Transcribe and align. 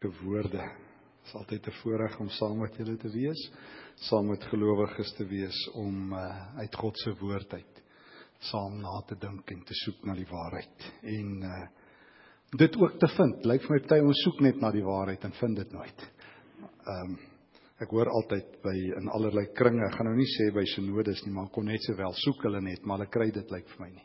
te 0.00 0.10
woorde. 0.22 0.64
Dit 1.20 1.28
is 1.28 1.34
altyd 1.34 1.66
'n 1.66 1.78
voorreg 1.82 2.18
om 2.20 2.28
saam 2.28 2.58
met 2.58 2.76
julle 2.76 2.96
te 2.96 3.10
wees, 3.12 3.50
saam 3.94 4.26
met 4.26 4.44
gelowiges 4.44 5.12
te 5.16 5.26
wees 5.26 5.68
om 5.74 6.12
uh, 6.12 6.56
uit 6.56 6.74
God 6.74 6.98
se 6.98 7.14
woord 7.20 7.52
uit 7.52 7.80
saam 8.40 8.80
na 8.80 9.00
te 9.06 9.16
dink 9.20 9.50
en 9.52 9.64
te 9.66 9.76
soek 9.84 10.04
na 10.08 10.14
die 10.16 10.28
waarheid. 10.28 10.86
En 11.02 11.32
uh, 11.44 11.66
dit 12.56 12.76
ook 12.80 12.96
te 13.00 13.08
vind. 13.16 13.44
Lyk 13.46 13.66
vir 13.66 13.76
my 13.76 13.80
party 13.84 13.98
ons 14.04 14.22
soek 14.24 14.40
net 14.46 14.62
na 14.62 14.70
die 14.74 14.84
waarheid 14.84 15.26
en 15.28 15.36
vind 15.42 15.60
dit 15.60 15.76
nooit. 15.76 16.06
Ehm 16.62 17.10
um, 17.10 17.18
ek 17.80 17.94
hoor 17.96 18.10
altyd 18.12 18.58
by 18.60 18.74
in 18.98 19.06
allerlei 19.08 19.46
kringe, 19.56 19.80
ek 19.86 19.94
gaan 19.96 20.10
nou 20.10 20.18
nie 20.18 20.26
sê 20.28 20.50
by 20.52 20.66
synodes 20.68 21.22
nie, 21.24 21.30
maar 21.32 21.46
kon 21.48 21.64
net 21.64 21.80
sowel 21.86 22.12
soek 22.12 22.42
hulle 22.44 22.60
net, 22.60 22.82
maar 22.84 22.98
hulle 22.98 23.08
kry 23.08 23.30
dit 23.32 23.54
lyk 23.54 23.70
vir 23.70 23.80
my 23.80 23.88
nie. 23.94 24.04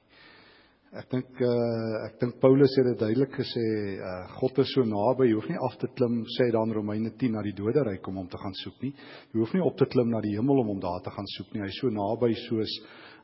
Ek 0.95 1.09
dink 1.11 1.41
uh 1.43 2.05
ek 2.05 2.13
dink 2.21 2.37
Paulus 2.39 2.71
het 2.79 2.85
dit 2.87 3.01
duidelik 3.01 3.33
gesê, 3.35 3.63
uh 3.99 4.29
God 4.37 4.61
is 4.63 4.69
so 4.71 4.85
naby, 4.87 5.25
jy 5.27 5.35
hoef 5.35 5.47
nie 5.51 5.59
af 5.67 5.73
te 5.81 5.89
klim 5.91 6.21
sê 6.37 6.47
dan 6.55 6.71
Romeine 6.71 7.11
10 7.19 7.33
na 7.35 7.41
die 7.43 7.55
doderyk 7.57 8.07
om 8.07 8.21
hom 8.21 8.29
te 8.31 8.39
gaan 8.39 8.55
soek 8.61 8.77
nie. 8.85 8.93
Jy 9.33 9.41
hoef 9.41 9.55
nie 9.57 9.63
op 9.65 9.75
te 9.75 9.89
klim 9.91 10.13
na 10.13 10.21
die 10.23 10.37
hemel 10.37 10.61
om 10.61 10.71
hom 10.71 10.79
daar 10.79 11.03
te 11.03 11.11
gaan 11.11 11.27
soek 11.33 11.51
nie. 11.51 11.65
Hy's 11.65 11.81
so 11.81 11.91
naby 11.91 12.31
soos 12.45 12.77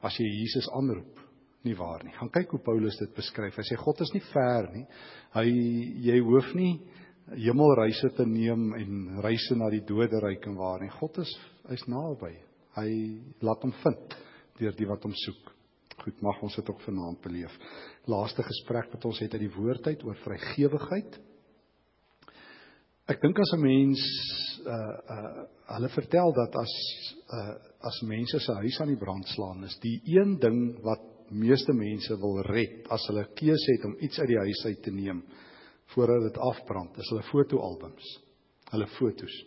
as 0.03 0.17
jy 0.19 0.27
Jesus 0.27 0.67
aanroep. 0.75 1.21
Nie 1.63 1.77
waar 1.79 2.03
nie. 2.03 2.11
Gaan 2.17 2.33
kyk 2.33 2.57
hoe 2.57 2.59
Paulus 2.65 2.99
dit 2.99 3.15
beskryf. 3.15 3.55
Hy 3.55 3.65
sê 3.69 3.79
God 3.79 4.03
is 4.03 4.11
nie 4.17 4.23
ver 4.33 4.67
nie. 4.73 4.83
Hy 5.37 5.47
jy 6.09 6.19
hoef 6.27 6.51
nie 6.57 6.73
hemelreise 7.37 8.11
te 8.17 8.27
neem 8.27 8.67
en 8.81 9.23
reise 9.23 9.55
na 9.55 9.71
die 9.71 9.85
doderyk 9.87 10.43
en 10.51 10.59
waar 10.59 10.83
nie. 10.83 10.91
God 10.99 11.23
is 11.23 11.31
hy's 11.69 11.87
naby. 11.87 12.35
Hy 12.75 12.91
laat 13.47 13.63
hom 13.63 13.71
vind 13.85 14.19
deur 14.59 14.75
die 14.75 14.91
wat 14.91 15.07
hom 15.07 15.15
soek. 15.23 15.55
Goed, 16.01 16.21
mag 16.21 16.39
ons 16.41 16.55
dit 16.57 16.69
ook 16.69 16.81
vanaand 16.81 17.21
beleef. 17.21 17.57
Laaste 18.09 18.43
gesprek 18.43 18.89
wat 18.93 19.05
ons 19.05 19.19
het 19.21 19.35
uit 19.35 19.43
die 19.43 19.53
woord 19.53 19.85
uit 19.87 20.03
oor 20.07 20.17
vrygewigheid. 20.23 21.19
Ek 23.11 23.21
dink 23.21 23.39
as 23.39 23.53
'n 23.53 23.61
mens 23.61 24.01
uh 24.65 24.77
uh 25.15 25.45
hulle 25.75 25.89
vertel 25.89 26.33
dat 26.33 26.55
as 26.55 26.73
uh 27.33 27.53
as 27.89 28.01
mense 28.01 28.39
se 28.39 28.53
huis 28.53 28.79
aan 28.81 28.93
die 28.93 29.03
brand 29.03 29.27
slaan, 29.27 29.63
is 29.63 29.77
die 29.81 30.01
een 30.05 30.39
ding 30.39 30.81
wat 30.81 31.01
meeste 31.29 31.73
mense 31.73 32.17
wil 32.17 32.41
red 32.41 32.87
as 32.89 33.05
hulle 33.07 33.25
keuse 33.35 33.71
het 33.77 33.85
om 33.85 33.95
iets 33.99 34.19
uit 34.19 34.27
die 34.27 34.37
huis 34.37 34.65
uit 34.65 34.83
te 34.83 34.91
neem 34.91 35.23
voordat 35.93 36.23
dit 36.23 36.37
afbrand, 36.37 36.97
is 36.97 37.09
hulle 37.09 37.23
fotoalbums. 37.23 38.19
Hulle 38.71 38.87
fotos. 38.87 39.45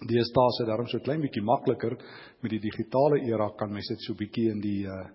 Deesdae 0.00 0.46
is 0.48 0.58
dit 0.58 0.66
daarom 0.66 0.88
so 0.88 0.98
klein 0.98 1.20
bietjie 1.20 1.42
makliker 1.42 1.96
met 2.40 2.50
die 2.50 2.60
digitale 2.60 3.20
era 3.26 3.50
kan 3.58 3.72
mense 3.72 3.94
dit 3.94 4.02
so 4.02 4.14
bietjie 4.14 4.50
in 4.50 4.60
die 4.60 4.86
uh 4.86 5.06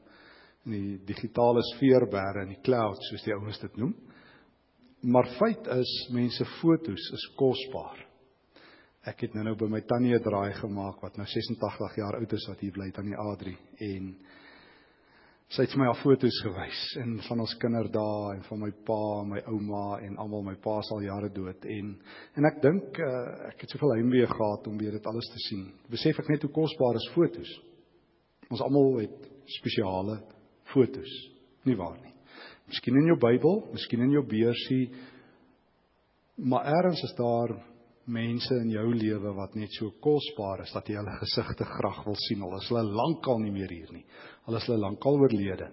in 0.67 0.75
die 0.75 0.97
digitale 1.07 1.63
sfeer 1.73 2.05
bære 2.11 2.43
in 2.45 2.53
die 2.55 2.63
cloud 2.65 2.99
soos 3.07 3.23
die 3.25 3.35
ouens 3.35 3.59
dit 3.63 3.79
noem. 3.79 3.95
Maar 5.07 5.29
feit 5.37 5.67
is 5.77 5.91
mense 6.11 6.45
fotos 6.57 7.11
is 7.15 7.25
kosbaar. 7.39 8.03
Ek 9.07 9.23
het 9.23 9.37
nou-nou 9.37 9.55
by 9.55 9.69
my 9.71 9.81
tannie 9.87 10.15
'n 10.15 10.23
draai 10.23 10.53
gemaak 10.53 11.01
wat 11.01 11.17
nou 11.17 11.25
86 11.25 11.95
jaar 11.95 12.17
oud 12.19 12.33
is 12.33 12.47
wat 12.49 12.59
hier 12.59 12.73
bly 12.73 12.91
tannie 12.91 13.15
Adri 13.15 13.55
en 13.79 14.15
sy 15.47 15.63
het 15.63 15.77
my 15.79 15.87
al 15.87 15.95
fotos 16.01 16.41
gewys 16.43 16.81
en 16.99 17.21
van 17.23 17.39
ons 17.39 17.55
kinderdae 17.55 18.35
en 18.35 18.41
van 18.49 18.59
my 18.59 18.71
pa 18.87 19.23
my 19.23 19.39
ouma 19.47 19.99
en 20.03 20.17
almal 20.17 20.43
my 20.43 20.55
pa 20.55 20.79
is 20.79 20.91
al 20.91 21.05
jare 21.05 21.29
dood 21.29 21.63
en 21.65 21.93
en 22.35 22.45
ek 22.45 22.61
dink 22.61 22.99
uh, 22.99 23.47
ek 23.47 23.61
het 23.61 23.69
soveel 23.69 23.93
heimwee 23.95 24.27
gehad 24.27 24.67
om 24.67 24.77
weer 24.77 24.91
dit 24.91 25.05
alles 25.05 25.29
te 25.31 25.39
sien. 25.47 25.71
Besef 25.89 26.19
ek 26.19 26.29
net 26.29 26.41
hoe 26.41 26.51
kosbaar 26.51 26.95
is 26.95 27.11
fotos. 27.13 27.61
Ons 28.49 28.61
almal 28.61 28.99
het 28.99 29.31
spesiale 29.47 30.19
fotos. 30.73 31.13
Nie 31.67 31.75
waar 31.77 31.97
nie. 32.01 32.13
Miskien 32.67 32.99
in 32.99 33.07
jou 33.11 33.17
Bybel, 33.19 33.61
miskien 33.71 34.03
in 34.03 34.11
jou 34.11 34.23
beursie. 34.27 34.91
Maar 36.37 36.67
eers 36.71 37.03
is 37.03 37.15
daar 37.17 37.55
mense 38.07 38.55
in 38.61 38.71
jou 38.71 38.87
lewe 38.95 39.33
wat 39.35 39.55
net 39.59 39.73
so 39.75 39.91
kosbaar 40.03 40.63
is 40.63 40.71
dat 40.75 40.87
jy 40.87 40.95
hulle 40.99 41.15
gesigte 41.19 41.67
graag 41.67 42.03
wil 42.05 42.15
sien. 42.27 42.43
Al 42.43 42.57
is 42.59 42.69
hulle 42.71 42.85
lankal 42.87 43.41
nie 43.43 43.53
meer 43.55 43.73
hier 43.73 43.91
nie. 43.95 44.05
Al 44.47 44.59
is 44.59 44.67
hulle 44.67 44.79
lankal 44.83 45.19
oorlede. 45.19 45.71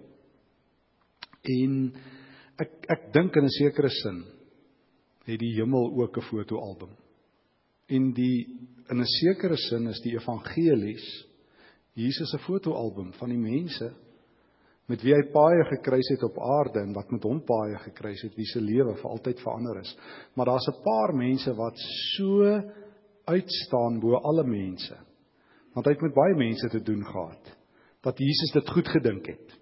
En 1.55 1.77
ek 2.59 2.87
ek 2.91 3.11
dink 3.13 3.35
in 3.35 3.45
'n 3.45 3.57
sekere 3.59 3.89
sin 3.89 4.23
het 5.25 5.39
die 5.39 5.55
hemel 5.59 5.91
ook 6.01 6.17
'n 6.17 6.29
fotoalbum. 6.29 6.95
En 7.87 8.13
die 8.13 8.47
in 8.89 8.99
'n 8.99 9.13
sekere 9.21 9.57
sin 9.57 9.87
is 9.87 10.01
die 10.01 10.15
evangelies 10.15 11.05
Jesus 11.95 12.29
se 12.29 12.37
fotoalbum 12.39 13.13
van 13.13 13.29
die 13.29 13.39
mense 13.39 13.93
met 14.91 15.01
wie 15.01 15.15
hy 15.15 15.23
paaie 15.33 15.63
gekruis 15.71 16.09
het 16.13 16.23
op 16.27 16.37
aarde 16.37 16.83
en 16.83 16.93
wat 16.93 17.11
met 17.11 17.23
hom 17.25 17.41
paaie 17.45 17.77
gekruis 17.87 18.21
het 18.27 18.35
wie 18.37 18.45
se 18.45 18.61
lewe 18.61 18.93
vir 18.99 19.09
altyd 19.09 19.41
verander 19.41 19.79
is. 19.81 19.97
Maar 20.35 20.45
daar's 20.45 20.67
'n 20.69 20.83
paar 20.83 21.15
mense 21.15 21.53
wat 21.55 21.77
so 22.15 22.61
uitstaan 23.25 23.99
bo 23.99 24.15
alle 24.15 24.43
mense. 24.43 24.97
Want 25.73 25.85
hy 25.85 25.91
het 25.91 26.01
met 26.01 26.13
baie 26.13 26.35
mense 26.35 26.69
te 26.69 26.81
doen 26.81 27.05
gehad 27.05 27.57
dat 28.01 28.17
Jesus 28.17 28.51
dit 28.53 28.69
goed 28.69 28.87
gedink 28.87 29.25
het 29.25 29.57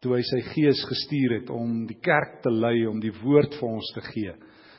toe 0.00 0.14
hy 0.14 0.22
sy 0.22 0.40
gees 0.54 0.84
gestuur 0.86 1.40
het 1.40 1.50
om 1.50 1.86
die 1.86 1.98
kerk 1.98 2.42
te 2.42 2.50
lei 2.50 2.86
om 2.86 3.00
die 3.00 3.14
woord 3.22 3.54
vir 3.58 3.68
ons 3.68 3.92
te 3.94 4.00
gee. 4.00 4.34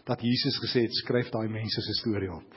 Dat 0.07 0.21
Jesus 0.23 0.59
gesê 0.63 0.85
het 0.87 0.95
skryf 1.03 1.31
daai 1.31 1.49
mense 1.51 1.81
se 1.81 1.93
storie 1.99 2.31
op. 2.31 2.55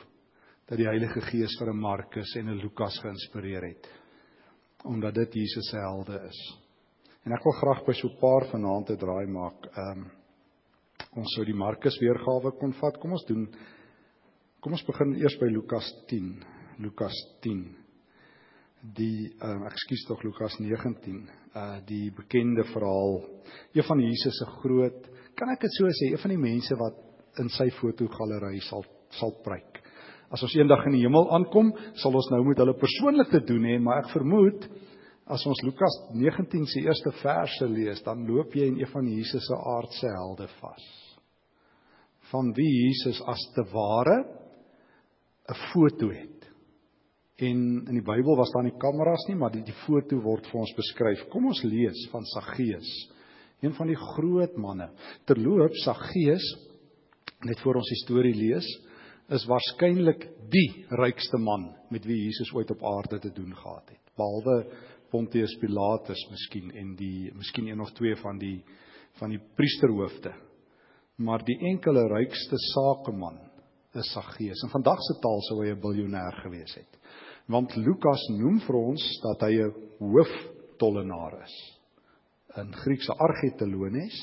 Dat 0.70 0.78
die 0.78 0.86
Heilige 0.86 1.20
Gees 1.20 1.56
vir 1.58 1.72
'n 1.72 1.80
Markus 1.80 2.36
en 2.36 2.48
'n 2.48 2.62
Lukas 2.62 2.98
geïnspireer 2.98 3.62
het 3.62 3.88
omdat 4.84 5.14
dit 5.14 5.34
Jesus 5.34 5.68
se 5.70 5.76
helde 5.76 6.26
is. 6.28 6.61
En 7.22 7.32
ek 7.32 7.44
wil 7.46 7.54
graag 7.60 7.84
by 7.86 7.92
so 7.94 8.08
'n 8.08 8.18
paar 8.18 8.48
vanaand 8.50 8.86
te 8.86 8.96
draai 8.96 9.26
maak. 9.26 9.66
Ehm 9.76 9.98
um, 9.98 10.10
ons 11.16 11.34
sou 11.34 11.44
die 11.44 11.54
Markus 11.54 11.98
weergawe 12.00 12.50
kon 12.58 12.72
vat. 12.72 12.98
Kom 12.98 13.12
ons 13.12 13.24
doen 13.26 13.46
Kom 14.62 14.72
ons 14.72 14.84
begin 14.86 15.16
eers 15.18 15.34
by 15.40 15.48
Lukas 15.50 15.88
10. 16.06 16.36
Lukas 16.78 17.16
10. 17.42 17.64
Die 18.94 19.32
ehm 19.40 19.56
um, 19.56 19.64
ekskuus 19.66 20.04
tog 20.06 20.22
Lukas 20.22 20.54
19. 20.58 21.28
Uh 21.54 21.78
die 21.86 22.12
bekende 22.14 22.64
verhaal. 22.64 23.24
Een 23.74 23.82
van 23.82 24.00
Jesus 24.00 24.38
se 24.38 24.46
groot, 24.62 25.08
kan 25.34 25.50
ek 25.50 25.60
dit 25.60 25.72
so 25.72 25.86
sê, 25.86 26.12
een 26.12 26.22
van 26.22 26.30
die 26.30 26.38
mense 26.38 26.78
wat 26.78 26.94
in 27.38 27.48
sy 27.48 27.70
fotogalery 27.70 28.60
sal 28.60 28.86
sal 29.10 29.34
pryk. 29.42 29.82
As 30.30 30.42
ons 30.42 30.54
eendag 30.54 30.86
in 30.86 30.92
die 30.92 31.02
hemel 31.02 31.26
aankom, 31.34 31.74
sal 31.94 32.14
ons 32.14 32.30
nou 32.30 32.44
met 32.46 32.58
hulle 32.62 32.78
persoonlik 32.78 33.30
te 33.30 33.40
doen 33.40 33.66
hê, 33.66 33.78
maar 33.78 34.04
ek 34.04 34.14
vermoed 34.14 34.70
As 35.26 35.44
ons 35.46 35.62
Lukas 35.62 35.98
19 36.14 36.66
se 36.66 36.82
eerste 36.82 37.12
verse 37.22 37.66
lees, 37.70 38.02
dan 38.02 38.24
loop 38.26 38.54
jy 38.54 38.66
in 38.72 38.80
een 38.80 38.90
van 38.90 39.06
Jesus 39.06 39.46
se 39.46 39.58
aardse 39.74 40.10
helde 40.10 40.48
vas. 40.58 40.86
Van 42.32 42.50
wie 42.56 42.70
Jesus 42.70 43.20
as 43.28 43.42
te 43.54 43.64
ware 43.72 44.24
'n 45.48 45.58
foto 45.72 46.08
het. 46.10 46.48
En 47.36 47.58
in 47.88 47.94
die 47.94 48.02
Bybel 48.02 48.36
was 48.36 48.50
daar 48.52 48.64
nie 48.64 48.78
kameras 48.78 49.26
nie, 49.28 49.36
maar 49.36 49.50
die 49.50 49.62
die 49.62 49.78
foto 49.86 50.20
word 50.20 50.46
vir 50.46 50.60
ons 50.60 50.74
beskryf. 50.76 51.28
Kom 51.30 51.46
ons 51.46 51.62
lees 51.62 52.08
van 52.10 52.24
Saggeus, 52.24 53.10
een 53.60 53.74
van 53.74 53.86
die 53.86 53.96
groot 53.96 54.56
manne. 54.56 54.90
Terloops 55.26 55.82
Saggeus 55.84 56.70
net 57.46 57.60
voor 57.60 57.80
ons 57.80 57.90
die 57.90 58.00
storie 58.04 58.34
lees, 58.34 58.66
is 59.32 59.46
waarskynlik 59.48 60.26
die 60.52 60.84
rykste 61.00 61.38
man 61.40 61.70
met 61.90 62.06
wie 62.08 62.18
Jesus 62.26 62.52
ooit 62.54 62.70
op 62.74 62.82
aarde 62.84 63.18
te 63.22 63.32
doen 63.34 63.54
gehad 63.54 63.88
het. 63.88 64.00
Behalwe 64.18 64.56
Pontius 65.12 65.52
Pilatus 65.60 66.22
miskien 66.30 66.70
en 66.72 66.94
die 66.96 67.32
miskien 67.36 67.68
een 67.68 67.80
of 67.84 67.92
twee 67.98 68.16
van 68.16 68.38
die 68.40 68.62
van 69.20 69.28
die 69.28 69.40
priesterhoofde. 69.58 70.32
Maar 71.20 71.44
die 71.44 71.58
enkele 71.68 72.06
rykste 72.08 72.56
sakeman 72.72 73.36
is 73.92 74.08
Saggeus. 74.14 74.62
In 74.64 74.72
vandag 74.72 75.02
se 75.04 75.18
taal 75.20 75.42
sou 75.48 75.58
hy 75.60 75.72
'n 75.74 75.80
biljoenêr 75.80 76.40
gewees 76.42 76.74
het. 76.74 76.98
Want 77.46 77.76
Lukas 77.76 78.22
noem 78.38 78.60
vir 78.60 78.76
ons 78.76 79.02
dat 79.22 79.48
hy 79.48 79.52
'n 79.60 79.74
hooftollenaar 79.98 81.42
is. 81.42 81.56
In 82.56 82.72
Griekse 82.72 83.12
argetelones 83.12 84.16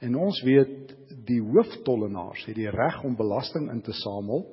en 0.00 0.16
ons 0.16 0.42
weet 0.42 0.96
die 1.26 1.40
hooftollenaars 1.40 2.44
het 2.46 2.56
die 2.56 2.70
reg 2.70 3.04
om 3.04 3.16
belasting 3.16 3.70
in 3.70 3.82
te 3.82 3.92
samel 3.92 4.44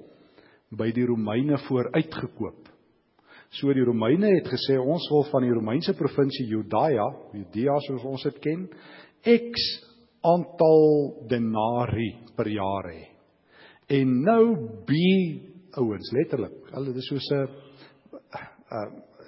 by 0.69 0.91
die 0.91 1.05
Romeine 1.05 1.57
vooruitgekoop. 1.57 2.60
So 3.51 3.73
die 3.75 3.83
Romeine 3.83 4.29
het 4.37 4.47
gesê 4.47 4.77
ons 4.79 5.09
wil 5.11 5.25
van 5.27 5.43
die 5.43 5.51
Romeinse 5.51 5.91
provinsie 5.99 6.45
Judea, 6.47 7.03
Judea 7.35 7.75
soos 7.83 8.05
ons 8.07 8.23
dit 8.29 8.37
ken, 8.45 8.61
X 9.27 9.65
aantal 10.23 10.85
denari 11.27 12.13
per 12.37 12.47
jaar 12.47 12.87
hê. 12.93 13.01
En 13.91 14.13
nou 14.23 14.43
B 14.87 14.95
ouens 15.81 16.11
letterlik, 16.15 16.61
hulle 16.71 16.93
dis 16.95 17.09
soos 17.11 17.27
'n 17.31 17.41
uh, 17.43 18.85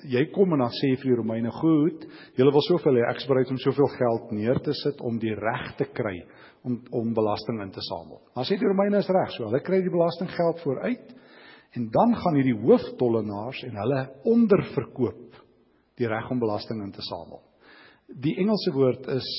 jy 0.07 0.23
kom 0.31 0.53
en 0.55 0.63
dan 0.63 0.71
sê 0.71 0.93
vir 0.99 1.09
die 1.11 1.19
Romeine 1.19 1.51
goed, 1.51 2.05
julle 2.37 2.51
wil 2.51 2.63
soveel 2.63 2.99
hê, 2.99 3.03
ek 3.09 3.19
is 3.19 3.27
bereid 3.27 3.51
om 3.51 3.59
soveel 3.59 3.91
geld 3.91 4.31
neer 4.31 4.59
te 4.63 4.73
sit 4.73 5.01
om 5.01 5.19
die 5.19 5.35
reg 5.35 5.75
te 5.77 5.85
kry 5.91 6.23
om 6.63 6.79
om 6.91 7.13
belasting 7.13 7.59
in 7.61 7.71
te 7.71 7.83
samel. 7.83 8.21
Dan 8.35 8.47
sê 8.47 8.55
die 8.55 8.71
Romeine 8.71 9.03
is 9.03 9.11
reg, 9.11 9.35
so 9.35 9.49
hulle 9.49 9.59
kry 9.59 9.81
die 9.81 9.91
belastinggeld 9.91 10.63
vooruit 10.63 11.11
En 11.73 11.89
dan 11.91 12.15
gaan 12.15 12.37
hierdie 12.37 12.59
hooftollenaars 12.61 13.63
en 13.67 13.79
hulle 13.81 14.01
onderverkoop 14.29 15.39
die 15.97 16.09
reg 16.09 16.29
om 16.31 16.41
belasting 16.41 16.81
in 16.85 16.91
te 16.93 17.01
samel. 17.05 17.41
Die 18.07 18.35
Engelse 18.41 18.73
woord 18.73 19.07
is 19.07 19.29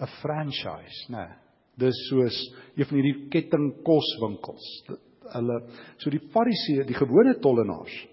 'n 0.00 0.06
franchise, 0.20 1.12
né? 1.12 1.26
Nee, 1.26 1.36
dis 1.78 1.98
soos 2.08 2.36
een 2.76 2.86
van 2.86 2.96
hierdie 2.98 3.28
ketting 3.28 3.82
koswinkels. 3.84 4.66
Hulle 5.32 5.58
so 5.98 6.10
die 6.10 6.22
Fariseë, 6.32 6.86
die 6.86 6.94
gewone 6.94 7.38
tollenaars 7.38 8.06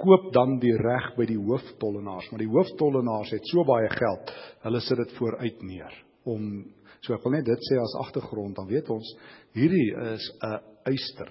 koop 0.00 0.30
dan 0.32 0.58
die 0.62 0.74
reg 0.80 1.10
by 1.18 1.26
die 1.28 1.40
hooftollenaars, 1.40 2.30
maar 2.30 2.40
die 2.40 2.50
hooftollenaars 2.50 3.34
het 3.36 3.50
so 3.50 3.64
baie 3.68 3.90
geld, 3.92 4.32
hulle 4.64 4.80
sit 4.80 5.00
dit 5.02 5.12
vooruit 5.18 5.62
neer 5.62 5.92
om 6.24 6.64
so 7.04 7.12
ek 7.12 7.24
wil 7.26 7.34
net 7.34 7.44
dit 7.44 7.66
sê 7.68 7.76
as 7.76 7.98
agtergrond, 8.00 8.54
dan 8.56 8.68
weet 8.70 8.88
ons 8.88 9.10
hierdie 9.52 9.90
is 10.14 10.24
'n 10.40 10.60
eyster, 10.88 11.28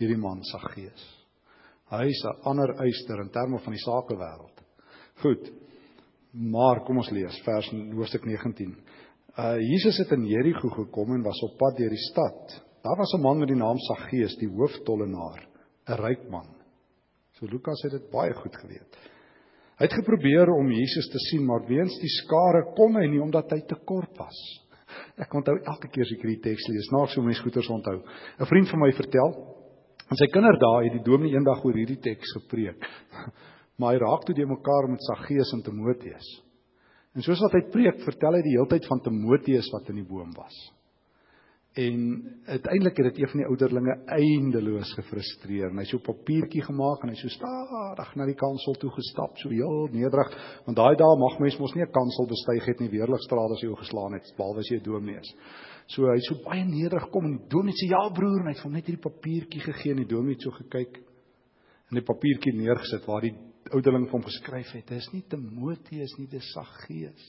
hierdie 0.00 0.18
man 0.20 0.42
Saggeus. 0.44 1.04
Hy 1.90 2.08
is 2.10 2.22
'n 2.24 2.40
ander 2.50 2.74
eyster 2.82 3.20
in 3.20 3.30
terme 3.30 3.58
van 3.58 3.72
die 3.72 3.82
sakewêreld. 3.82 4.62
Goed. 5.22 5.52
Maar 6.32 6.84
kom 6.84 6.98
ons 6.98 7.10
lees 7.10 7.40
vers 7.44 7.70
hoofstuk 7.70 8.24
19. 8.26 8.76
Uh 9.38 9.56
Jesus 9.60 9.98
het 9.98 10.12
in 10.12 10.26
Jerigo 10.26 10.68
gekom 10.68 11.14
en 11.14 11.22
was 11.22 11.42
op 11.42 11.56
pad 11.58 11.76
deur 11.76 11.90
die 11.90 12.06
stad. 12.10 12.62
Daar 12.82 12.96
was 12.96 13.14
'n 13.14 13.22
man 13.22 13.38
met 13.38 13.48
die 13.48 13.56
naam 13.56 13.78
Saggeus, 13.78 14.36
die 14.36 14.48
hooftollenaar, 14.48 15.48
'n 15.88 16.02
ryk 16.02 16.28
man. 16.30 16.46
So 17.32 17.46
Lukas 17.46 17.82
het 17.82 17.92
dit 17.92 18.10
baie 18.10 18.32
goed 18.32 18.56
geweet. 18.56 18.96
Hy 19.76 19.84
het 19.84 19.92
geprobeer 19.92 20.48
om 20.48 20.70
Jesus 20.72 21.08
te 21.08 21.18
sien, 21.18 21.44
maar 21.44 21.66
weens 21.66 21.98
die 22.00 22.08
skare 22.08 22.72
kom 22.76 22.96
hy 22.96 23.06
nie 23.06 23.20
omdat 23.20 23.50
hy 23.50 23.60
te 23.60 23.76
kort 23.84 24.18
was. 24.18 24.38
Ek 25.18 25.34
onthou 25.34 25.56
elke 25.58 25.88
keer 25.88 26.02
as 26.02 26.12
ek 26.12 26.22
hierdie 26.22 26.42
teks 26.42 26.68
lees, 26.68 26.88
naaks 26.92 27.14
hoe 27.14 27.24
mense 27.24 27.42
goeters 27.42 27.68
onthou. 27.68 28.02
'n 28.40 28.46
Vriend 28.46 28.68
van 28.68 28.80
my 28.80 28.92
vertel, 28.92 29.55
en 30.10 30.16
sy 30.16 30.26
kinderdae 30.32 30.86
het 30.86 30.96
die 30.98 31.04
dominee 31.04 31.34
eendag 31.34 31.64
oor 31.64 31.74
hierdie 31.74 32.00
teks 32.00 32.38
gepreek. 32.40 32.82
Maar 33.76 33.92
hy 33.92 33.98
raak 34.00 34.22
toe 34.24 34.32
die 34.32 34.46
mekaar 34.48 34.86
met 34.88 35.02
Saggeus 35.04 35.50
en 35.52 35.60
Timoteus. 35.60 36.28
En 37.12 37.24
soos 37.24 37.42
wat 37.44 37.58
hy 37.58 37.60
preek, 37.68 37.98
vertel 38.04 38.38
hy 38.38 38.40
die 38.46 38.54
heeltyd 38.56 38.88
van 38.88 39.02
Timoteus 39.04 39.68
wat 39.74 39.90
in 39.92 40.00
die 40.00 40.08
boom 40.08 40.30
was. 40.32 40.56
En 41.76 41.96
uiteindelik 42.46 42.96
het 42.96 43.06
dit 43.10 43.18
een 43.20 43.28
van 43.28 43.40
die 43.42 43.46
ouderlinge 43.46 43.94
eindeloos 44.16 44.94
gefrustreer. 44.96 45.68
En 45.68 45.78
hy 45.78 45.84
so 45.84 45.98
'n 45.98 46.08
papiertjie 46.08 46.62
gemaak 46.64 47.02
en 47.02 47.08
hy 47.12 47.14
so 47.14 47.28
stadig 47.28 48.14
na 48.16 48.24
die 48.24 48.34
kansel 48.34 48.74
toe 48.80 48.90
gestap, 48.90 49.36
so 49.36 49.48
heel 49.48 49.88
nederig, 49.92 50.30
want 50.64 50.76
daai 50.76 50.96
dae 50.96 51.16
mag 51.20 51.38
mens 51.38 51.58
mos 51.58 51.74
nie 51.74 51.84
'n 51.84 51.92
kansel 51.92 52.26
bestyg 52.26 52.64
het 52.64 52.80
nie, 52.80 52.88
weerligstraal 52.88 53.52
as 53.52 53.60
jy 53.60 53.68
jou 53.68 53.76
geslaan 53.76 54.12
het, 54.12 54.32
behalwe 54.36 54.58
as 54.58 54.68
jy 54.70 54.76
'n 54.76 54.82
dominee 54.82 55.20
is. 55.20 55.34
So 55.92 56.08
hy 56.10 56.18
so 56.26 56.40
baie 56.42 56.64
nederig 56.66 57.10
kom 57.12 57.28
en 57.28 57.36
die 57.38 57.48
dominee 57.52 57.78
sê 57.78 57.90
ja 57.92 58.02
broer, 58.14 58.40
en 58.42 58.50
hy 58.50 58.54
het 58.56 58.64
hom 58.64 58.74
net 58.74 58.88
hierdie 58.88 59.02
papiertjie 59.04 59.62
gegee 59.62 59.94
en 59.94 60.02
die 60.02 60.10
dominee 60.10 60.34
het 60.34 60.46
so 60.46 60.54
gekyk 60.56 60.98
en 61.86 62.00
die 62.00 62.06
papiertjie 62.06 62.54
neergesit 62.58 63.06
waar 63.06 63.22
die 63.22 63.34
ouderling 63.74 64.08
vir 64.08 64.18
hom 64.18 64.26
geskryf 64.26 64.72
het. 64.74 64.86
Dit 64.88 65.04
is 65.04 65.12
nie 65.12 65.22
Timoteus 65.30 66.16
nie, 66.18 66.26
dis 66.30 66.48
Saggeus. 66.54 67.26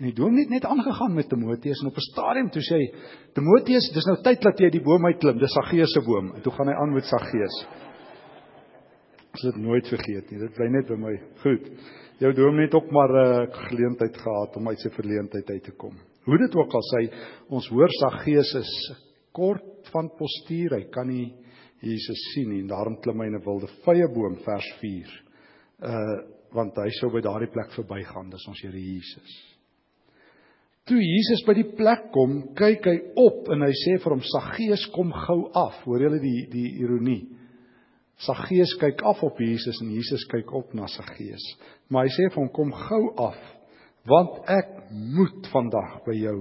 En 0.00 0.08
die 0.08 0.16
dominee 0.16 0.48
het 0.48 0.54
net 0.56 0.68
aangegaan 0.68 1.14
met 1.14 1.28
Timoteus 1.30 1.80
en 1.80 1.88
op 1.88 1.96
'n 1.96 2.08
stadium 2.10 2.50
toe 2.50 2.62
sê 2.62 2.76
hy 2.82 2.86
Timoteus, 3.32 3.90
dis 3.94 4.06
nou 4.06 4.16
tyd 4.22 4.40
dat 4.42 4.60
jy 4.60 4.70
die 4.70 4.84
boom 4.84 5.04
uitklim, 5.06 5.38
dis 5.38 5.52
Saggeus 5.52 5.92
se 5.92 6.00
boom. 6.00 6.34
En 6.34 6.42
toe 6.42 6.52
gaan 6.52 6.68
hy 6.68 6.74
aan 6.74 6.92
met 6.92 7.04
Saggeus. 7.04 7.66
Ek 9.34 9.40
dit 9.42 9.56
nooit 9.56 9.88
vergeet 9.88 10.30
nie. 10.30 10.40
Dit 10.40 10.54
bly 10.54 10.68
net 10.68 10.86
by 10.88 10.96
my. 10.96 11.20
Goed. 11.42 11.70
Jou 12.18 12.32
dominee 12.32 12.66
het 12.66 12.74
ook 12.74 12.90
maar 12.90 13.10
'n 13.10 13.16
uh, 13.16 13.42
eh, 13.42 13.68
geleentheid 13.68 14.16
gehad 14.16 14.56
om 14.56 14.68
uit 14.68 14.78
sy 14.78 14.90
verleentheid 14.90 15.50
uit 15.50 15.62
te 15.62 15.72
kom. 15.72 15.94
Hoe 16.24 16.38
dit 16.40 16.54
ook 16.56 16.74
al 16.74 16.86
sê, 16.90 17.00
ons 17.52 17.66
hoor 17.72 17.92
Saggeus 18.00 18.54
is 18.60 18.74
kort 19.36 19.90
van 19.92 20.08
postuur. 20.18 20.78
Hy 20.78 20.84
kan 20.94 21.08
nie 21.10 21.32
Jesus 21.84 22.20
sien 22.32 22.48
nie 22.52 22.62
en 22.62 22.70
daarom 22.70 23.00
klim 23.04 23.20
hy 23.20 23.26
in 23.28 23.36
'n 23.36 23.44
wilde 23.44 23.68
vye 23.84 24.06
boom 24.08 24.38
vers 24.44 24.70
4. 24.80 25.10
Uh 25.82 26.34
want 26.54 26.76
hy 26.78 26.90
sou 27.00 27.10
by 27.10 27.18
daardie 27.18 27.50
plek 27.50 27.72
verbygaan, 27.74 28.30
dis 28.30 28.46
ons 28.46 28.60
Here 28.62 28.78
Jesus. 28.78 29.32
Toe 30.86 31.00
Jesus 31.00 31.42
by 31.42 31.54
die 31.56 31.70
plek 31.76 32.12
kom, 32.12 32.54
kyk 32.54 32.86
hy 32.86 32.98
op 33.16 33.48
en 33.50 33.64
hy 33.64 33.72
sê 33.72 33.96
vir 33.98 34.14
hom: 34.14 34.22
"Saggeus, 34.22 34.86
kom 34.94 35.10
gou 35.12 35.50
af." 35.50 35.82
Hoor 35.84 36.04
julle 36.04 36.20
die 36.20 36.46
die 36.52 36.68
ironie? 36.78 37.26
Saggeus 38.22 38.76
kyk 38.78 39.02
af 39.02 39.22
op 39.24 39.40
Jesus 39.40 39.80
en 39.82 39.90
Jesus 39.90 40.24
kyk 40.30 40.52
op 40.54 40.74
na 40.74 40.86
Saggeus. 40.86 41.42
Maar 41.88 42.06
hy 42.06 42.12
sê 42.14 42.28
vir 42.28 42.42
hom: 42.42 42.52
"Kom 42.52 42.70
gou 42.70 43.14
af, 43.18 43.40
want 44.04 44.42
ek 44.50 44.90
moet 44.90 45.46
vandag 45.52 46.00
by 46.04 46.14
jou 46.18 46.38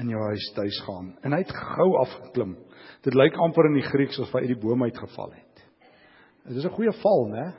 in 0.00 0.08
jou 0.08 0.20
huis 0.20 0.52
tuis 0.56 0.80
gaan." 0.86 1.16
En 1.22 1.32
hy 1.32 1.38
het 1.38 1.52
gou 1.52 1.88
afgeklim. 2.00 2.56
Dit 3.02 3.14
lyk 3.14 3.36
amper 3.36 3.66
in 3.66 3.80
die 3.80 3.88
Grieks 3.88 4.18
of 4.18 4.32
hy 4.32 4.44
uit 4.46 4.54
die 4.54 4.62
boom 4.66 4.82
uitgeval 4.82 5.32
het. 5.32 5.64
Dit 6.48 6.56
is 6.56 6.64
'n 6.64 6.76
goeie 6.76 6.92
val, 6.92 7.26
né? 7.28 7.54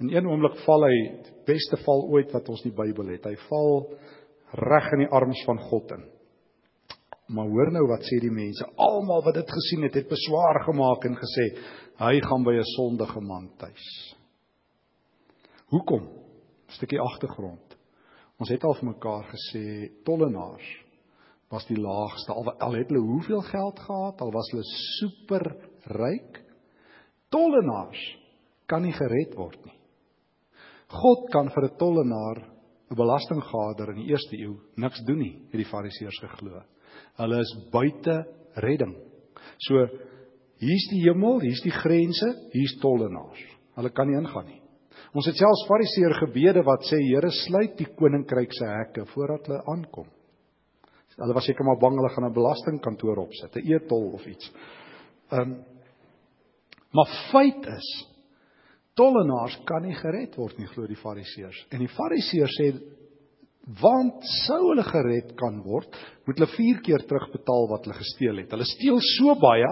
In 0.00 0.14
een 0.14 0.26
oomblik 0.26 0.56
val 0.64 0.84
hy, 0.84 0.96
die 1.24 1.32
beste 1.46 1.76
val 1.76 2.06
ooit 2.08 2.32
wat 2.32 2.48
ons 2.48 2.64
in 2.64 2.70
die 2.70 2.82
Bybel 2.82 3.08
het. 3.08 3.24
Hy 3.24 3.36
val 3.48 3.96
reg 4.52 4.92
in 4.92 4.98
die 4.98 5.12
arms 5.12 5.44
van 5.44 5.58
God 5.58 5.90
in. 5.90 6.04
Maar 7.28 7.48
hoor 7.50 7.72
nou 7.72 7.86
wat 7.90 8.06
sê 8.08 8.20
die 8.20 8.32
mense. 8.32 8.64
Almal 8.76 9.24
wat 9.26 9.34
dit 9.34 9.50
gesien 9.50 9.82
het, 9.82 9.94
het 9.94 10.08
beswaar 10.08 10.62
gemaak 10.64 11.04
en 11.04 11.16
gesê 11.18 11.48
hy 11.98 12.20
gaan 12.20 12.44
by 12.44 12.54
'n 12.56 12.64
sondige 12.76 13.20
man 13.20 13.50
tuis. 13.58 14.14
Hoekom? 15.68 16.02
'n 16.02 16.72
Stukkie 16.72 17.00
agtergrond. 17.00 17.77
Ons 18.38 18.52
het 18.54 18.64
al 18.64 18.76
vir 18.78 18.92
mekaar 18.92 19.24
gesê 19.32 19.64
tollenaars 20.06 20.68
was 21.50 21.64
die 21.66 21.78
laagste 21.80 22.34
al, 22.34 22.50
al 22.60 22.76
het 22.76 22.90
hulle 22.92 23.00
hoeveel 23.02 23.40
geld 23.48 23.80
gehad, 23.80 24.20
al 24.20 24.32
was 24.34 24.50
hulle 24.52 24.66
super 24.98 25.46
ryk. 25.96 26.42
Tollenaars 27.32 28.02
kan 28.68 28.84
nie 28.84 28.92
gered 28.94 29.34
word 29.38 29.58
nie. 29.64 29.74
God 30.92 31.26
kan 31.32 31.50
vir 31.50 31.64
'n 31.64 31.78
tollenaar 31.78 32.38
'n 32.90 32.96
belastinggader 32.96 33.90
in 33.90 34.00
die 34.02 34.10
eerste 34.12 34.36
eeu 34.36 34.56
niks 34.76 35.02
doen 35.04 35.18
nie, 35.18 35.36
het 35.50 35.60
die 35.60 35.70
Fariseërs 35.72 36.20
geglo. 36.20 36.62
Hulle 37.16 37.40
is 37.40 37.56
buite 37.72 38.24
redding. 38.56 38.96
So 39.58 39.74
hier's 40.60 40.88
die 40.90 41.02
hemel, 41.02 41.40
hier's 41.40 41.62
die 41.62 41.74
grense, 41.74 42.48
hier's 42.52 42.78
tollenaars. 42.80 43.42
Hulle 43.74 43.90
kan 43.90 44.08
nie 44.08 44.16
ingaan 44.16 44.46
nie. 44.46 44.62
Ons 45.14 45.26
het 45.26 45.38
selfs 45.38 45.64
Fariseër 45.68 46.14
gebede 46.26 46.62
wat 46.66 46.86
sê 46.88 47.00
Here 47.00 47.30
sluit 47.44 47.76
die 47.78 47.88
koninkryk 47.98 48.52
se 48.52 48.66
hekke 48.66 49.06
voordat 49.14 49.48
hulle 49.48 49.62
aankom. 49.72 50.08
Hulle 51.18 51.34
was 51.34 51.48
seker 51.50 51.66
maar 51.66 51.80
bang 51.82 51.96
hulle 51.98 52.12
gaan 52.14 52.28
'n 52.28 52.34
belastingkantoor 52.34 53.18
opsit, 53.18 53.56
'n 53.56 53.66
e-tol 53.74 54.12
of 54.14 54.26
iets. 54.26 54.52
Ehm 55.32 55.40
um, 55.40 55.64
maar 56.92 57.10
feit 57.32 57.66
is 57.66 57.88
tollenaars 58.96 59.58
kan 59.64 59.82
nie 59.82 59.94
gered 59.94 60.36
word 60.36 60.58
nie, 60.58 60.66
glo 60.66 60.86
die 60.86 60.96
Fariseërs. 60.96 61.66
En 61.70 61.78
die 61.78 61.94
Fariseërs 61.94 62.56
sê 62.60 62.68
want 63.82 64.24
sou 64.46 64.70
hulle 64.70 64.82
gered 64.82 65.34
kan 65.36 65.60
word, 65.62 65.92
moet 66.26 66.38
hulle 66.38 66.56
4 66.56 66.80
keer 66.80 67.04
terugbetaal 67.04 67.68
wat 67.68 67.84
hulle 67.84 67.98
gesteel 67.98 68.40
het. 68.40 68.50
Hulle 68.50 68.64
steel 68.64 69.00
so 69.18 69.34
baie 69.34 69.68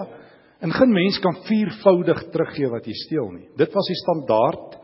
en 0.61 0.71
geen 0.71 0.93
mens 0.93 1.17
kan 1.19 1.35
viervoudig 1.47 2.31
teruggee 2.33 2.69
wat 2.69 2.85
jy 2.85 2.93
steel 2.93 3.31
nie. 3.31 3.47
Dit 3.57 3.73
was 3.73 3.89
die 3.89 3.99
standaard 4.03 4.77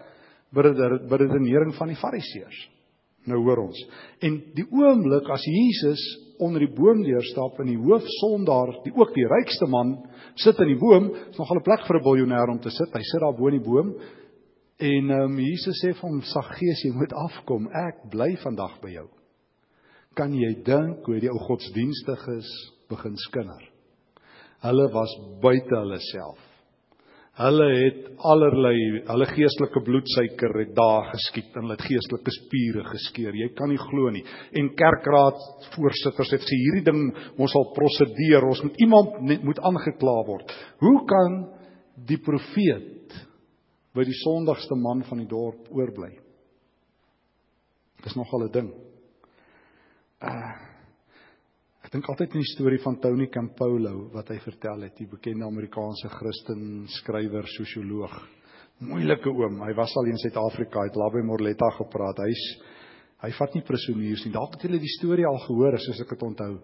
beredenering 0.53 1.73
van 1.77 1.91
die 1.91 1.99
Fariseërs. 1.99 2.69
Nou 3.25 3.39
hoor 3.45 3.63
ons. 3.67 3.79
En 4.19 4.35
die 4.55 4.65
oomblik 4.67 5.29
as 5.31 5.45
Jesus 5.47 6.01
onder 6.43 6.59
die 6.59 6.73
boom 6.75 7.03
deurstap 7.05 7.59
en 7.61 7.69
die 7.71 7.79
hoofsondaar, 7.79 8.73
die 8.83 8.91
ook 8.95 9.13
die 9.15 9.27
rykste 9.31 9.67
man, 9.71 9.95
sit 10.35 10.59
in 10.59 10.73
die 10.73 10.79
boom, 10.79 11.07
is 11.31 11.37
nogal 11.37 11.57
'n 11.57 11.63
plek 11.63 11.87
vir 11.87 11.97
'n 11.97 12.03
biljoenêr 12.03 12.49
om 12.49 12.59
te 12.59 12.69
sit. 12.69 12.91
Hy 12.93 13.01
sit 13.01 13.21
daar 13.21 13.37
bo 13.37 13.47
in 13.47 13.59
die 13.61 13.69
boom 13.69 13.95
En 14.83 15.09
ehm 15.09 15.31
um, 15.31 15.39
Jesus 15.39 15.77
sê 15.79 15.93
vir 15.93 16.09
hom 16.09 16.21
Saggeus, 16.25 16.81
jy 16.83 16.91
moet 16.97 17.13
afkom. 17.13 17.69
Ek 17.71 18.07
bly 18.11 18.33
vandag 18.41 18.79
by 18.81 18.95
jou. 18.95 19.05
Kan 20.17 20.33
jy 20.33 20.49
dink 20.65 21.05
hoe 21.07 21.19
die 21.21 21.29
ou 21.31 21.39
godsdienstiges 21.45 22.49
begin 22.89 23.15
skinder? 23.29 23.61
Hulle 24.65 24.87
was 24.93 25.13
buite 25.43 25.77
hulle 25.77 25.99
self. 26.09 26.41
Hulle 27.33 27.67
het 27.73 28.01
allerlei, 28.29 29.01
hulle 29.07 29.25
geestelike 29.31 29.81
bloedsuiker 29.81 30.53
het 30.59 30.75
daar 30.77 31.07
geskiet 31.09 31.55
en 31.55 31.65
hulle 31.65 31.77
het 31.79 31.87
geestelike 31.87 32.33
spiere 32.35 32.83
geskeur. 32.91 33.33
Jy 33.33 33.47
kan 33.57 33.71
nie 33.73 33.81
glo 33.81 34.11
nie. 34.13 34.21
En 34.53 34.69
kerkraad 34.77 35.41
voorsitters 35.73 36.35
het 36.35 36.45
gesê 36.45 36.59
hierdie 36.61 36.85
ding 36.91 37.01
ons 37.41 37.51
sal 37.55 37.71
prosedeer. 37.73 38.45
Ons 38.45 38.61
moet 38.67 38.77
iemand 38.85 39.43
moet 39.49 39.63
aangekla 39.65 40.17
word. 40.29 40.53
Hoe 40.83 40.99
kan 41.09 41.39
die 42.07 42.19
profeet 42.21 43.17
by 43.93 44.05
die 44.07 44.17
sondigste 44.23 44.75
man 44.79 45.03
van 45.05 45.21
die 45.21 45.29
dorp 45.29 45.69
oorbly. 45.71 46.11
Dis 48.03 48.15
nogal 48.17 48.47
'n 48.47 48.51
ding. 48.51 48.69
Uh 50.21 50.72
dink 51.93 52.07
altyd 52.09 52.33
aan 52.33 52.41
die 52.41 52.49
storie 52.49 52.79
van 52.81 52.95
Tony 52.97 53.27
Campolo 53.29 54.07
wat 54.15 54.31
hy 54.33 54.39
vertel 54.41 54.87
het, 54.87 54.95
die 54.97 55.09
bekende 55.09 55.45
Amerikaanse 55.45 56.09
Christen 56.09 56.87
skrywer, 56.89 57.45
sosioloog. 57.53 58.15
Moeilike 58.81 59.29
oom. 59.29 59.59
Hy 59.61 59.75
was 59.77 59.93
al 60.01 60.09
in 60.09 60.17
Suid-Afrika, 60.17 60.87
het 60.87 60.97
naby 60.97 61.21
Morletta 61.27 61.69
gepraat. 61.77 62.23
Hy's 62.25 62.41
hy 63.23 63.29
vat 63.37 63.53
nie 63.55 63.61
prisoniers 63.67 64.25
nie. 64.25 64.33
Dalk 64.33 64.57
het 64.57 64.65
julle 64.65 64.81
die 64.81 64.95
storie 64.97 65.27
al 65.29 65.37
gehoor, 65.45 65.77
soos 65.79 66.01
ek 66.01 66.15
dit 66.15 66.25
onthou, 66.25 66.57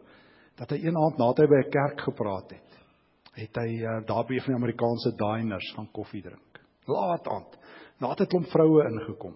dat 0.59 0.73
hy 0.73 0.81
een 0.81 0.97
aand 0.97 1.21
nadat 1.21 1.45
hy 1.45 1.47
by 1.53 1.61
'n 1.61 1.71
kerk 1.77 2.03
gepraat 2.09 2.51
het, 2.57 2.81
het 3.37 3.61
hy 3.61 3.69
uh, 3.85 4.01
daar 4.09 4.25
by 4.25 4.33
een 4.33 4.43
van 4.43 4.53
die 4.55 4.61
Amerikaanse 4.63 5.13
diners 5.15 5.71
gaan 5.77 5.93
koffie 5.93 6.25
drink 6.25 6.49
laat 6.89 7.27
aand. 7.27 7.53
Nadat 8.01 8.25
'n 8.25 8.31
klomp 8.33 8.49
vroue 8.49 8.83
ingekom 8.89 9.35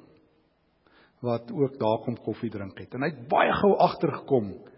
wat 1.21 1.51
ook 1.51 1.79
daar 1.79 1.99
kom 2.03 2.17
koffie 2.17 2.49
drink 2.49 2.77
het. 2.77 2.93
En 2.93 3.01
hy 3.01 3.09
het 3.13 3.27
baie 3.29 3.53
gou 3.61 3.77
agtergekom. 3.77 4.72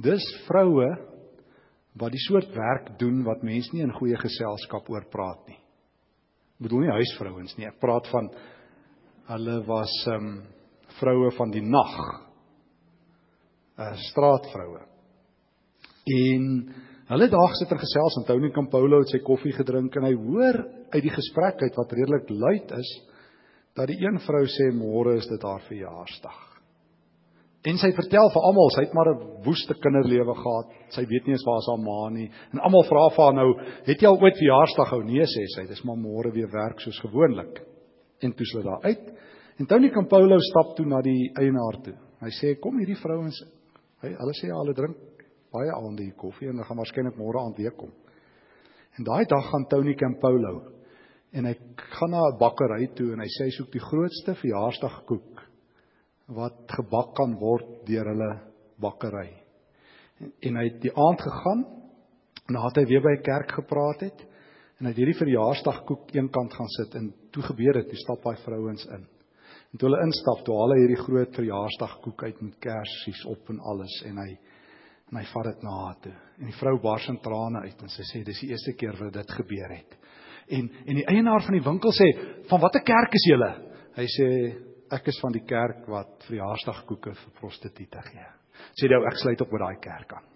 Dis 0.00 0.24
vroue 0.46 0.88
wat 2.00 2.14
die 2.14 2.22
soort 2.28 2.52
werk 2.56 2.94
doen 3.00 3.24
wat 3.26 3.44
mense 3.44 3.74
nie 3.74 3.84
in 3.84 3.92
goeie 3.92 4.16
geselskap 4.20 4.88
oor 4.88 5.04
praat 5.12 5.42
nie. 5.50 5.58
Ek 5.58 6.66
bedoel 6.68 6.86
nie 6.86 6.96
huisvrouens 7.00 7.56
nie, 7.58 7.68
ek 7.68 7.80
praat 7.82 8.08
van 8.12 8.30
hulle 9.30 9.60
was 9.68 9.92
ehm 10.08 10.32
um, 10.32 10.40
vroue 10.98 11.30
van 11.36 11.52
die 11.54 11.62
nag. 11.62 11.92
uh, 13.80 13.94
straatvroue. 14.10 14.82
En 16.10 16.46
hulle 17.10 17.28
daag 17.32 17.56
sit 17.58 17.72
en 17.74 17.80
gesels 17.80 18.18
en 18.20 18.26
Tony 18.28 18.50
Campolo 18.54 19.00
het 19.02 19.14
sy 19.14 19.22
koffie 19.24 19.54
gedrink 19.56 19.96
en 19.96 20.06
hy 20.08 20.14
hoor 20.18 20.60
uit 20.92 21.02
die 21.06 21.14
gesprek 21.14 21.62
uit 21.62 21.78
wat 21.78 21.94
redelik 21.96 22.30
luid 22.30 22.74
is 22.78 22.92
dat 23.78 23.90
die 23.90 24.00
een 24.02 24.18
vrou 24.26 24.44
sê 24.50 24.70
môre 24.74 25.16
is 25.20 25.28
dit 25.30 25.42
haar 25.46 25.62
verjaarsdag. 25.68 26.49
En 27.68 27.76
sy 27.76 27.90
vertel 27.92 28.30
vir 28.32 28.44
almal, 28.48 28.70
sy 28.72 28.86
het 28.86 28.94
maar 28.96 29.10
'n 29.10 29.42
woeste 29.44 29.74
kinderlewe 29.74 30.34
gehad. 30.34 30.68
Sy 30.96 31.04
weet 31.04 31.26
nie 31.26 31.34
eens 31.36 31.44
waar 31.44 31.60
sy 31.60 31.76
ma 31.76 32.08
nie. 32.08 32.30
En 32.52 32.58
almal 32.58 32.84
vra 32.88 33.08
vir 33.10 33.24
haar 33.24 33.34
nou, 33.34 33.60
"Het 33.84 34.00
jy 34.00 34.06
al 34.08 34.20
ooit 34.20 34.36
verjaarsdag 34.36 34.88
gehou?" 34.88 35.04
Nee, 35.04 35.24
sê 35.24 35.44
sy, 35.46 35.66
"Dis 35.66 35.84
maar 35.84 35.96
môre 35.96 36.32
weer 36.32 36.48
werk 36.48 36.80
soos 36.80 36.98
gewoonlik." 37.00 37.60
En 38.22 38.32
toe 38.32 38.46
sê 38.46 38.62
daar 38.62 38.82
uit. 38.82 39.12
En 39.58 39.66
Tony 39.66 39.90
Campolo 39.90 40.38
stap 40.38 40.76
toe 40.76 40.86
na 40.86 41.02
die 41.02 41.30
eienaar 41.34 41.82
toe. 41.82 41.94
Hy 42.20 42.30
sê, 42.30 42.58
"Kom 42.60 42.78
hierdie 42.78 42.96
vrouens, 42.96 43.42
hy 44.00 44.08
hulle 44.08 44.32
sê 44.32 44.48
hulle 44.48 44.74
drink 44.74 44.96
baie 45.52 45.70
aande 45.70 46.02
hier 46.02 46.16
koffie 46.16 46.48
en 46.48 46.54
hulle 46.54 46.64
gaan 46.64 46.78
waarskynlik 46.78 47.16
môre 47.16 47.44
aand 47.44 47.56
weer 47.56 47.72
kom." 47.72 47.90
En 48.98 49.04
daai 49.04 49.24
dag 49.26 49.50
gaan 49.50 49.66
Tony 49.68 49.94
Campolo 49.94 50.62
en 51.32 51.44
hy 51.44 51.54
gaan 51.76 52.10
na 52.10 52.22
'n 52.26 52.38
bakkery 52.38 52.86
toe 52.94 53.12
en 53.12 53.20
hy 53.20 53.26
sê 53.26 53.44
hy 53.44 53.50
soek 53.50 53.70
die 53.70 53.80
grootste 53.80 54.34
verjaarsdagkoek 54.34 55.39
wat 56.36 56.72
gebak 56.76 57.14
kan 57.18 57.36
word 57.40 57.84
deur 57.88 58.10
hulle 58.12 58.30
bakkery. 58.80 59.28
En, 60.20 60.32
en 60.48 60.58
hy 60.60 60.66
het 60.68 60.80
die 60.82 60.94
aand 60.94 61.22
gegaan 61.26 61.64
nadat 62.50 62.80
hy 62.80 62.84
weer 62.90 63.02
by 63.04 63.14
'n 63.16 63.22
kerk 63.22 63.54
gepraat 63.60 64.00
het 64.06 64.26
en 64.78 64.86
hy 64.86 64.92
het 64.92 65.00
hierdie 65.02 65.20
verjaarsdagkoek 65.20 66.14
eenkant 66.16 66.54
gaan 66.56 66.70
sit 66.76 66.94
en 66.94 67.12
toe 67.30 67.42
gebeur 67.42 67.80
dit, 67.80 67.88
toe 67.88 68.00
stap 68.00 68.22
daai 68.24 68.36
vrouens 68.44 68.86
in. 68.86 69.04
En 69.70 69.78
toe 69.78 69.88
hulle 69.88 70.06
instap, 70.06 70.40
toe 70.44 70.56
haal 70.56 70.72
hy 70.74 70.80
hierdie 70.80 71.02
groot 71.04 71.36
verjaarsdagkoek 71.36 72.24
uit 72.24 72.40
met 72.42 72.56
kersies 72.64 73.20
op 73.30 73.52
en 73.52 73.60
alles 73.60 74.02
en 74.08 74.18
hy 74.24 74.30
en 75.10 75.18
hy 75.18 75.24
vat 75.26 75.46
dit 75.50 75.62
na 75.66 75.70
haar 75.74 75.96
toe. 76.04 76.16
En 76.38 76.46
die 76.46 76.58
vrou 76.58 76.76
bars 76.82 77.08
in 77.10 77.18
trane 77.18 77.64
uit 77.66 77.82
en 77.82 77.90
sy 77.90 78.04
sê 78.06 78.22
dis 78.24 78.40
die 78.44 78.50
eerste 78.52 78.76
keer 78.78 78.94
wat 78.98 79.12
dit 79.12 79.32
gebeur 79.40 79.72
het. 79.74 79.96
En 80.50 80.70
en 80.86 81.00
die 81.00 81.06
eienaar 81.10 81.42
van 81.46 81.54
die 81.58 81.66
winkel 81.66 81.90
sê, 81.90 82.08
"Van 82.48 82.60
watter 82.60 82.82
kerk 82.82 83.14
is 83.14 83.26
julle?" 83.26 83.50
Hy 83.96 84.06
sê, 84.06 84.26
ek 84.92 85.08
is 85.12 85.20
van 85.22 85.32
die 85.32 85.44
kerk 85.46 85.86
wat 85.88 86.26
verjaarsdagkoeke 86.28 87.14
vir 87.14 87.32
prostituie 87.38 87.88
gee. 88.10 88.28
Sê 88.76 88.88
jy, 88.88 88.98
ek 89.06 89.18
sluit 89.22 89.40
op 89.40 89.50
by 89.50 89.58
daai 89.62 89.80
kerk 89.80 90.12
aan. 90.18 90.26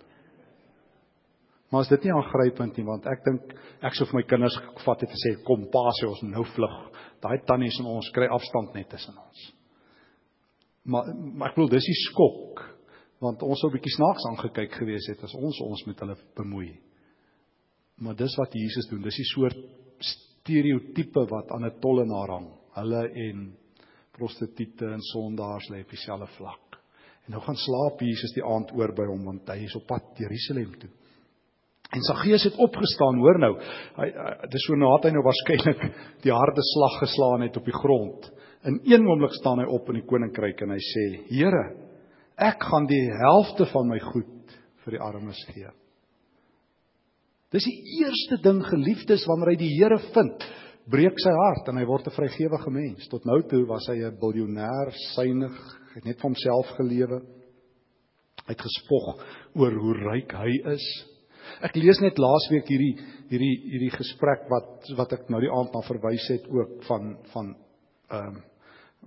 Maar 1.74 1.82
is 1.82 1.90
dit 1.90 2.04
nie 2.06 2.12
aangrypend 2.14 2.76
nie 2.78 2.86
want 2.86 3.06
ek 3.10 3.24
dink 3.26 3.54
ek 3.82 3.96
sou 3.98 4.06
vir 4.06 4.20
my 4.20 4.22
kinders 4.30 4.56
gevat 4.62 5.00
het 5.02 5.10
en 5.10 5.20
sê 5.20 5.32
kom 5.42 5.64
pa 5.72 5.82
sê 5.98 6.06
ons 6.06 6.22
nou 6.28 6.44
vlug. 6.54 6.76
Daai 7.24 7.40
tannies 7.48 7.80
en 7.82 7.88
ons 7.96 8.10
kry 8.14 8.28
afstand 8.30 8.76
net 8.78 8.92
tussen 8.92 9.16
ons. 9.18 9.40
Maar 10.84 11.10
maar 11.34 11.50
ek 11.50 11.56
bedoel 11.56 11.72
dis 11.74 11.88
die 11.90 12.00
skok 12.04 12.62
want 13.24 13.42
ons 13.42 13.58
sou 13.58 13.70
'n 13.70 13.74
bietjie 13.74 13.96
snaaks 13.96 14.26
aangekyk 14.30 14.78
gewees 14.78 15.08
het 15.08 15.24
as 15.24 15.34
ons 15.34 15.60
ons 15.66 15.86
met 15.86 16.00
hulle 16.00 16.16
bemoei. 16.36 16.70
Maar 17.98 18.14
dis 18.14 18.36
wat 18.38 18.54
Jesus 18.54 18.86
doen. 18.90 19.02
Dis 19.02 19.16
die 19.16 19.30
soort 19.34 19.58
stereotipe 19.98 21.26
wat 21.30 21.50
aan 21.50 21.64
'n 21.64 21.80
tollenaar 21.80 22.30
hang. 22.36 22.48
Hulle 22.74 23.02
en 23.26 23.56
prostituie 24.14 24.92
en 24.92 25.02
sondaars 25.12 25.70
lê 25.72 25.82
op 25.84 25.94
dieselfde 25.94 26.28
vlak. 26.38 26.78
En 27.24 27.34
nou 27.34 27.40
gaan 27.44 27.56
slaap 27.56 28.02
Jesus 28.04 28.34
die 28.36 28.44
aand 28.44 28.72
oor 28.76 28.92
by 28.96 29.06
hom 29.08 29.24
want 29.30 29.48
hy 29.48 29.64
is 29.64 29.76
op 29.78 29.86
pad 29.88 30.20
Jerusalem 30.20 30.74
toe. 30.80 30.90
En 31.94 32.02
Saggeus 32.02 32.44
het 32.48 32.56
opgestaan, 32.58 33.20
hoor 33.22 33.38
nou. 33.38 33.52
Hy 34.00 34.08
dis 34.50 34.64
so 34.66 34.76
nadat 34.78 35.08
hy 35.08 35.12
nou 35.14 35.22
waarskynlik 35.24 35.84
die 36.24 36.34
harde 36.34 36.64
slag 36.72 36.98
geslaan 37.04 37.46
het 37.46 37.56
op 37.60 37.68
die 37.68 37.76
grond. 37.76 38.28
In 38.66 38.80
een 38.88 39.06
oomblik 39.06 39.36
staan 39.36 39.62
hy 39.62 39.68
op 39.70 39.88
in 39.92 40.00
die 40.00 40.08
koninkryk 40.08 40.64
en 40.64 40.74
hy 40.74 40.80
sê: 40.82 41.04
"Here, 41.28 41.64
ek 42.36 42.64
gaan 42.64 42.88
die 42.90 43.04
helfte 43.20 43.68
van 43.70 43.88
my 43.92 44.00
goed 44.00 44.56
vir 44.84 44.96
die 44.96 45.02
armes 45.04 45.44
gee." 45.52 45.70
Dis 47.54 47.68
die 47.68 48.02
eerste 48.02 48.40
ding 48.42 48.64
geliefdes 48.66 49.26
wanneer 49.30 49.52
hy 49.54 49.58
die 49.60 49.74
Here 49.76 50.00
vind 50.16 50.48
breek 50.90 51.16
sy 51.20 51.32
hart 51.32 51.68
en 51.70 51.78
hy 51.80 51.86
word 51.88 52.06
'n 52.06 52.16
vrygewige 52.16 52.70
mens. 52.70 53.08
Tot 53.08 53.24
nou 53.24 53.40
toe 53.48 53.64
was 53.66 53.86
hy 53.88 53.98
'n 54.04 54.18
biljoenêr, 54.20 54.92
synig, 55.14 55.56
het 55.94 56.04
net 56.04 56.20
vir 56.20 56.28
homself 56.28 56.66
gelewe. 56.76 57.20
Hy 58.46 58.52
het 58.52 58.60
gespog 58.60 59.24
oor 59.56 59.72
hoe 59.72 59.94
ryk 59.94 60.32
hy 60.32 60.52
is. 60.74 60.86
Ek 61.62 61.76
lees 61.76 62.00
net 62.00 62.18
laasweek 62.18 62.68
hierdie 62.68 62.96
hierdie 63.30 63.56
hierdie 63.70 63.94
gesprek 63.94 64.48
wat 64.50 64.90
wat 64.96 65.12
ek 65.12 65.30
nou 65.30 65.40
die 65.40 65.52
aand 65.52 65.72
na 65.72 65.80
verwys 65.80 66.28
het 66.28 66.44
ook 66.48 66.82
van 66.88 67.16
van 67.32 67.56
ehm 68.10 68.28
um, 68.28 68.42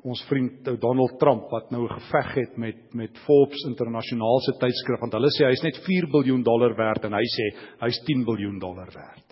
ons 0.03 0.21
vriend 0.29 0.63
Donald 0.79 1.17
Trump 1.19 1.49
wat 1.49 1.71
nou 1.71 1.87
geveg 1.87 2.33
het 2.35 2.57
met 2.57 2.93
met 2.93 3.17
Forbes 3.25 3.65
internasionale 3.65 4.53
tydskrif 4.61 5.01
want 5.01 5.13
hulle 5.17 5.31
sê 5.33 5.49
hy's 5.49 5.63
net 5.63 5.77
4 5.85 6.09
miljard 6.13 6.45
dollar 6.45 6.75
werd 6.77 7.05
en 7.05 7.17
hy 7.17 7.25
sê 7.37 7.47
hy's 7.81 7.99
10 8.05 8.25
miljard 8.25 8.61
dollar 8.61 8.91
werd. 8.93 9.26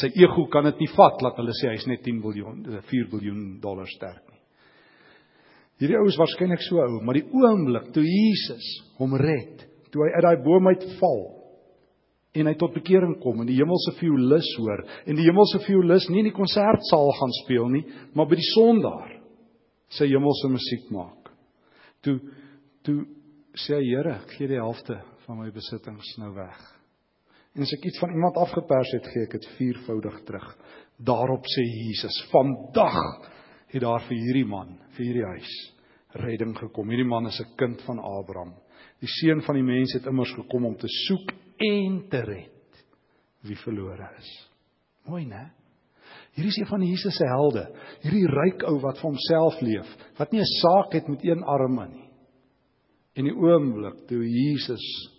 Sy 0.00 0.10
ego 0.18 0.48
kan 0.50 0.66
dit 0.66 0.82
nie 0.82 0.90
vat 0.96 1.22
laat 1.22 1.38
hulle 1.38 1.54
sê 1.54 1.70
hy's 1.70 1.86
net 1.86 2.02
10 2.02 2.18
miljard 2.22 2.66
4 2.90 3.12
miljard 3.12 3.60
dollar 3.62 3.90
sterk 3.90 4.24
nie. 4.26 4.40
Hierdie 5.82 5.98
ou 5.98 6.08
is 6.10 6.18
waarskynlik 6.18 6.62
so 6.62 6.82
ou, 6.82 7.00
maar 7.02 7.18
die 7.18 7.26
oomblik 7.34 7.90
toe 7.94 8.04
Jesus 8.06 8.66
hom 8.98 9.16
red, 9.18 9.64
toe 9.90 10.04
hy 10.04 10.12
uit 10.16 10.26
daai 10.26 10.44
boom 10.44 10.70
uit 10.70 10.84
val 11.00 11.24
en 12.34 12.50
hy 12.50 12.54
tot 12.58 12.74
bekering 12.74 13.16
kom 13.22 13.42
en 13.42 13.48
die 13.50 13.58
hemelse 13.60 13.94
violis 14.00 14.48
hoor 14.58 14.82
en 15.06 15.18
die 15.18 15.26
hemelse 15.26 15.60
violis 15.66 16.08
nie 16.10 16.24
in 16.24 16.30
die 16.30 16.34
konsertsaal 16.34 17.12
gaan 17.20 17.34
speel 17.42 17.68
nie, 17.70 17.84
maar 18.14 18.26
by 18.30 18.38
die 18.38 18.50
sondaar 18.50 19.12
sy 19.94 20.08
hemelse 20.10 20.50
musiek 20.50 20.88
maak. 20.94 21.30
Toe 22.02 22.18
toe 22.84 23.04
sê 23.54 23.78
hy 23.78 23.92
Here, 23.94 24.16
gee 24.34 24.50
die 24.50 24.58
helfte 24.58 24.98
van 25.24 25.38
my 25.38 25.50
besittings 25.54 26.16
nou 26.18 26.32
weg. 26.34 26.58
En 27.54 27.62
as 27.62 27.72
ek 27.76 27.84
iets 27.86 28.00
van 28.02 28.10
iemand 28.10 28.38
afgepers 28.42 28.90
het, 28.96 29.06
gee 29.12 29.28
ek 29.28 29.36
dit 29.36 29.46
viervoudig 29.58 30.16
terug. 30.26 30.46
Daarop 30.98 31.46
sê 31.46 31.62
Jesus: 31.62 32.16
"Vandag 32.32 32.98
het 33.70 33.82
daar 33.82 34.02
vir 34.08 34.16
hierdie 34.18 34.46
man, 34.46 34.78
vir 34.96 35.04
hierdie 35.06 35.28
huis, 35.36 35.52
redding 36.14 36.56
gekom. 36.58 36.90
Hierdie 36.90 37.08
man 37.08 37.26
is 37.26 37.40
'n 37.40 37.56
kind 37.56 37.82
van 37.82 37.98
Abraham. 37.98 38.54
Die 39.00 39.08
seun 39.20 39.42
van 39.42 39.54
die 39.54 39.62
mens 39.62 39.92
het 39.94 40.06
immers 40.06 40.34
gekom 40.34 40.64
om 40.66 40.76
te 40.76 40.88
soek 40.88 41.32
en 41.58 42.08
te 42.08 42.20
red 42.20 42.84
wie 43.42 43.56
verlore 43.56 44.10
is." 44.18 44.50
Mooi, 45.06 45.24
né? 45.26 45.50
Hier 46.34 46.46
is 46.46 46.56
een 46.56 46.66
van 46.66 46.82
Jesus 46.82 47.16
se 47.16 47.26
helde, 47.26 47.68
hierdie 48.02 48.26
ryk 48.26 48.62
ou 48.66 48.80
wat 48.80 48.98
vir 48.98 49.10
homself 49.10 49.60
leef, 49.60 49.86
wat 50.18 50.32
nie 50.32 50.40
'n 50.40 50.54
saak 50.60 50.92
het 50.92 51.08
met 51.08 51.24
een 51.24 51.42
arme 51.42 51.88
nie. 51.88 52.10
En 53.14 53.24
die 53.24 53.34
oomblik 53.34 54.06
toe 54.08 54.24
Jesus 54.24 55.13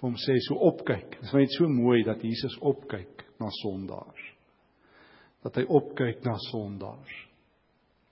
vir 0.00 0.08
hom 0.08 0.16
sê 0.16 0.38
so 0.46 0.56
opkyk. 0.70 1.18
Dit 1.18 1.28
is 1.28 1.34
net 1.36 1.56
so 1.56 1.68
mooi 1.68 2.00
dat 2.06 2.22
Jesus 2.24 2.56
opkyk 2.64 3.26
na 3.40 3.50
sondaars. 3.60 4.22
Dat 5.44 5.58
hy 5.60 5.66
opkyk 5.68 6.24
na 6.24 6.36
sondaars. 6.48 7.18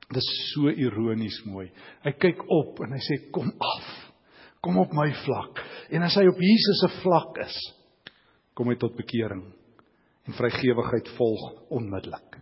Dit 0.08 0.20
is 0.20 0.28
so 0.52 0.68
ironies 0.68 1.40
mooi. 1.48 1.66
Hy 2.04 2.12
kyk 2.20 2.44
op 2.52 2.80
en 2.84 2.92
hy 2.96 3.00
sê 3.04 3.18
kom 3.32 3.48
af. 3.56 3.88
Kom 4.64 4.78
op 4.80 4.92
my 4.96 5.08
vlak. 5.24 5.60
En 5.92 6.04
as 6.04 6.16
hy 6.18 6.26
op 6.28 6.40
Jesus 6.42 6.82
se 6.82 6.90
vlak 7.00 7.40
is, 7.44 7.56
kom 8.56 8.68
hy 8.72 8.76
tot 8.80 8.96
bekering 8.98 9.44
en 10.28 10.36
vrygewigheid 10.36 11.08
volg 11.16 11.44
onmiddellik. 11.72 12.40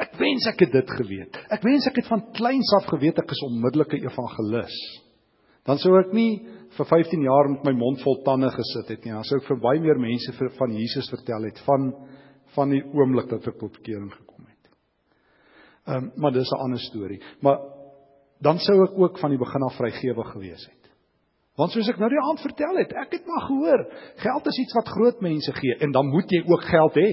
Ek 0.00 0.14
wens 0.20 0.46
ek 0.48 0.62
het 0.64 0.74
dit 0.78 0.92
geweet. 1.00 1.38
Ek 1.52 1.64
wens 1.66 1.86
ek 1.90 1.98
het 2.00 2.08
van 2.08 2.22
kleins 2.36 2.70
af 2.78 2.86
geweet 2.92 3.18
ek 3.20 3.34
is 3.34 3.42
onmiddellike 3.48 3.98
evangelis. 4.00 4.76
Dan 5.68 5.78
sou 5.78 5.92
ek 6.00 6.12
nie 6.16 6.40
vir 6.76 6.86
15 6.86 7.26
jaar 7.26 7.50
met 7.52 7.64
my 7.68 7.72
mond 7.76 8.00
vol 8.04 8.22
tande 8.24 8.50
gesit 8.54 8.88
het 8.94 9.04
nie. 9.04 9.12
Dan 9.12 9.26
sou 9.28 9.40
ek 9.40 9.48
vir 9.48 9.60
baie 9.60 9.80
meer 9.80 10.00
mense 10.00 10.32
vir, 10.38 10.52
van 10.58 10.76
Jesus 10.76 11.10
vertel 11.10 11.48
het 11.50 11.58
van 11.66 11.92
van 12.54 12.72
die 12.74 12.82
oomblik 12.82 13.28
dat 13.30 13.44
ek 13.46 13.60
tot 13.60 13.76
bekering 13.78 14.08
gekom 14.10 14.46
het. 14.48 14.70
Ehm 15.86 15.96
um, 15.96 16.12
maar 16.16 16.32
dis 16.32 16.50
'n 16.50 16.62
ander 16.64 16.80
storie. 16.82 17.20
Maar 17.40 17.58
dan 18.40 18.58
sou 18.58 18.82
ek 18.84 18.98
ook 18.98 19.18
van 19.18 19.30
die 19.30 19.38
begin 19.38 19.62
af 19.62 19.76
vrygewig 19.76 20.32
gewees 20.32 20.66
het. 20.66 20.90
Want 21.56 21.72
soos 21.72 21.88
ek 21.88 21.98
nou 21.98 22.08
die 22.08 22.22
aand 22.24 22.40
vertel 22.40 22.76
het, 22.76 22.92
ek 22.92 23.12
het 23.12 23.26
maar 23.26 23.44
gehoor, 23.46 23.82
geld 24.16 24.46
is 24.46 24.58
iets 24.58 24.74
wat 24.74 24.88
groot 24.88 25.20
mense 25.20 25.52
gee 25.52 25.76
en 25.80 25.92
dan 25.92 26.08
moet 26.08 26.30
jy 26.30 26.42
ook 26.46 26.64
geld 26.64 26.94
hê. 26.94 27.10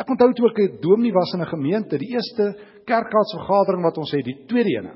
Ek 0.00 0.10
onthou 0.10 0.32
toe 0.32 0.48
ek 0.50 0.58
'n 0.58 0.80
dominee 0.80 1.12
was 1.12 1.32
in 1.34 1.40
'n 1.40 1.54
gemeente, 1.54 1.98
die 1.98 2.12
eerste 2.12 2.56
kerkraadsvergadering 2.84 3.82
wat 3.82 3.98
ons 3.98 4.12
het, 4.12 4.24
die 4.24 4.44
tweede 4.46 4.70
ene. 4.78 4.92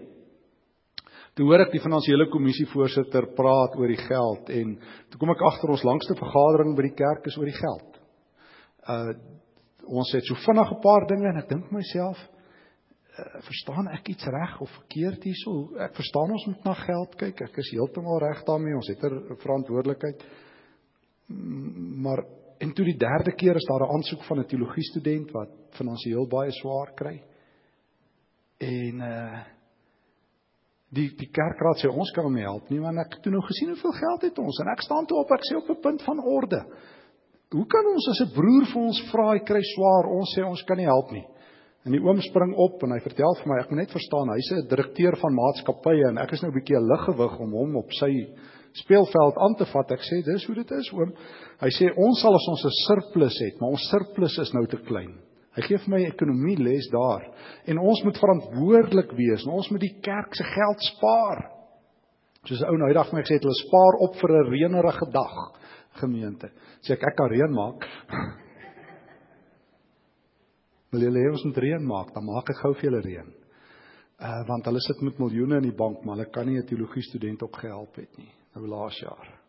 Toe 1.38 1.46
hoor 1.46 1.62
ek 1.62 1.70
die 1.70 1.78
finansiële 1.78 2.24
kommissie 2.32 2.66
voorsitter 2.66 3.28
praat 3.36 3.76
oor 3.78 3.86
die 3.92 4.00
geld 4.00 4.48
en 4.50 4.72
toe 5.06 5.18
kom 5.20 5.30
ek 5.30 5.44
agter 5.46 5.70
ons 5.70 5.84
langste 5.86 6.16
vergadering 6.18 6.72
by 6.74 6.88
die 6.88 6.96
kerk 6.98 7.28
is 7.30 7.36
oor 7.38 7.46
die 7.46 7.60
geld. 7.60 8.00
Uh 8.90 9.12
ons 9.88 10.10
het 10.12 10.26
so 10.26 10.36
vinnig 10.44 10.68
'n 10.68 10.82
paar 10.84 11.06
dinge 11.08 11.28
en 11.30 11.38
ek 11.40 11.48
dink 11.48 11.70
myself 11.72 12.18
uh, 12.20 13.38
verstaan 13.46 13.86
ek 13.88 14.10
iets 14.12 14.26
reg 14.26 14.58
of 14.60 14.70
verkeerd 14.80 15.22
hierso? 15.24 15.78
Ek 15.80 15.94
verstaan 15.96 16.34
ons 16.34 16.44
moet 16.46 16.64
na 16.66 16.74
geld 16.74 17.14
kyk. 17.16 17.40
Ek 17.40 17.56
is 17.62 17.70
heeltemal 17.72 18.18
reg 18.20 18.42
daarmee. 18.44 18.76
Ons 18.76 18.88
het 18.88 19.00
'n 19.02 19.30
er 19.30 19.36
verantwoordelikheid. 19.40 20.24
Maar 22.04 22.24
en 22.60 22.72
toe 22.74 22.84
die 22.84 22.98
derde 22.98 23.32
keer 23.32 23.56
is 23.56 23.68
daar 23.70 23.86
'n 23.86 23.94
aansoek 23.94 24.24
van 24.28 24.40
'n 24.40 24.44
teologie 24.44 24.84
student 24.90 25.30
wat 25.30 25.50
finansiëel 25.70 26.26
baie 26.26 26.50
swaar 26.50 26.92
kry. 26.94 27.22
En 28.58 29.00
uh 29.00 29.57
die 30.94 31.08
die 31.20 31.28
kerkraad 31.28 31.82
sê 31.82 31.88
ons 31.92 32.10
kan 32.16 32.24
hom 32.24 32.36
nie 32.36 32.46
help 32.46 32.70
nie 32.72 32.80
want 32.80 33.00
ek 33.02 33.16
het 33.16 33.24
toe 33.24 33.32
nou 33.32 33.42
gesien 33.44 33.72
hoeveel 33.74 33.96
geld 33.98 34.28
het 34.28 34.38
ons 34.40 34.60
en 34.62 34.70
ek 34.72 34.84
staan 34.86 35.08
toe 35.08 35.18
op 35.20 35.32
ek 35.36 35.44
sê 35.44 35.56
op 35.58 35.68
'n 35.70 35.82
punt 35.82 36.02
van 36.02 36.18
orde. 36.20 36.60
Hoe 37.52 37.66
kan 37.66 37.86
ons 37.86 38.08
as 38.08 38.20
'n 38.20 38.34
broer 38.34 38.64
vir 38.72 38.82
ons 38.82 39.00
vra 39.12 39.32
hy 39.32 39.40
kry 39.40 39.62
swaar 39.74 40.08
ons 40.12 40.34
sê 40.36 40.44
ons 40.44 40.62
kan 40.62 40.76
nie 40.76 40.88
help 40.88 41.12
nie. 41.12 41.26
En 41.84 41.92
die 41.92 42.00
oom 42.00 42.20
spring 42.20 42.54
op 42.56 42.82
en 42.82 42.92
hy 42.92 43.00
vertel 43.00 43.34
vir 43.40 43.48
my 43.48 43.60
ek 43.60 43.70
moet 43.70 43.80
net 43.80 43.92
verstaan 43.92 44.32
hy's 44.32 44.50
'n 44.52 44.68
direkteur 44.68 45.16
van 45.16 45.34
maatskappye 45.34 46.08
en 46.08 46.18
ek 46.18 46.32
is 46.32 46.42
nou 46.42 46.50
'n 46.50 46.58
bietjie 46.58 46.76
'n 46.76 46.88
liggewig 46.88 47.38
om 47.40 47.52
hom 47.52 47.76
op 47.76 47.92
sy 47.92 48.12
speelveld 48.72 49.36
aan 49.36 49.54
te 49.56 49.66
vat. 49.66 49.92
Ek 49.92 50.00
sê 50.00 50.24
dis 50.24 50.44
hoe 50.46 50.54
dit 50.54 50.70
is 50.70 50.92
oom. 50.92 51.12
Hy 51.60 51.68
sê 51.68 51.92
ons 51.96 52.20
sal 52.20 52.34
as 52.34 52.48
ons 52.48 52.64
'n 52.64 52.76
surplus 52.86 53.38
het, 53.38 53.60
maar 53.60 53.70
ons 53.70 53.88
surplus 53.90 54.38
is 54.38 54.52
nou 54.54 54.66
te 54.66 54.76
klein. 54.76 55.27
Hy 55.58 55.64
gee 55.66 55.78
vir 55.82 55.90
my 55.90 55.98
ekonomie 56.06 56.54
les 56.62 56.86
daar. 56.92 57.24
En 57.66 57.80
ons 57.82 58.00
moet 58.06 58.18
verantwoordelik 58.22 59.10
wees. 59.18 59.42
En 59.42 59.56
ons 59.58 59.70
moet 59.74 59.82
die 59.82 59.96
kerk 60.04 60.36
se 60.38 60.46
geld 60.46 60.84
spaar. 60.92 61.40
Soos 62.46 62.62
'n 62.62 62.70
ou 62.70 62.76
nou 62.78 62.88
eendag 62.88 63.10
vir 63.10 63.18
my 63.18 63.24
gesê 63.26 63.34
het, 63.34 63.42
hulle 63.42 63.64
spaar 63.66 63.94
op 64.06 64.14
vir 64.20 64.30
'n 64.30 64.50
reënerige 64.54 65.06
dag 65.10 65.34
gemeente. 65.98 66.50
Sê 66.82 66.94
ek 66.94 67.02
ek 67.02 67.16
kan 67.16 67.28
reën 67.28 67.52
maak. 67.52 67.88
Wil 70.92 71.00
julle 71.00 71.18
hê 71.18 71.30
ons 71.30 71.44
moet 71.44 71.58
reën 71.58 71.84
maak, 71.84 72.14
dan 72.14 72.24
maak 72.24 72.50
ek 72.50 72.62
gou 72.62 72.74
vir 72.74 72.90
julle 72.90 73.02
reën. 73.02 73.34
Uh 74.20 74.46
want 74.46 74.64
hulle 74.64 74.80
sit 74.80 75.02
met 75.02 75.18
miljoene 75.18 75.56
in 75.56 75.70
die 75.70 75.76
bank, 75.76 76.04
maar 76.04 76.16
hulle 76.16 76.30
kan 76.30 76.46
nie 76.46 76.58
'n 76.58 76.66
teologie 76.66 77.02
student 77.02 77.42
opgehelp 77.42 77.96
het 77.96 78.18
nie 78.18 78.32
nou 78.54 78.66
laas 78.66 79.00
jaar. 79.00 79.40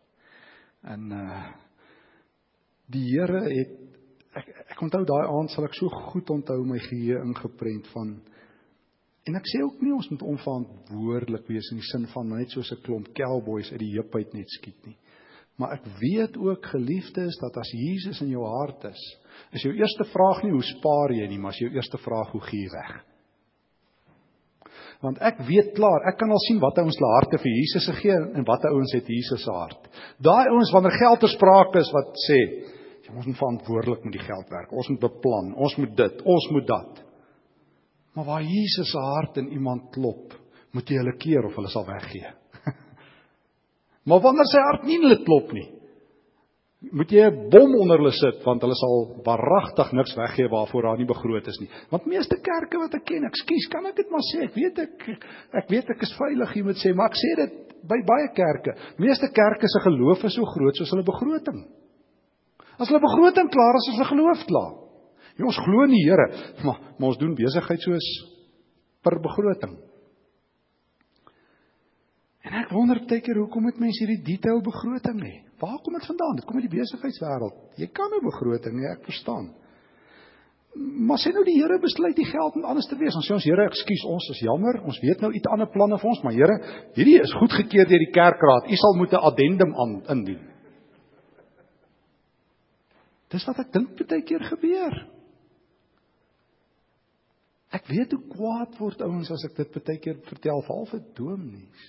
En 0.82 1.12
uh 1.12 1.44
die 2.90 3.06
Here 3.06 3.46
het 3.46 3.99
ek 4.38 4.50
ek 4.74 4.82
onthou 4.86 5.02
daai 5.04 5.26
aand 5.26 5.50
sal 5.50 5.66
ek 5.66 5.74
so 5.74 5.88
goed 6.10 6.30
onthou 6.30 6.60
my 6.64 6.78
geheue 6.78 7.22
ingeprent 7.24 7.88
van 7.94 8.14
en 9.28 9.36
ek 9.36 9.48
sê 9.50 9.60
ook 9.62 9.82
nie 9.84 9.92
ons 9.94 10.08
moet 10.12 10.22
onverantwoordelik 10.32 11.48
wees 11.50 11.70
in 11.74 11.80
die 11.82 11.88
sin 11.90 12.06
van 12.14 12.30
net 12.34 12.50
soos 12.54 12.72
'n 12.72 12.82
klomp 12.86 13.10
cowboys 13.14 13.72
uit 13.72 13.82
die 13.82 13.94
heup 13.96 14.14
uit 14.14 14.34
net 14.34 14.48
skiet 14.58 14.86
nie. 14.86 14.96
Maar 15.60 15.74
ek 15.76 15.84
weet 16.00 16.36
ook 16.40 16.66
geliefdes 16.72 17.36
dat 17.42 17.56
as 17.60 17.70
Jesus 17.76 18.20
in 18.24 18.30
jou 18.32 18.44
hart 18.48 18.84
is, 18.88 19.02
is 19.52 19.62
jou 19.62 19.74
eerste 19.76 20.06
vraag 20.08 20.42
nie 20.42 20.54
hoe 20.54 20.64
spaar 20.64 21.12
jy 21.12 21.26
nie, 21.28 21.38
maar 21.38 21.52
is 21.52 21.60
jou 21.60 21.70
eerste 21.74 21.98
vraag 21.98 22.30
hoe 22.32 22.40
gee 22.40 22.62
jy 22.64 22.70
weg? 22.72 23.04
Want 25.04 25.20
ek 25.24 25.38
weet 25.48 25.74
klaar, 25.76 26.08
ek 26.08 26.18
kan 26.20 26.32
al 26.32 26.42
sien 26.46 26.60
wat 26.60 26.78
ouens 26.80 26.96
hulle 26.96 27.12
harte 27.18 27.38
vir 27.40 27.52
Jesus 27.52 27.86
gegee 27.92 28.16
en 28.36 28.44
wat 28.48 28.64
ouens 28.68 28.92
het 28.96 29.08
Jesus 29.08 29.44
se 29.44 29.52
hart. 29.52 29.88
Daai 30.20 30.48
ouens 30.52 30.72
wanneer 30.72 30.96
geld 30.96 31.20
ter 31.20 31.32
sprake 31.32 31.80
is 31.80 31.92
wat 31.92 32.10
sê, 32.24 32.40
jy 33.10 33.26
moet 33.26 33.38
verantwoordelik 33.38 34.04
met 34.06 34.16
die 34.16 34.24
geld 34.24 34.52
werk. 34.52 34.72
Ons 34.72 34.88
moet 34.92 35.00
beplan, 35.00 35.54
ons 35.54 35.76
moet 35.80 35.96
dit, 35.96 36.22
ons 36.22 36.46
moet 36.54 36.66
dat. 36.66 37.02
Maar 38.14 38.26
waar 38.26 38.42
Jesus 38.42 38.90
se 38.90 38.98
hart 38.98 39.36
in 39.42 39.50
iemand 39.54 39.90
klop, 39.94 40.34
moet 40.74 40.88
jy 40.88 40.98
hulle 41.00 41.16
keer 41.18 41.46
of 41.46 41.58
hulle 41.58 41.70
sal 41.70 41.86
weggee. 41.86 42.32
maar 44.08 44.22
wanneer 44.24 44.48
sy 44.50 44.64
hart 44.66 44.86
nie 44.86 44.98
in 44.98 45.06
hulle 45.06 45.22
klop 45.26 45.52
nie, 45.56 45.68
moet 46.96 47.10
jy 47.12 47.26
'n 47.28 47.50
bom 47.52 47.74
onder 47.76 48.00
hulle 48.00 48.12
sit 48.16 48.40
want 48.44 48.62
hulle 48.64 48.74
sal 48.74 49.02
waaragtig 49.24 49.92
niks 49.92 50.14
weggee 50.16 50.48
waarvoor 50.48 50.82
daar 50.82 50.98
nie 50.98 51.06
begroot 51.06 51.46
is 51.46 51.58
nie. 51.60 51.68
Want 51.90 52.06
meeste 52.06 52.38
kerke 52.40 52.78
wat 52.80 52.94
ek 52.94 53.04
ken, 53.04 53.26
ekskuus, 53.28 53.68
kan 53.70 53.86
ek 53.86 53.96
dit 53.96 54.10
maar 54.10 54.24
sê, 54.24 54.44
ek 54.48 54.54
weet 54.54 54.78
ek 54.78 55.08
ek 55.60 55.68
weet 55.68 55.90
ek 55.90 56.02
is 56.02 56.16
veilig 56.16 56.56
jy 56.56 56.62
moet 56.62 56.80
sê, 56.80 56.94
maar 56.94 57.10
ek 57.12 57.20
sê 57.20 57.34
dit 57.36 57.52
by 57.84 58.00
baie 58.04 58.28
kerke. 58.36 58.76
Meeste 58.98 59.28
kerke 59.28 59.68
se 59.68 59.80
geloof 59.84 60.24
is 60.24 60.34
so 60.34 60.44
groot 60.44 60.76
soos 60.76 60.90
hulle 60.90 61.04
begroting. 61.04 61.60
As 62.80 62.88
hulle 62.88 63.02
begroting 63.02 63.50
klaar 63.52 63.76
is, 63.76 63.90
is 63.92 63.98
hulle 63.98 64.08
geloof 64.08 64.46
klaar. 64.48 64.72
Ja, 65.36 65.46
ons 65.48 65.60
glo 65.60 65.84
in 65.84 65.94
die 65.94 66.04
Here, 66.06 66.26
maar, 66.64 66.80
maar 66.96 67.12
ons 67.12 67.20
doen 67.20 67.36
besigheid 67.36 67.84
soos 67.84 68.08
per 69.04 69.20
begroting. 69.20 69.76
En 72.44 72.56
ek 72.56 72.72
wonder 72.72 73.02
baie 73.04 73.20
keer 73.24 73.38
hoekom 73.38 73.68
het 73.68 73.80
mense 73.80 74.00
hierdie 74.00 74.22
detail 74.24 74.62
begroting 74.64 75.20
hê? 75.22 75.34
Waar 75.60 75.78
kom 75.84 75.96
dit 75.96 76.08
vandaan? 76.08 76.38
Dit 76.40 76.46
kom 76.48 76.56
uit 76.56 76.66
die 76.66 76.76
besigheidswêreld. 76.78 77.56
Jy 77.76 77.88
kan 77.92 78.08
'n 78.08 78.16
nou 78.16 78.22
begroting 78.30 78.80
hê, 78.80 78.92
ek 78.96 79.04
verstaan. 79.04 79.52
Maar 80.74 81.18
sê 81.18 81.32
nou 81.34 81.44
die 81.44 81.58
Here 81.60 81.78
besluit 81.78 82.16
die 82.16 82.24
geld 82.24 82.54
moet 82.54 82.64
anders 82.64 82.86
te 82.86 82.96
wees. 82.96 83.14
Ons 83.14 83.28
sê 83.28 83.34
ons 83.34 83.44
Here, 83.44 83.64
ekskuus, 83.66 84.04
ons 84.06 84.28
is 84.30 84.40
jammer. 84.40 84.80
Ons 84.84 85.00
weet 85.02 85.20
nou 85.20 85.32
iets 85.32 85.50
ander 85.52 85.68
planne 85.68 85.98
vir 85.98 86.10
ons, 86.10 86.22
maar 86.22 86.32
Here, 86.32 86.56
hierdie 86.94 87.20
is 87.20 87.32
goedgekeur 87.32 87.86
deur 87.86 87.98
die 87.98 88.14
kerkraad. 88.14 88.70
U 88.70 88.76
sal 88.76 88.96
moet 88.96 89.12
'n 89.12 89.24
addendum 89.28 89.74
aan 89.74 90.02
indien. 90.08 90.49
Dis 93.30 93.46
wat 93.46 93.62
ek 93.62 93.72
dink 93.74 93.94
baie 94.00 94.22
keer 94.26 94.42
gebeur. 94.48 94.96
Ek 97.70 97.86
weet 97.86 98.16
hoe 98.16 98.24
kwaad 98.32 98.76
word 98.82 99.02
ouens 99.06 99.30
as 99.30 99.46
ek 99.46 99.56
dit 99.60 99.78
baie 99.78 99.98
keer 100.02 100.18
vertel, 100.26 100.62
vir 100.66 101.02
dominees. 101.14 101.88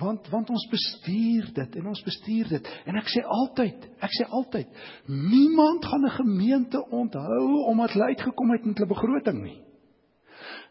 Want 0.00 0.26
want 0.32 0.50
ons 0.50 0.64
bestuur 0.72 1.50
dit 1.54 1.76
en 1.78 1.90
ons 1.92 2.04
bestuur 2.04 2.48
dit 2.48 2.70
en 2.88 2.96
ek 2.98 3.10
sê 3.12 3.22
altyd, 3.22 3.84
ek 4.02 4.14
sê 4.16 4.26
altyd, 4.38 4.70
niemand 5.06 5.84
gaan 5.84 6.06
'n 6.06 6.16
gemeente 6.16 6.80
onthou 6.90 7.68
omdat 7.70 7.92
hulle 7.92 8.10
uitgekom 8.14 8.50
het 8.52 8.64
met 8.64 8.78
hulle 8.78 8.94
begroting 8.94 9.42
nie. 9.42 9.60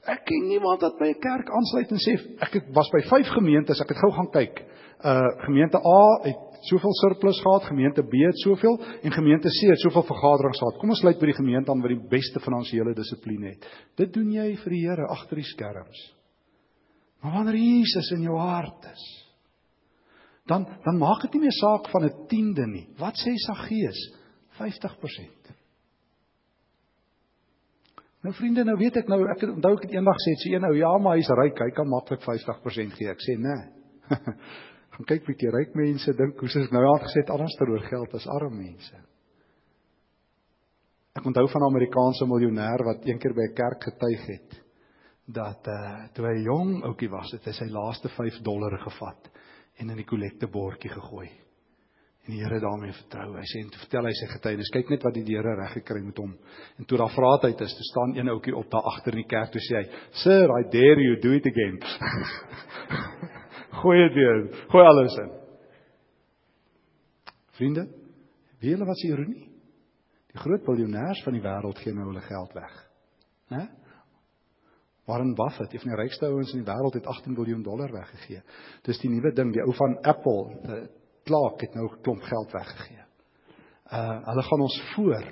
Ek 0.10 0.24
ken 0.26 0.48
niemand 0.50 0.82
wat 0.82 0.98
by 0.98 1.12
'n 1.14 1.20
kerk 1.22 1.50
aansluit 1.50 1.92
en 1.92 2.02
sê 2.02 2.14
ek 2.42 2.54
het 2.54 2.70
was 2.74 2.90
by 2.90 3.02
5 3.06 3.28
gemeentes, 3.38 3.82
ek 3.82 3.90
het 3.90 4.02
gou 4.02 4.12
gaan 4.12 4.32
kyk. 4.32 4.66
Uh 5.04 5.30
gemeente 5.46 5.78
A 5.78 6.02
het 6.24 6.38
soveel 6.70 6.94
surplus 6.94 7.40
gehad, 7.42 7.64
gemeente 7.64 8.02
B 8.04 8.14
het 8.26 8.38
soveel 8.38 8.80
en 9.02 9.12
gemeente 9.12 9.50
C 9.50 9.70
het 9.70 9.80
soveel 9.80 10.04
vergaderings 10.04 10.60
gehad. 10.60 10.78
Kom 10.78 10.90
ons 10.90 11.00
sluit 11.00 11.20
by 11.20 11.26
die 11.26 11.38
gemeente 11.38 11.72
aan 11.72 11.82
wat 11.82 11.94
die 11.94 12.08
beste 12.10 12.40
finansiële 12.40 12.94
dissipline 12.94 13.54
het. 13.54 13.66
Dit 13.96 14.14
doen 14.14 14.32
jy 14.32 14.56
vir 14.56 14.72
die 14.72 14.82
Here 14.88 15.08
agter 15.08 15.36
die 15.36 15.46
skerms. 15.46 16.14
Maar 17.22 17.34
wanneer 17.34 17.56
Jesus 17.56 18.12
in 18.12 18.22
jou 18.22 18.38
hart 18.38 18.86
is, 18.94 19.04
dan 20.48 20.66
dan 20.84 20.98
maak 20.98 21.22
dit 21.22 21.34
nie 21.34 21.42
meer 21.42 21.58
saak 21.62 21.90
van 21.90 22.06
'n 22.06 22.28
tiende 22.28 22.66
nie. 22.68 22.88
Wat 22.98 23.14
sê 23.14 23.36
Saggeus? 23.38 24.18
50%. 24.58 25.61
Nou 28.22 28.34
vriende, 28.38 28.64
nou 28.68 28.76
weet 28.78 29.00
ek 29.02 29.08
nou 29.10 29.24
ek 29.34 29.44
onthou 29.48 29.72
ek 29.78 29.88
het 29.88 29.96
eendag 29.96 30.20
sê 30.22 30.36
sy 30.38 30.52
een 30.54 30.66
ou 30.68 30.76
ja, 30.78 30.92
maar 31.02 31.18
hy's 31.18 31.30
ryk, 31.40 31.58
hy 31.58 31.72
kan 31.74 31.90
maklik 31.90 32.22
50% 32.22 32.98
gee. 33.00 33.10
Ek 33.10 33.24
sê 33.26 33.38
nee. 33.42 33.64
Gaan 34.94 35.08
kyk 35.10 35.26
bietjie 35.26 35.50
ryk 35.56 35.74
mense 35.80 36.14
dink 36.20 36.38
hoe 36.38 36.52
sies 36.52 36.70
nou 36.76 36.84
aangesê 36.92 37.24
anders 37.34 37.56
teroor 37.58 37.82
geld 37.88 38.14
as 38.20 38.28
arme 38.30 38.60
mense. 38.60 39.00
Ek 41.18 41.26
onthou 41.26 41.48
van 41.50 41.66
'n 41.66 41.72
Amerikaanse 41.74 42.28
miljonair 42.30 42.86
wat 42.86 43.08
eendag 43.10 43.34
by 43.34 43.48
'n 43.50 43.56
kerk 43.56 43.90
getuig 43.90 44.28
het 44.28 44.60
dat 45.26 45.68
uh 45.68 46.08
toe 46.14 46.26
hy 46.28 46.38
jong 46.46 46.84
ouetjie 46.84 47.10
was, 47.10 47.32
het 47.34 47.46
hy 47.46 47.54
sy 47.58 47.70
laaste 47.72 48.10
5 48.10 48.42
dollar 48.44 48.78
gevat 48.78 49.32
en 49.80 49.90
in 49.90 49.98
die 49.98 50.06
kollektebordjie 50.06 50.92
gegooi. 50.92 51.30
En 52.22 52.36
die 52.36 52.44
Here 52.44 52.60
daarmee 52.62 52.94
vertrou. 52.94 53.32
Hy 53.40 53.48
sê 53.50 53.64
en 53.64 53.72
toe 53.74 53.82
vertel 53.82 54.06
hy 54.06 54.14
sy 54.14 54.28
getuienis. 54.30 54.70
Kyk 54.74 54.92
net 54.94 55.06
wat 55.08 55.16
die 55.18 55.26
Here 55.26 55.56
reg 55.58 55.74
gekry 55.80 56.04
met 56.06 56.20
hom. 56.22 56.36
En 56.78 56.86
toe 56.86 57.00
daar 57.02 57.14
vraat 57.16 57.48
hy 57.48 57.54
is, 57.56 57.76
toe 57.78 57.88
staan 57.90 58.14
een 58.18 58.30
ouetjie 58.30 58.54
op 58.58 58.70
daar 58.70 58.90
agter 58.94 59.18
in 59.18 59.24
die 59.24 59.32
kerk 59.32 59.52
toe 59.52 59.64
sê 59.66 59.82
hy, 59.82 59.86
"Sir, 60.24 60.54
I 60.60 60.64
dare 60.70 61.02
you 61.02 61.18
do 61.20 61.34
it 61.34 61.50
again." 61.50 61.82
gooi 63.82 63.98
dit 64.08 64.14
weer. 64.14 64.38
Gooi 64.70 64.86
alles 64.86 65.18
in. 65.18 65.32
Vriende, 67.58 67.88
weet 68.60 68.72
julle 68.72 68.86
wat 68.86 69.00
se 69.00 69.08
ironie? 69.08 69.50
Die 70.32 70.40
groot 70.40 70.64
biljoenêers 70.64 71.24
van 71.26 71.34
die 71.34 71.44
wêreld 71.44 71.80
gee 71.84 71.94
nou 71.94 72.08
hulle 72.08 72.22
geld 72.22 72.54
weg. 72.54 72.76
Né? 73.52 73.66
Warren 75.10 75.34
Buffett, 75.36 75.74
een 75.74 75.82
van 75.84 75.92
die 75.92 76.00
rykste 76.00 76.30
ouens 76.30 76.54
in 76.54 76.62
die 76.62 76.70
wêreld 76.70 76.94
het 76.94 77.10
18 77.10 77.34
miljard 77.36 77.66
dollar 77.66 77.92
weggegee. 77.92 78.40
Dis 78.86 79.02
die 79.02 79.10
nuwe 79.12 79.34
ding, 79.36 79.52
die 79.52 79.64
ou 79.66 79.74
van 79.76 79.98
Apple, 80.08 80.86
Clark 81.28 81.62
het 81.62 81.76
nou 81.76 81.88
'n 81.88 82.02
klomp 82.02 82.24
geld 82.24 82.52
weggegee. 82.52 83.06
Uh 83.92 84.20
hulle 84.26 84.44
gaan 84.44 84.62
ons 84.62 84.82
voor. 84.96 85.28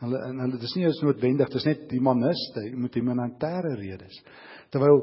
Hulle 0.00 0.18
en 0.18 0.38
hulle 0.38 0.58
dis 0.58 0.74
nie 0.74 0.84
eens 0.84 1.02
noodwendig, 1.02 1.48
dis 1.48 1.64
net 1.64 1.88
die 1.88 2.00
maniste, 2.00 2.60
jy 2.64 2.76
moet 2.76 2.94
humanitêre 2.94 3.74
redes. 3.76 4.22
Terwyl 4.70 5.02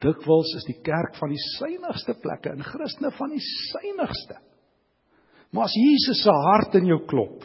dikwels 0.00 0.54
is 0.56 0.64
die 0.64 0.80
kerk 0.82 1.16
van 1.16 1.28
die 1.28 1.42
suiwigste 1.58 2.14
plekke 2.14 2.50
en 2.50 2.62
Christene 2.62 3.10
van 3.10 3.30
die 3.30 3.42
suiwigste. 3.42 4.38
Maar 5.50 5.64
as 5.64 5.74
Jesus 5.74 6.22
se 6.22 6.30
hart 6.30 6.74
in 6.74 6.86
jou 6.86 7.06
klop, 7.06 7.44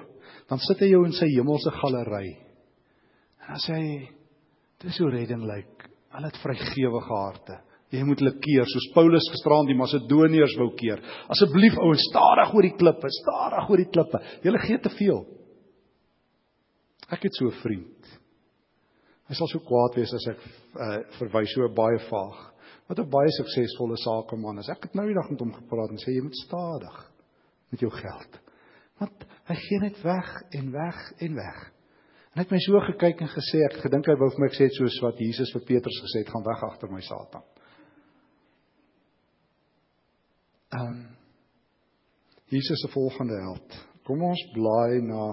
dan 0.49 0.59
sit 0.59 0.79
hy 0.79 0.87
jou 0.87 1.05
in 1.05 1.13
sy 1.13 1.25
hemelse 1.25 1.71
galery. 1.71 2.37
En 3.39 3.53
as 3.55 3.67
hy 3.67 4.09
Dis 4.81 4.97
hoe 4.97 5.11
redding 5.13 5.43
lyk. 5.45 5.85
Hulle 6.11 6.29
het 6.31 6.39
vrygewige 6.41 7.13
harte. 7.13 7.59
Jy 7.91 8.05
moet 8.07 8.21
hulle 8.23 8.37
keer 8.39 8.67
soos 8.71 8.87
Paulus 8.95 9.27
gisteraan 9.33 9.67
die 9.67 9.75
Macedoniërs 9.75 10.55
wou 10.59 10.69
keer. 10.79 11.01
Asseblief 11.31 11.75
ouens, 11.75 12.05
stadig 12.07 12.53
oor 12.55 12.67
die 12.67 12.75
klippe, 12.79 13.09
stadig 13.17 13.67
oor 13.67 13.81
die 13.81 13.89
klippe. 13.91 14.21
Julle 14.45 14.61
gee 14.63 14.79
te 14.79 14.91
veel. 14.95 15.25
Ek 17.11 17.27
het 17.27 17.35
so 17.35 17.47
'n 17.47 17.59
vriend. 17.59 18.07
Hy 19.27 19.35
sal 19.35 19.47
so 19.47 19.59
kwaad 19.59 19.95
wees 19.95 20.13
as 20.13 20.27
ek 20.27 20.39
uh, 20.75 20.99
verwys 21.19 21.51
so 21.53 21.67
baie 21.75 21.99
vaag. 22.07 22.39
Wat 22.87 22.99
'n 22.99 23.09
baie 23.09 23.31
suksesvolle 23.31 23.97
sakeman 23.97 24.59
is. 24.59 24.69
Ek 24.69 24.83
het 24.83 24.95
nou 24.95 25.05
die 25.07 25.15
dag 25.15 25.29
met 25.29 25.39
hom 25.39 25.53
gepraat 25.53 25.91
en 25.91 25.99
sê 25.99 26.15
jy 26.15 26.23
moet 26.23 26.35
stadig 26.35 26.97
met 27.71 27.79
jou 27.79 27.91
geld. 27.91 28.39
Want 28.99 29.23
hy 29.47 29.55
gee 29.55 29.79
net 29.79 30.01
weg 30.03 30.29
en 30.51 30.71
weg 30.71 30.99
en 31.19 31.35
weg. 31.35 31.59
En 32.31 32.39
hy 32.39 32.43
het 32.43 32.51
my 32.51 32.59
so 32.59 32.79
gekyk 32.79 33.21
en 33.21 33.27
gesê 33.27 33.59
ek 33.67 33.81
gedink 33.83 34.07
hy 34.07 34.15
wou 34.15 34.29
vir 34.31 34.39
my 34.39 34.51
sê 34.55 34.69
soos 34.71 34.99
wat 35.03 35.19
Jesus 35.19 35.51
vir 35.51 35.63
Petrus 35.67 35.99
gesê 36.03 36.23
het, 36.23 36.31
gaan 36.31 36.47
weg 36.47 36.63
agter 36.63 36.91
my 36.91 37.01
Satan. 37.01 37.43
Ehm 40.71 40.87
um, 40.87 41.07
Jesus 42.51 42.81
se 42.81 42.87
volgende 42.91 43.35
held. 43.39 43.75
Kom 44.03 44.23
ons 44.23 44.41
blaai 44.53 44.99
na 45.07 45.23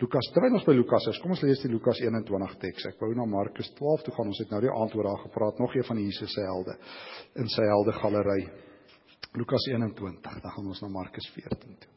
Lukas. 0.00 0.28
Terwyl 0.34 0.58
ons 0.58 0.66
by 0.66 0.74
Lukas 0.74 1.06
is, 1.12 1.18
kom 1.22 1.34
ons 1.34 1.42
lees 1.46 1.62
die 1.62 1.70
Lukas 1.70 2.00
21 2.02 2.56
teks. 2.62 2.88
Ek 2.90 3.02
wou 3.02 3.12
na 3.14 3.26
Markus 3.30 3.70
12 3.78 4.06
toe 4.06 4.14
gaan. 4.16 4.32
Ons 4.34 4.42
het 4.42 4.54
nou 4.54 4.60
die 4.64 4.72
aand 4.72 4.96
oor 4.98 5.10
daar 5.10 5.22
gepraat, 5.24 5.62
nog 5.62 5.76
een 5.76 5.86
van 5.86 6.02
Jesus 6.02 6.34
se 6.34 6.46
helde 6.46 6.74
in 7.42 7.50
sy 7.54 7.66
helde 7.70 7.94
galery. 8.00 8.40
Lukas 9.36 9.68
21, 9.70 10.40
dan 10.42 10.56
gaan 10.56 10.72
ons 10.72 10.82
na 10.82 10.90
Markus 10.90 11.30
14 11.34 11.78
toe. 11.82 11.95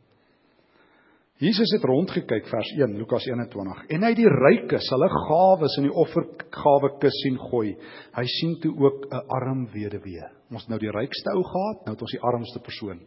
Jesus 1.39 1.71
het 1.71 1.86
rondgekyk 1.88 2.49
vers 2.52 2.69
1 2.75 2.97
Lukas 2.99 3.23
21 3.30 3.86
en 3.95 4.04
hy 4.04 4.10
die 4.17 4.28
rykes 4.28 4.89
hulle 4.91 5.08
gawes 5.13 5.78
in 5.80 5.86
die 5.88 5.93
offergawe 6.02 6.89
kus 6.99 7.15
sien 7.23 7.38
gooi. 7.39 7.78
Hy 8.17 8.25
sien 8.28 8.58
toe 8.60 8.73
ook 8.75 9.06
'n 9.08 9.21
arm 9.38 9.62
weduwee. 9.71 10.28
Ons 10.52 10.67
nou 10.67 10.80
die 10.80 10.91
rykste 10.91 11.32
ou 11.32 11.43
gehad, 11.43 11.86
nou 11.86 11.93
het 11.95 12.02
ons 12.02 12.12
die 12.12 12.21
armste 12.21 12.60
persoon 12.60 12.99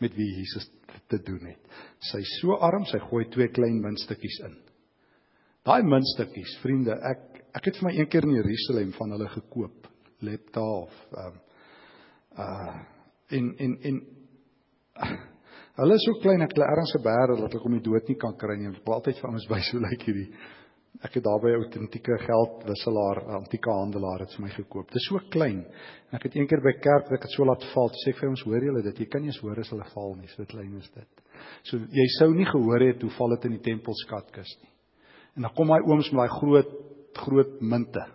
met 0.00 0.14
wie 0.16 0.30
Jesus 0.36 0.70
te 1.08 1.18
doen 1.18 1.44
het. 1.44 1.60
Sy 2.00 2.22
so 2.40 2.56
arm, 2.56 2.86
sy 2.86 2.98
gooi 2.98 3.28
twee 3.28 3.48
klein 3.48 3.80
muntstukkies 3.82 4.40
in. 4.44 4.56
Daai 5.64 5.82
muntstukkies, 5.82 6.58
vriende, 6.62 6.92
ek 6.92 7.44
ek 7.54 7.64
het 7.64 7.76
vir 7.76 7.88
my 7.88 7.94
een 7.98 8.08
keer 8.08 8.24
in 8.24 8.34
Jerusalem 8.34 8.92
van 8.92 9.10
hulle 9.10 9.28
gekoop, 9.28 9.86
lepta 10.20 10.60
of 10.60 10.92
ehm 11.12 11.26
um, 11.26 11.40
uh 12.38 12.74
en 13.28 13.54
en 13.58 13.78
en 13.82 14.02
Hulle 15.74 15.96
is 15.98 16.04
so 16.06 16.14
klein 16.22 16.44
ek 16.44 16.52
hulle 16.54 16.66
ergens 16.70 16.92
gebeere 16.94 17.34
dat 17.40 17.54
ek 17.58 17.64
om 17.66 17.72
die 17.74 17.82
dood 17.82 18.06
nie 18.06 18.14
kan 18.20 18.36
kry 18.38 18.54
nie. 18.60 18.68
Ek 18.70 18.84
wil 18.86 18.94
altyd 18.94 19.18
vir 19.18 19.30
ons 19.32 19.46
wys 19.50 19.70
hoe 19.74 19.80
lyk 19.82 20.04
hierdie. 20.06 20.28
Ek 21.02 21.16
het 21.18 21.24
daarby 21.24 21.50
'n 21.50 21.64
autentieke 21.64 22.18
geldwisselaar, 22.22 23.18
antieke 23.40 23.70
handelaar 23.70 24.20
het 24.22 24.36
vir 24.36 24.44
my 24.44 24.50
gekoop. 24.54 24.86
Dit 24.86 25.02
is 25.02 25.08
so 25.08 25.18
klein. 25.34 25.64
Ek 26.12 26.22
het 26.22 26.36
eendag 26.36 26.62
by 26.62 26.74
kerk 26.78 27.10
ek 27.10 27.26
het 27.26 27.34
so 27.34 27.44
laat 27.44 27.64
val. 27.74 27.90
Sê 27.90 28.10
ek 28.10 28.20
vir 28.20 28.28
ons 28.30 28.44
hoor 28.46 28.62
julle 28.62 28.82
dit? 28.82 29.00
Jy 29.00 29.06
kan 29.06 29.20
nie 29.20 29.32
eens 29.32 29.40
hoor 29.42 29.58
as 29.58 29.70
hulle 29.70 29.84
val 29.94 30.14
nie. 30.14 30.28
So 30.28 30.44
klein 30.44 30.76
is 30.78 30.90
dit. 30.94 31.10
So 31.64 31.76
jy 31.76 32.06
sou 32.18 32.30
nie 32.32 32.46
gehoor 32.46 32.80
het 32.80 33.02
hoe 33.02 33.10
val 33.10 33.28
dit 33.30 33.44
in 33.44 33.58
die 33.58 33.70
tempelskatkis 33.70 34.56
nie. 34.62 34.70
En 35.36 35.42
dan 35.42 35.54
kom 35.54 35.66
daai 35.66 35.82
ooms 35.82 36.12
met 36.12 36.20
daai 36.22 36.38
groot 36.38 36.70
groot 37.14 37.60
munte. 37.60 38.06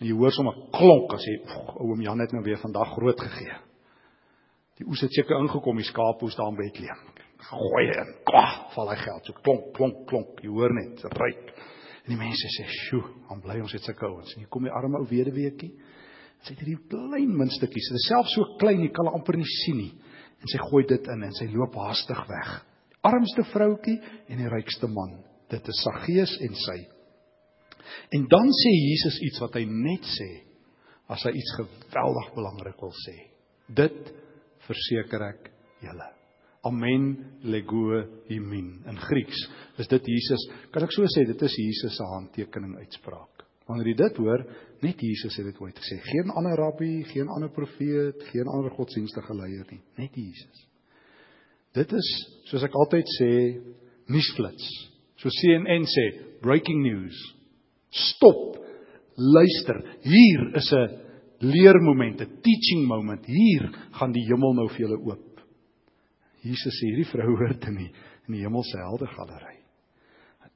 En 0.00 0.06
jy 0.06 0.14
hoor 0.14 0.32
sommer 0.32 0.54
klonk 0.72 1.14
as 1.14 1.22
jy 1.22 1.36
oom 1.78 2.02
Jan 2.02 2.18
het 2.18 2.32
nou 2.32 2.42
weer 2.42 2.58
vandag 2.58 2.90
groot 2.98 3.20
gegee. 3.20 3.54
Die 4.80 4.86
oes 4.90 5.04
het 5.04 5.14
seker 5.14 5.38
ingekom, 5.38 5.78
die 5.78 5.86
skaapoes 5.86 6.34
daar 6.38 6.50
in 6.50 6.58
Bethlehem. 6.58 7.02
Gooi 7.44 7.84
in, 7.92 8.10
kwag, 8.26 8.54
val 8.74 8.90
hy 8.90 8.96
geld. 8.98 9.28
So 9.28 9.42
klonk, 9.44 9.68
klonk, 9.76 10.00
klonk. 10.10 10.40
Jy 10.42 10.50
hoor 10.50 10.74
net, 10.74 11.04
ryk. 11.14 11.52
En 12.04 12.12
die 12.12 12.20
mense 12.20 12.48
sê, 12.56 12.66
"Sjoe, 12.68 13.04
aan 13.30 13.40
bly 13.40 13.60
ons 13.60 13.72
het 13.72 13.82
sulke 13.82 14.06
ouens." 14.06 14.32
En 14.34 14.40
hier 14.40 14.48
kom 14.48 14.62
die 14.62 14.72
arme 14.72 14.98
ou 14.98 15.06
weduweetjie. 15.06 15.72
Sy 16.42 16.52
het 16.52 16.60
hierdie 16.60 16.88
klein 16.88 17.36
muntstukkies. 17.36 17.88
Dit 17.88 17.96
is 17.96 18.08
self 18.08 18.26
so 18.28 18.56
klein 18.58 18.82
jy 18.82 18.90
kan 18.92 19.06
amper 19.06 19.36
nie 19.36 19.48
sien 19.64 19.76
nie. 19.76 19.94
En 20.40 20.48
sy 20.48 20.58
gooi 20.58 20.84
dit 20.86 21.06
in 21.08 21.22
en 21.22 21.32
sy 21.32 21.46
loop 21.46 21.74
haastig 21.74 22.26
weg. 22.28 22.64
Armste 23.02 23.44
vroutjie 23.44 24.00
en 24.28 24.38
die 24.38 24.48
rykste 24.48 24.86
man. 24.86 25.24
Dit 25.48 25.68
is 25.68 25.82
Saggeus 25.82 26.38
en 26.40 26.54
sy. 26.54 26.78
En 28.12 28.26
dan 28.28 28.48
sê 28.48 28.72
Jesus 28.90 29.20
iets 29.22 29.40
wat 29.40 29.54
hy 29.54 29.64
net 29.64 30.02
sê 30.02 30.28
as 31.08 31.22
hy 31.22 31.30
iets 31.30 31.56
geweldig 31.56 32.34
belangrik 32.34 32.80
wil 32.80 32.92
sê. 32.92 33.16
Dit 33.68 34.12
verseker 34.68 35.28
ek 35.30 35.48
julle. 35.84 36.10
Amen 36.64 37.10
lego 37.44 38.00
imin 38.32 38.70
in 38.88 38.96
Grieks. 38.96 39.40
Is 39.78 39.88
dit 39.90 40.06
Jesus? 40.08 40.46
Kan 40.72 40.86
ek 40.86 40.94
so 40.96 41.04
sê 41.12 41.26
dit 41.28 41.42
is 41.44 41.56
Jesus 41.60 41.96
se 41.98 42.06
handtekening 42.14 42.78
uitspraak. 42.80 43.44
Wanneer 43.68 43.90
jy 43.92 43.96
dit 44.00 44.18
hoor, 44.20 44.44
net 44.84 45.00
Jesus 45.00 45.36
het 45.40 45.48
dit 45.48 45.60
ooit 45.60 45.76
gesê. 45.80 45.98
Geen 46.04 46.32
ander 46.36 46.56
rabbi, 46.60 47.02
geen 47.08 47.28
ander 47.32 47.52
profeet, 47.52 48.24
geen 48.32 48.48
ander 48.48 48.72
godsdienstige 48.76 49.36
leier 49.36 49.64
nie, 49.72 49.80
net 50.00 50.16
Jesus. 50.16 50.66
Dit 51.74 51.92
is 51.96 52.10
soos 52.50 52.64
ek 52.64 52.76
altyd 52.76 53.08
sê, 53.16 53.30
nuusflits. 54.12 54.66
So 55.20 55.32
CNN 55.32 55.88
sê, 55.88 56.04
breaking 56.44 56.84
news. 56.84 57.16
Stop. 57.90 58.60
Luister. 59.16 59.80
Hier 60.02 60.56
is 60.56 60.72
'n 60.72 61.03
leermoment, 61.40 62.20
'n 62.20 62.40
teaching 62.42 62.86
moment. 62.86 63.26
Hier 63.26 63.70
gaan 63.92 64.12
die 64.12 64.26
hemel 64.26 64.54
nou 64.54 64.68
vir 64.68 64.86
julle 64.86 64.98
oop. 64.98 65.40
Jesus 66.42 66.76
sê 66.80 66.92
hierdie 66.92 67.08
vrou 67.08 67.36
hoort 67.36 67.64
in 67.68 67.76
die 67.76 67.90
in 68.28 68.34
die 68.38 68.44
hemelse 68.44 68.78
helde 68.78 69.06
galery. 69.06 69.58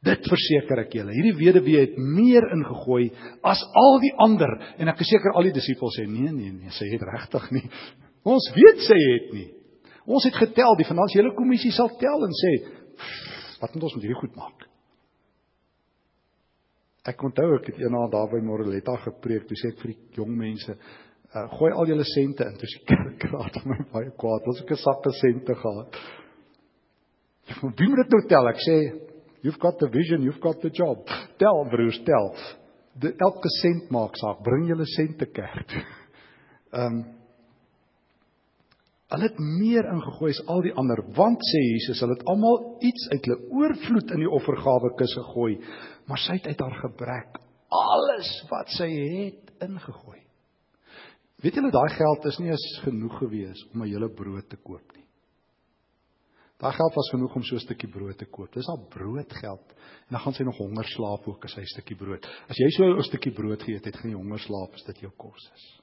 Dit 0.04 0.28
verseker 0.30 0.84
ek 0.84 0.94
julle. 0.94 1.12
Hierdie 1.12 1.36
weduwee 1.36 1.80
het 1.80 1.96
meer 1.98 2.46
ingegooi 2.54 3.10
as 3.42 3.64
al 3.74 3.98
die 4.00 4.12
ander 4.16 4.52
en 4.78 4.88
ek 4.88 5.00
is 5.00 5.10
seker 5.10 5.34
al 5.34 5.48
die 5.48 5.56
disippels 5.56 5.98
sê 5.98 6.06
nee 6.06 6.32
nee 6.32 6.52
nee, 6.52 6.70
sy 6.70 6.86
het 6.92 7.02
regtig 7.02 7.50
nie. 7.56 7.64
Ons 8.24 8.50
weet 8.54 8.84
sy 8.86 8.98
het 8.98 9.32
nie. 9.34 9.48
Ons 10.08 10.24
het 10.24 10.34
getel, 10.34 10.76
die 10.78 10.88
finansiële 10.88 11.34
kommissie 11.36 11.72
sal 11.72 11.90
tel 12.00 12.24
en 12.24 12.32
sê 12.36 12.52
wat 13.60 13.74
moet 13.74 13.88
ons 13.88 13.96
met 13.96 14.06
hierdie 14.06 14.20
goed 14.20 14.36
maak? 14.38 14.67
Ek 17.06 17.22
onthou 17.22 17.54
ek 17.56 17.70
het 17.70 17.82
eendag 17.82 18.10
daar 18.12 18.30
by 18.32 18.40
Moreletta 18.44 18.96
gepreek, 19.04 19.46
toe 19.48 19.56
sê 19.58 19.72
ek 19.72 19.82
vir 19.82 19.92
die 19.92 20.18
jong 20.18 20.32
mense, 20.36 20.74
uh, 20.74 21.44
gooi 21.54 21.70
al 21.72 21.90
julle 21.92 22.06
sente 22.08 22.46
in, 22.48 22.56
toe 22.58 22.70
se 22.70 22.82
kerk 22.90 23.28
raad 23.32 23.60
my 23.68 23.78
baie 23.92 24.14
kwaad. 24.18 24.48
Ons 24.50 24.62
het 24.62 24.70
'n 24.70 24.82
sak 24.82 25.10
sente 25.20 25.54
gehad. 25.54 26.00
Wie 27.78 27.88
moet 27.88 28.02
dit 28.04 28.10
nou 28.12 28.22
tel? 28.28 28.48
Ek 28.48 28.60
sê, 28.60 28.78
you've 29.42 29.60
got 29.60 29.78
the 29.78 29.88
vision, 29.88 30.22
you've 30.22 30.40
got 30.40 30.60
the 30.60 30.70
job. 30.70 31.06
Tel 31.38 31.64
broers, 31.70 32.02
tel. 32.04 32.34
De, 32.98 33.14
elke 33.14 33.48
sent 33.62 33.90
maak 33.90 34.16
saak. 34.16 34.42
Bring 34.42 34.66
julle 34.68 34.86
sente 34.86 35.26
kerk. 35.26 35.78
Ehm 36.72 36.98
um, 36.98 37.06
Hulle 39.08 39.24
het 39.24 39.38
meer 39.40 39.86
ingegooi 39.88 40.34
as 40.34 40.40
al 40.52 40.60
die 40.66 40.72
ander, 40.76 41.00
want 41.16 41.40
sê 41.48 41.60
Jesus, 41.64 42.02
hulle 42.04 42.12
het 42.18 42.26
almal 42.28 42.58
iets 42.84 43.06
uit 43.08 43.24
hulle 43.24 43.38
oorvloed 43.56 44.10
in 44.12 44.20
die 44.20 44.28
offergawe 44.36 44.90
kus 44.98 45.14
gegooi, 45.16 45.54
maar 46.08 46.20
sy 46.24 46.38
het 46.38 46.48
uit 46.50 46.60
haar 46.64 46.78
gebrek 46.82 47.40
alles 47.68 48.30
wat 48.48 48.70
sy 48.72 48.88
het 48.88 49.50
ingegooi. 49.64 50.22
Weet 51.44 51.58
julle 51.58 51.70
daai 51.70 51.90
geld 51.94 52.24
is 52.30 52.38
nie 52.40 52.48
eens 52.50 52.66
genoeg 52.82 53.18
gewees 53.20 53.60
om 53.72 53.82
'n 53.82 53.90
hele 53.90 54.08
brood 54.08 54.48
te 54.48 54.56
koop 54.56 54.96
nie. 54.96 55.04
Daai 56.58 56.72
geld 56.72 56.94
was 56.94 57.10
genoeg 57.10 57.34
om 57.36 57.42
so 57.42 57.54
'n 57.54 57.60
stukkie 57.60 57.90
brood 57.90 58.18
te 58.18 58.24
koop. 58.24 58.52
Dis 58.52 58.68
al 58.68 58.86
broodgeld. 58.88 59.68
En 60.08 60.16
dan 60.16 60.20
gaan 60.20 60.32
sy 60.32 60.42
nog 60.42 60.56
honger 60.56 60.84
slaap 60.84 61.28
ook 61.28 61.44
as 61.44 61.54
hy 61.54 61.60
'n 61.60 61.74
stukkie 61.74 61.96
brood. 61.96 62.26
As 62.48 62.56
jy 62.56 62.70
so 62.70 62.84
'n 62.84 63.02
stukkie 63.02 63.32
brood 63.32 63.62
geëet 63.62 63.84
het, 63.84 63.96
gaan 63.96 64.10
jy 64.10 64.16
honger 64.16 64.38
slaap 64.38 64.74
as 64.74 64.84
dit 64.84 65.00
jou 65.00 65.12
kos 65.16 65.50
is. 65.54 65.80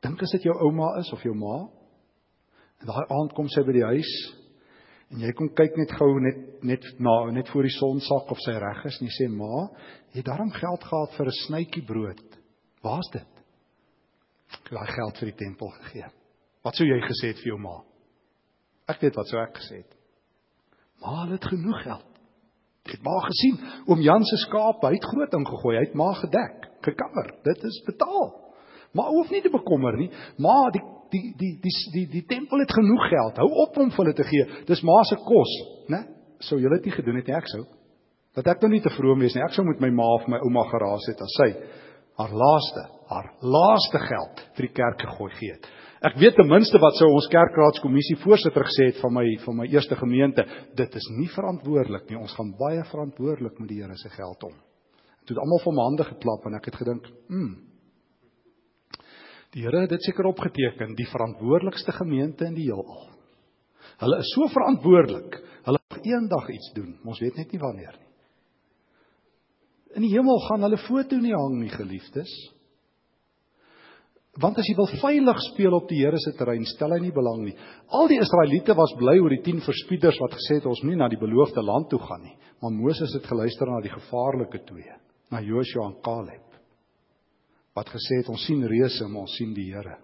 Dink 0.00 0.22
as 0.22 0.30
dit 0.30 0.42
jou 0.42 0.54
ouma 0.54 0.98
is 0.98 1.12
of 1.12 1.22
jou 1.22 1.34
ma, 1.34 1.68
En 2.78 2.90
daai 2.90 3.06
aand 3.10 3.34
kom 3.34 3.48
sy 3.50 3.64
by 3.66 3.74
die 3.74 3.86
huis 3.86 4.12
en 5.12 5.22
jy 5.24 5.32
kom 5.36 5.48
kyk 5.56 5.76
net 5.80 5.92
gou 5.96 6.10
net 6.20 6.64
net 6.68 6.84
na 7.00 7.14
net 7.32 7.48
voor 7.52 7.64
die 7.64 7.76
son 7.78 8.00
sak 8.04 8.30
of 8.34 8.40
sy 8.44 8.52
reg 8.60 8.84
is 8.90 8.98
en 9.00 9.08
jy 9.08 9.14
sê 9.14 9.28
ma, 9.32 9.68
jy 10.12 10.20
het 10.20 10.28
darm 10.28 10.50
geld 10.52 10.84
gehad 10.84 11.16
vir 11.16 11.26
'n 11.26 11.40
snytjie 11.46 11.84
brood. 11.86 12.24
Waar's 12.82 13.10
dit? 13.12 13.32
Ek 14.52 14.64
het 14.64 14.72
daai 14.72 14.92
geld 14.92 15.18
vir 15.18 15.30
die 15.30 15.38
tempel 15.44 15.70
gegee. 15.80 16.08
Wat 16.64 16.74
sou 16.74 16.86
jy 16.86 17.00
gesê 17.00 17.32
het 17.32 17.40
vir 17.42 17.52
jou 17.52 17.58
ma? 17.58 17.82
Ek 18.88 19.00
weet 19.00 19.16
wat 19.16 19.28
sou 19.28 19.40
ek 19.40 19.56
gesê 19.60 19.82
het. 19.82 19.94
Ma 21.00 21.26
het 21.30 21.44
genoeg 21.44 21.82
geld. 21.82 22.04
Ek 22.86 22.96
het 22.96 23.02
maar 23.04 23.26
gesien 23.28 23.58
oom 23.86 24.00
Jan 24.00 24.24
se 24.24 24.36
skaap, 24.36 24.82
hy 24.82 24.94
het 24.96 25.04
groot 25.12 25.32
ingegooi, 25.32 25.76
hy 25.76 25.84
het 25.84 25.94
maar 25.94 26.14
gedek, 26.14 26.68
gekammer. 26.82 27.34
Dit 27.44 27.64
is 27.64 27.82
betaal. 27.86 28.30
Maar 28.96 29.10
hoef 29.12 29.30
nie 29.30 29.42
te 29.44 29.52
bekommer 29.52 29.96
nie. 29.96 30.08
Maar 30.40 30.72
die 30.72 30.84
die 31.12 31.32
die 31.38 31.54
die 31.62 31.74
die 31.94 32.06
die 32.12 32.24
tempel 32.28 32.62
het 32.62 32.72
genoeg 32.74 33.08
geld. 33.10 33.40
Hou 33.42 33.48
op 33.64 33.76
om 33.78 33.90
vir 33.90 34.04
hulle 34.04 34.14
te 34.16 34.26
gee. 34.28 34.46
Dis 34.68 34.84
ma 34.86 35.00
se 35.08 35.18
kos, 35.22 35.56
né? 35.92 36.04
Sou 36.44 36.60
julle 36.60 36.78
dit 36.78 36.90
nie 36.90 36.96
gedoen 36.96 37.18
het 37.18 37.28
nie, 37.28 37.36
ek 37.36 37.50
sou. 37.50 37.64
Dat 38.38 38.46
ek 38.54 38.62
nou 38.62 38.70
nie 38.70 38.82
te 38.84 38.92
vroom 38.94 39.24
wees 39.24 39.34
nie. 39.34 39.42
Ek 39.42 39.56
sou 39.56 39.64
met 39.66 39.80
my 39.82 39.90
ma 39.90 40.06
of 40.14 40.28
my 40.30 40.38
ouma 40.46 40.64
geraas 40.70 41.08
het 41.10 41.22
as 41.24 41.34
sy 41.40 41.50
haar 42.18 42.32
laaste, 42.34 42.84
haar 43.10 43.28
laaste 43.42 44.00
geld 44.02 44.40
vir 44.56 44.66
die 44.66 44.74
kerk 44.74 45.02
gegooi 45.06 45.30
gee 45.38 45.54
het. 45.54 45.68
Ek 46.08 46.14
weet 46.18 46.36
ten 46.38 46.46
minste 46.46 46.78
wat 46.78 46.94
sou 46.98 47.08
ons 47.10 47.26
kerkraadskommissie 47.30 48.18
voorsitter 48.22 48.62
gesê 48.66 48.92
het 48.92 49.00
van 49.02 49.16
my 49.16 49.24
van 49.42 49.56
my 49.58 49.66
eerste 49.70 49.98
gemeente, 49.98 50.44
dit 50.78 50.98
is 51.00 51.06
nie 51.16 51.26
verantwoordelik 51.34 52.06
nie. 52.10 52.18
Ons 52.18 52.34
gaan 52.38 52.52
baie 52.58 52.84
verantwoordelik 52.90 53.58
met 53.58 53.70
die 53.70 53.80
Here 53.82 53.96
se 53.98 54.10
geld 54.14 54.46
om. 54.46 54.54
Toe 55.26 55.34
het 55.34 55.42
almal 55.42 55.62
van 55.64 55.74
my 55.74 55.86
hande 55.90 56.06
geklap 56.06 56.46
en 56.46 56.54
ek 56.54 56.70
het 56.70 56.78
gedink, 56.82 57.08
"Hm, 57.28 57.54
Die 59.56 59.64
Here 59.64 59.80
het 59.84 59.94
dit 59.94 60.04
seker 60.04 60.28
opgeteken, 60.28 60.92
die 60.96 61.08
verantwoordelikste 61.08 61.94
gemeente 61.96 62.48
in 62.48 62.56
die 62.58 62.66
heelal. 62.68 63.08
Hulle 64.02 64.18
is 64.20 64.34
so 64.34 64.48
verantwoordelik. 64.52 65.38
Hulle 65.64 65.80
gaan 65.88 66.04
eendag 66.04 66.50
iets 66.52 66.70
doen, 66.76 66.92
ons 67.08 67.20
weet 67.22 67.40
net 67.40 67.52
nie 67.52 67.62
wanneer 67.62 67.96
nie. 67.96 68.06
In 69.96 70.04
die 70.04 70.12
hemel 70.12 70.38
gaan 70.44 70.66
hulle 70.66 70.78
foto 70.84 71.16
nie 71.18 71.34
hang 71.34 71.56
nie, 71.62 71.72
geliefdes. 71.72 72.30
Want 74.38 74.60
as 74.60 74.68
jy 74.68 74.76
wil 74.78 74.90
veilig 75.00 75.40
speel 75.48 75.74
op 75.74 75.88
die 75.90 76.02
Here 76.04 76.18
se 76.22 76.34
terrein, 76.38 76.66
stel 76.68 76.92
hy 76.94 77.00
nie 77.02 77.14
belang 77.14 77.40
nie. 77.46 77.56
Al 77.96 78.06
die 78.10 78.20
Israeliete 78.22 78.76
was 78.78 78.92
bly 79.00 79.16
oor 79.18 79.32
die 79.34 79.40
10 79.42 79.64
verspieders 79.64 80.20
wat 80.22 80.36
gesê 80.36 80.60
het 80.60 80.68
ons 80.70 80.84
nie 80.86 80.98
na 80.98 81.08
die 81.10 81.18
beloofde 81.18 81.64
land 81.64 81.88
toe 81.90 81.98
gaan 82.04 82.22
nie. 82.22 82.36
Maar 82.62 82.76
Moses 82.76 83.16
het 83.16 83.26
geluister 83.26 83.70
na 83.72 83.80
die 83.82 83.94
gevaarlike 83.96 84.60
twee, 84.68 84.94
na 85.32 85.42
Joshua 85.42 85.88
en 85.88 85.96
Caleb. 86.04 86.47
Wat 87.78 87.90
gesê 87.94 88.20
het 88.22 88.30
ons 88.32 88.44
sien 88.48 88.64
reuse, 88.66 89.06
maar 89.06 89.28
ons 89.28 89.36
sien 89.38 89.54
die 89.54 89.68
Here. 89.70 89.94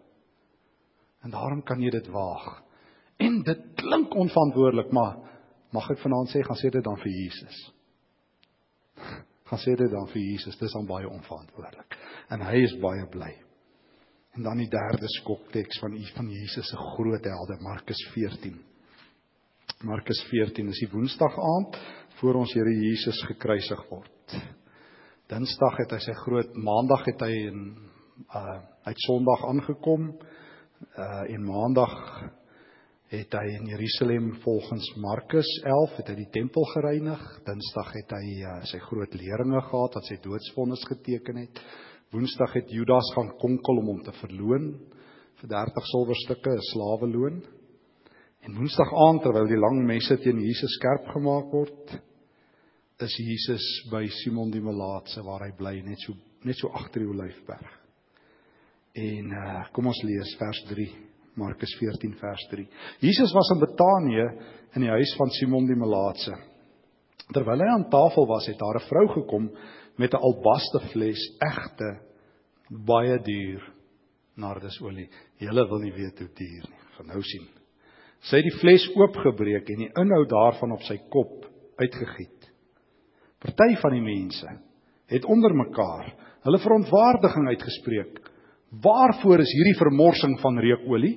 En 1.27 1.33
daarom 1.35 1.63
kan 1.67 1.81
jy 1.83 1.91
dit 1.91 2.11
waag. 2.15 2.51
En 3.23 3.41
dit 3.47 3.63
klink 3.81 4.15
onverantwoordelik, 4.15 4.93
maar 4.95 5.17
mag 5.75 5.89
ek 5.91 6.03
vanaand 6.03 6.31
sê, 6.31 6.43
gaan 6.47 6.59
sê 6.61 6.71
dit 6.71 6.85
dan 6.85 6.99
vir 7.03 7.11
Jesus. 7.11 7.63
Gaan 9.49 9.63
sê 9.63 9.75
dit 9.79 9.91
dan 9.91 10.07
vir 10.13 10.23
Jesus, 10.23 10.59
dis 10.61 10.77
dan 10.77 10.87
baie 10.87 11.09
onverantwoordelik. 11.09 11.99
En 12.35 12.45
hy 12.47 12.63
is 12.67 12.77
baie 12.83 13.07
bly. 13.11 13.33
En 14.35 14.47
dan 14.47 14.59
die 14.59 14.71
derde 14.71 15.11
skokteks 15.21 15.79
van 15.83 15.95
van 16.17 16.31
Jesus 16.31 16.71
se 16.71 16.77
groot 16.77 17.25
helde 17.25 17.59
Markus 17.63 18.01
14. 18.15 18.57
Markus 19.87 20.23
14 20.31 20.69
is 20.73 20.81
die 20.83 20.91
Woensdag 20.91 21.37
aand 21.39 21.79
voor 22.19 22.41
ons 22.43 22.55
Here 22.55 22.73
Jesus 22.75 23.21
gekruisig 23.29 23.83
word. 23.91 24.39
Dinsdag 25.33 25.79
het 25.81 25.93
hy 25.95 25.99
sy 26.05 26.13
groot 26.19 26.51
Maandag 26.61 27.07
het 27.09 27.23
hy 27.25 27.33
in 27.49 27.61
uh 28.37 28.59
uit 28.85 28.99
Sondag 29.07 29.47
aangekom. 29.49 30.11
Uh 31.01 31.23
en 31.33 31.47
Maandag 31.47 31.95
het 33.09 33.33
hy 33.33 33.55
in 33.55 33.71
Jerusalem 33.73 34.35
volgens 34.43 34.91
Markus 35.01 35.49
11 35.63 35.97
het 35.97 36.13
hy 36.13 36.19
die 36.19 36.29
tempel 36.37 36.69
gereinig. 36.75 37.25
Dinsdag 37.49 37.95
het 37.97 38.13
hy 38.19 38.37
uh, 38.43 38.61
sy 38.69 38.83
groot 38.85 39.17
leringe 39.17 39.65
gehad 39.71 39.97
wat 39.97 40.13
sy 40.13 40.21
doodsvonnis 40.21 40.85
geteken 40.93 41.41
het. 41.41 41.65
Woensdag 42.13 42.61
het 42.61 42.69
Judas 42.69 43.09
gaan 43.17 43.33
konkel 43.41 43.81
om 43.81 43.93
hom 43.95 44.05
te 44.05 44.13
verloon 44.21 44.75
vir 45.41 45.55
30 45.57 45.93
silwerstukke, 45.95 46.53
'n 46.53 46.69
slaweloon. 46.69 47.45
En 48.45 48.61
Woensdag 48.61 48.93
aand 48.93 49.25
terwyl 49.25 49.49
die 49.49 49.63
lang 49.63 49.87
messe 49.89 50.21
teen 50.21 50.45
Jesus 50.45 50.77
skerp 50.77 51.09
gemaak 51.17 51.49
word, 51.49 52.03
is 53.01 53.15
Jesus 53.19 53.65
by 53.91 54.07
Simon 54.23 54.53
die 54.55 54.63
Melaatse 54.63 55.23
waar 55.27 55.47
hy 55.49 55.53
bly 55.59 55.75
net 55.83 56.03
so 56.05 56.15
net 56.45 56.59
so 56.61 56.69
agter 56.77 57.01
die 57.01 57.09
Olyfberg. 57.09 57.71
En 58.95 59.31
uh, 59.33 59.63
kom 59.75 59.89
ons 59.89 60.01
lees 60.05 60.35
vers 60.39 60.59
3, 60.69 60.85
Markus 61.41 61.73
14 61.81 62.13
vers 62.21 62.43
3. 62.51 62.67
Jesus 63.03 63.33
was 63.35 63.51
in 63.55 63.63
Betanië 63.63 64.27
in 64.77 64.85
die 64.85 64.93
huis 64.93 65.15
van 65.19 65.33
Simon 65.35 65.67
die 65.67 65.79
Melaatse. 65.79 66.37
Terwyl 67.33 67.65
hy 67.65 67.71
aan 67.73 67.89
tafel 67.91 68.29
was, 68.29 68.47
het 68.47 68.61
daar 68.61 68.79
'n 68.79 68.89
vrou 68.89 69.07
gekom 69.17 69.51
met 69.97 70.13
'n 70.13 70.23
albaste 70.29 70.81
fles 70.93 71.23
egte 71.41 71.91
baie 72.69 73.19
duur 73.19 73.63
nardesolie. 74.37 75.09
Julle 75.39 75.69
wil 75.69 75.79
nie 75.79 75.93
weet 75.93 76.19
hoe 76.19 76.31
duur 76.35 76.65
nie. 76.71 76.83
Gaan 76.97 77.07
nou 77.07 77.23
sien. 77.23 77.49
Sy 78.21 78.37
het 78.37 78.49
die 78.49 78.59
fles 78.61 78.87
oopgebreek 78.97 79.69
en 79.69 79.79
die 79.85 79.93
inhoud 80.01 80.29
daarvan 80.29 80.73
op 80.73 80.83
sy 80.83 80.97
kop 81.13 81.45
uitgegiet. 81.77 82.34
Party 83.45 83.77
van 83.83 83.93
die 83.93 84.05
mense 84.05 84.49
het 85.13 85.27
onder 85.29 85.53
mekaar 85.55 86.09
hulle 86.45 86.61
verontwaardiging 86.61 87.49
uitgespreek. 87.53 88.19
Waarvoor 88.85 89.41
is 89.45 89.53
hierdie 89.55 89.79
vermorsing 89.79 90.39
van 90.43 90.59
reukolie? 90.61 91.15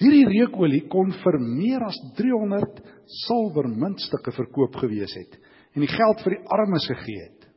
Hierdie 0.00 0.26
reukolie 0.28 0.82
kon 0.92 1.12
vir 1.22 1.38
meer 1.40 1.84
as 1.86 1.96
300 2.18 2.80
silwermuntstukke 3.24 4.32
verkoop 4.34 4.76
gewees 4.82 5.14
het 5.16 5.38
en 5.74 5.82
die 5.82 5.90
geld 5.90 6.22
vir 6.24 6.36
die 6.36 6.44
armes 6.54 6.86
gegee 6.90 7.22
het 7.22 7.48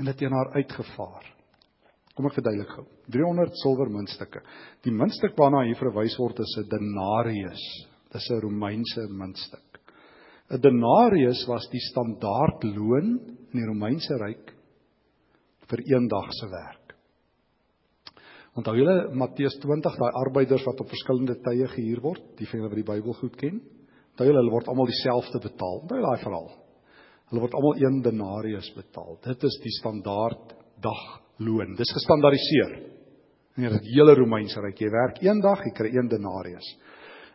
en 0.00 0.08
dit 0.08 0.18
teen 0.18 0.34
haar 0.34 0.52
uitgevaar. 0.56 1.26
Kom 2.16 2.28
ek 2.28 2.36
verduidelik 2.36 2.72
gou. 2.76 2.84
300 3.12 3.56
silwer 3.62 3.90
muntstukke. 3.92 4.42
Die 4.84 4.92
muntstuk 4.92 5.36
waarna 5.38 5.62
hier 5.64 5.78
verwys 5.80 6.16
word 6.20 6.40
is 6.44 6.56
'n 6.58 6.68
denarius. 6.68 7.62
Dis 8.12 8.30
'n 8.30 8.40
Romeinse 8.40 9.06
muntstuk. 9.08 9.71
'n 10.50 10.60
Denarius 10.60 11.46
was 11.46 11.68
die 11.70 11.80
standaardloon 11.80 13.08
in 13.52 13.58
die 13.60 13.66
Romeinse 13.66 14.16
ryk 14.20 14.52
vir 15.70 15.82
een 15.86 16.08
dag 16.08 16.28
se 16.32 16.48
werk. 16.50 16.94
Onthou 18.52 18.74
julle 18.76 19.08
Matteus 19.16 19.54
20, 19.62 19.94
daai 19.96 20.12
arbeiders 20.26 20.64
wat 20.68 20.80
op 20.80 20.90
verskillende 20.92 21.38
tye 21.40 21.68
gehuur 21.72 22.02
word, 22.04 22.24
die 22.36 22.46
julle 22.46 22.68
wat 22.68 22.76
die 22.76 22.90
Bybel 22.90 23.16
goed 23.16 23.36
ken? 23.40 23.62
Onthou 24.12 24.26
julle 24.28 24.42
hulle 24.42 24.52
word 24.52 24.68
almal 24.68 24.90
dieselfde 24.90 25.40
betaal. 25.40 25.80
Onthou 25.80 26.02
daai 26.04 26.20
verhaal. 26.20 26.50
Hulle 27.30 27.44
word 27.46 27.54
almal 27.56 27.80
1 27.80 28.02
denarius 28.04 28.68
betaal. 28.76 29.16
Dit 29.24 29.46
is 29.48 29.56
die 29.64 29.72
standaard 29.78 30.52
dagloon. 30.84 31.78
Dis 31.78 31.94
gestandaardiseer. 31.96 32.74
In 33.56 33.78
die 33.84 33.94
hele 33.94 34.16
Romeinse 34.16 34.60
ryk, 34.60 34.80
jy 34.80 34.90
werk 34.92 35.22
1 35.24 35.40
dag, 35.44 35.64
jy 35.64 35.72
kry 35.76 35.88
1 35.96 36.12
denarius. 36.12 36.68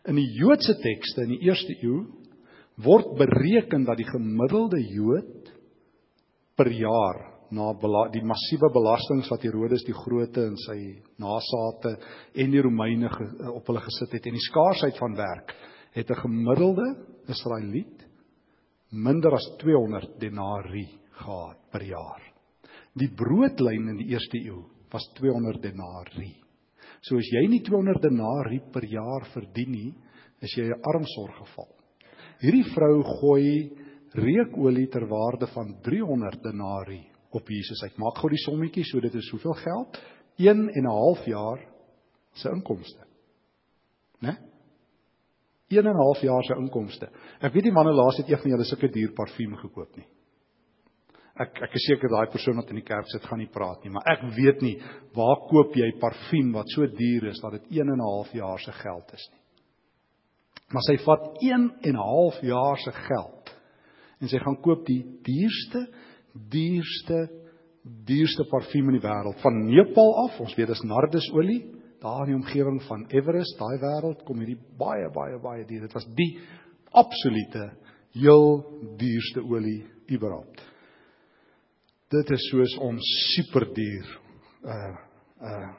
In 0.06 0.22
die 0.22 0.30
Joodse 0.38 0.78
tekste 0.82 1.26
in 1.26 1.34
die 1.34 1.41
eerste 1.50 1.74
eeu 1.82 2.06
word 2.84 3.16
bereken 3.18 3.86
dat 3.86 3.98
die 3.98 4.08
gemiddelde 4.08 4.80
Jood 4.82 5.50
per 6.58 6.70
jaar 6.74 7.24
na 7.54 7.72
die 8.12 8.24
massiewe 8.28 8.70
belastings 8.74 9.30
wat 9.32 9.46
Herodes 9.48 9.86
die 9.88 9.96
Grote 9.96 10.44
in 10.50 10.58
sy 10.66 10.78
nasate 11.22 11.94
en 12.36 12.52
die 12.52 12.63
Romeine 12.63 13.10
op 13.54 13.70
hulle 13.70 13.84
gesit 13.86 14.18
het 14.18 14.28
en 14.28 14.36
die 14.36 14.48
skaarsheid 14.50 14.98
van 15.00 15.16
werk 15.16 15.54
het 15.96 16.10
'n 16.12 16.22
gemiddelde 16.22 16.88
Israeliet 17.28 18.06
minder 18.92 19.34
as 19.34 19.48
200 19.60 20.20
denarii 20.20 20.90
gehad 21.12 21.58
per 21.72 21.84
jaar. 21.84 22.22
Die 22.94 23.10
broodlyn 23.10 23.90
in 23.90 23.98
die 23.98 24.12
eerste 24.13 24.38
eeu 24.38 24.63
was 24.92 25.08
200 25.20 25.62
denarii. 25.62 26.36
So 27.02 27.18
as 27.18 27.30
jy 27.32 27.48
nie 27.48 27.62
200 27.62 28.02
denarii 28.02 28.62
per 28.72 28.86
jaar 28.86 29.26
verdien 29.34 29.72
nie, 29.72 29.94
is 30.42 30.56
jy 30.58 30.66
'n 30.66 30.82
armsorggeval. 30.82 31.77
Hierdie 32.41 32.65
vrou 32.73 33.04
gooi 33.04 33.47
reukolie 34.17 34.88
ter 34.93 35.08
waarde 35.10 35.47
van 35.54 35.73
300 35.86 36.43
denarii 36.43 37.06
op 37.36 37.50
Jesus 37.50 37.82
uit. 37.84 37.97
Maak 37.97 38.19
gou 38.21 38.30
die 38.30 38.41
sommetjie, 38.41 38.86
so 38.86 39.02
dit 39.04 39.13
is 39.17 39.30
hoeveel 39.34 39.58
geld? 39.63 39.97
1 40.38 40.69
en 40.69 40.84
'n 40.84 40.89
half 40.89 41.26
jaar 41.26 41.60
se 42.34 42.50
inkomste. 42.50 43.06
Né? 44.21 44.30
Nee? 44.30 44.38
1 45.80 45.86
en 45.86 45.93
'n 45.93 46.04
half 46.04 46.21
jaar 46.21 46.43
se 46.43 46.54
inkomste. 46.54 47.10
Ek 47.41 47.54
weet 47.54 47.63
die 47.63 47.71
manne 47.71 47.91
laas 47.91 48.17
het 48.17 48.30
een 48.30 48.38
van 48.38 48.52
julle 48.52 48.63
sulke 48.63 48.89
duur 48.89 49.13
parfuum 49.13 49.56
gekoop 49.56 49.97
nie. 49.97 50.08
Ek 51.36 51.62
ek 51.62 51.73
is 51.73 51.86
seker 51.86 52.10
daai 52.10 52.32
persoon 52.32 52.56
wat 52.56 52.69
in 52.69 52.76
die 52.76 52.86
kerk 52.86 53.06
sit 53.08 53.26
gaan 53.26 53.39
nie 53.39 53.52
praat 53.52 53.84
nie, 53.84 53.91
maar 53.91 54.06
ek 54.06 54.21
weet 54.21 54.62
nie 54.62 54.82
waar 55.13 55.38
koop 55.50 55.76
jy 55.76 55.91
parfuum 56.00 56.54
wat 56.54 56.69
so 56.69 56.88
duur 56.88 57.28
is 57.30 57.39
dat 57.41 57.52
dit 57.52 57.65
1 57.71 57.89
en 57.89 57.97
'n 57.97 58.00
half 58.00 58.32
jaar 58.32 58.60
se 58.60 58.71
geld 58.71 59.13
is 59.13 59.30
nie. 59.34 59.46
Maar 60.73 60.84
sy 60.84 60.97
vat 61.06 61.27
1 61.39 61.67
en 61.82 61.95
'n 61.95 61.95
half 61.95 62.41
jaar 62.41 62.77
se 62.77 62.91
geld 62.91 63.56
en 64.19 64.27
sy 64.27 64.39
gaan 64.41 64.62
koop 64.62 64.86
die 64.86 65.03
duurste 65.23 65.88
duurste 66.34 67.30
duurste 68.06 68.43
parfuum 68.51 68.89
in 68.89 68.97
die 68.99 69.06
wêreld 69.06 69.39
van 69.41 69.65
Nepal 69.65 70.13
af. 70.25 70.39
Ons 70.43 70.56
weet 70.58 70.67
dis 70.67 70.84
nardesolie 70.84 71.62
daar 72.01 72.27
in 72.27 72.34
die 72.34 72.36
omgewing 72.36 72.82
van 72.84 73.06
Everest, 73.10 73.58
daai 73.58 73.80
wêreld 73.82 74.23
kom 74.25 74.41
hierdie 74.43 74.60
baie 74.77 75.10
baie 75.13 75.39
baie 75.41 75.65
duur. 75.65 75.88
Dit 75.88 75.93
was 75.93 76.06
die 76.17 76.39
absolute 76.91 77.71
heel 78.17 78.65
duurste 78.97 79.41
olie 79.41 79.86
überhaupt. 80.12 80.62
Dit 82.12 82.32
is 82.32 82.49
soos 82.51 82.77
om 82.84 82.99
super 82.99 83.67
duur 83.73 84.13
uh 84.63 84.95
uh 85.41 85.73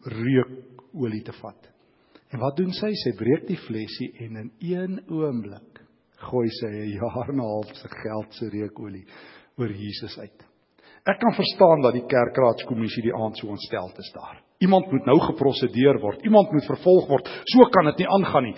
reukolie 0.00 1.22
te 1.22 1.32
vat. 1.42 1.66
En 2.30 2.38
wat 2.38 2.56
doen 2.56 2.72
sy? 2.72 2.92
Sy 2.94 3.12
breek 3.18 3.48
die 3.48 3.58
flesie 3.58 4.12
en 4.26 4.36
in 4.44 4.50
een 4.62 5.00
oomblik 5.10 5.80
gooi 6.20 6.48
sy 6.52 6.68
'n 6.68 6.92
jaar 7.00 7.28
en 7.28 7.40
'n 7.40 7.48
half 7.48 7.74
se 7.74 7.88
geld 7.88 8.34
se 8.34 8.48
reukolie 8.48 9.06
oor 9.56 9.72
Jesus 9.72 10.18
uit. 10.18 10.46
Ek 11.06 11.18
kan 11.18 11.32
verstaan 11.32 11.80
dat 11.80 11.94
die 11.96 12.06
kerkraadskommissie 12.06 13.02
die 13.02 13.14
aand 13.14 13.38
so 13.38 13.48
ontstel 13.48 13.90
is 13.98 14.12
daar. 14.12 14.42
Iemand 14.60 14.90
moet 14.92 15.06
nou 15.06 15.18
geprosedeer 15.20 16.00
word. 16.00 16.22
Iemand 16.22 16.52
moet 16.52 16.64
vervolg 16.64 17.08
word. 17.08 17.28
So 17.44 17.64
kan 17.72 17.84
dit 17.84 18.02
nie 18.02 18.08
aangaan 18.08 18.42
nie. 18.42 18.56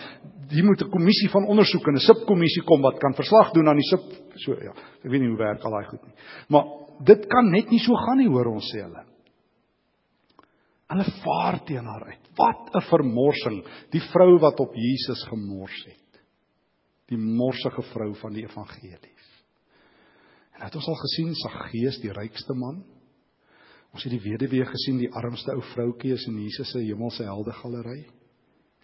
Hier 0.51 0.65
moet 0.65 0.83
'n 0.83 0.91
kommissie 0.91 1.31
van 1.31 1.47
ondersoek 1.47 1.87
en 1.87 1.95
'n 1.95 2.09
subkommissie 2.09 2.63
kom 2.63 2.83
wat 2.83 2.99
kan 2.99 3.15
verslag 3.15 3.53
doen 3.53 3.69
aan 3.69 3.77
die 3.77 3.89
sub 3.91 4.03
so 4.35 4.53
ja. 4.53 4.73
Ek 5.05 5.11
weet 5.11 5.21
nie 5.21 5.29
hoe 5.29 5.39
werk 5.39 5.65
al 5.65 5.71
daai 5.71 5.85
goed 5.85 6.03
nie. 6.07 6.15
Maar 6.49 6.65
dit 7.05 7.27
kan 7.27 7.51
net 7.51 7.71
nie 7.71 7.79
so 7.79 7.95
gaan 7.95 8.19
nie, 8.19 8.29
hoor 8.29 8.47
ons 8.47 8.73
sê 8.75 8.83
hulle. 8.83 9.05
Hulle 10.89 11.05
vaar 11.25 11.65
teen 11.65 11.85
haar 11.85 12.05
uit. 12.05 12.22
Wat 12.37 12.75
'n 12.75 12.81
vermorsing, 12.89 13.65
die 13.91 14.01
vrou 14.01 14.39
wat 14.39 14.61
op 14.61 14.75
Jesus 14.75 15.25
gemors 15.29 15.85
het. 15.85 16.23
Die 17.09 17.19
morsige 17.19 17.83
vrou 17.83 18.15
van 18.15 18.33
die 18.33 18.45
evangelies. 18.45 19.29
En 20.55 20.63
het 20.65 20.75
ons 20.75 20.89
al 20.89 20.95
gesien 20.95 21.35
Saggeus, 21.35 22.01
die 22.01 22.13
rykste 22.13 22.55
man, 22.55 22.85
Ons 23.93 24.07
het 24.07 24.15
die 24.15 24.25
weduwee 24.25 24.65
gesien, 24.65 25.01
die 25.03 25.13
armste 25.13 25.53
ou 25.53 25.61
vroutjie 25.75 26.15
is 26.17 26.25
in 26.31 26.39
Jesus 26.41 26.71
se 26.73 26.81
hemelse 26.81 27.27
helde 27.29 27.53
galery. 27.59 28.01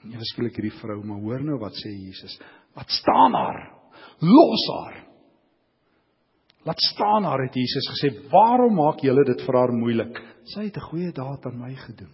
En 0.04 0.12
ewe 0.12 0.26
skielik 0.30 0.58
hierdie 0.60 0.74
vrou, 0.78 1.00
maar 1.06 1.22
hoor 1.24 1.44
nou 1.46 1.56
wat 1.62 1.76
sê 1.80 1.90
Jesus. 1.94 2.36
Wat 2.76 2.92
staan 2.92 3.34
haar? 3.34 3.62
Los 4.20 4.66
haar. 4.74 4.98
Laat 6.68 6.84
staan 6.90 7.24
haar 7.24 7.46
het 7.46 7.56
Jesus 7.56 7.88
gesê. 7.94 8.12
Waarom 8.28 8.76
maak 8.76 9.00
julle 9.02 9.24
dit 9.24 9.42
vir 9.46 9.56
haar 9.56 9.72
moeilik? 9.72 10.20
Sy 10.52 10.68
het 10.68 10.76
'n 10.76 10.88
goeie 10.90 11.12
daad 11.12 11.46
aan 11.46 11.58
my 11.58 11.74
gedoen. 11.74 12.12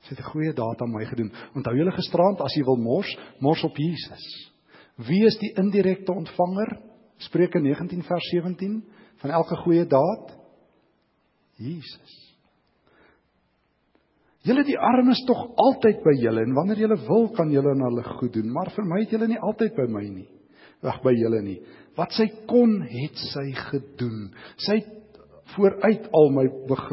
Sy 0.00 0.14
het 0.14 0.20
'n 0.24 0.32
goeie 0.32 0.52
daad 0.52 0.80
aan 0.80 0.92
my 0.92 1.04
gedoen. 1.04 1.32
Onthou 1.54 1.76
julle 1.76 1.92
gisterand 1.92 2.40
as 2.40 2.54
jy 2.54 2.64
wil 2.64 2.76
mors, 2.76 3.18
mors 3.40 3.64
op 3.64 3.76
Jesus. 3.76 4.52
Wie 4.96 5.24
is 5.26 5.38
die 5.38 5.52
indirekte 5.56 6.12
ontvanger? 6.12 6.80
Spreuke 7.18 7.60
19 7.60 8.02
vers 8.02 8.30
17 8.30 8.84
van 9.16 9.30
elke 9.30 9.56
goeie 9.56 9.86
daad? 9.86 10.36
Jesus. 11.56 12.30
Julle 14.40 14.64
die 14.64 14.78
armes 14.78 15.20
tog 15.28 15.50
altyd 15.60 16.00
by 16.04 16.14
julle 16.16 16.40
en 16.46 16.54
wanneer 16.56 16.78
julle 16.80 16.96
wil 17.04 17.28
kan 17.36 17.50
julle 17.52 17.74
aan 17.74 17.84
hulle 17.84 18.04
goed 18.16 18.32
doen, 18.32 18.48
maar 18.52 18.70
vir 18.72 18.86
my 18.88 19.02
het 19.02 19.10
julle 19.12 19.28
nie 19.28 19.38
altyd 19.38 19.74
by 19.76 19.86
my 19.92 20.04
nie. 20.08 20.28
Wag 20.80 21.02
by 21.04 21.12
julle 21.12 21.42
nie. 21.44 21.58
Wat 21.98 22.14
sy 22.16 22.24
kon, 22.48 22.78
het 22.88 23.20
sy 23.20 23.50
gedoen. 23.68 24.30
Sy 24.64 24.78
vooruit 25.54 26.06
al 26.16 26.30
my 26.34 26.44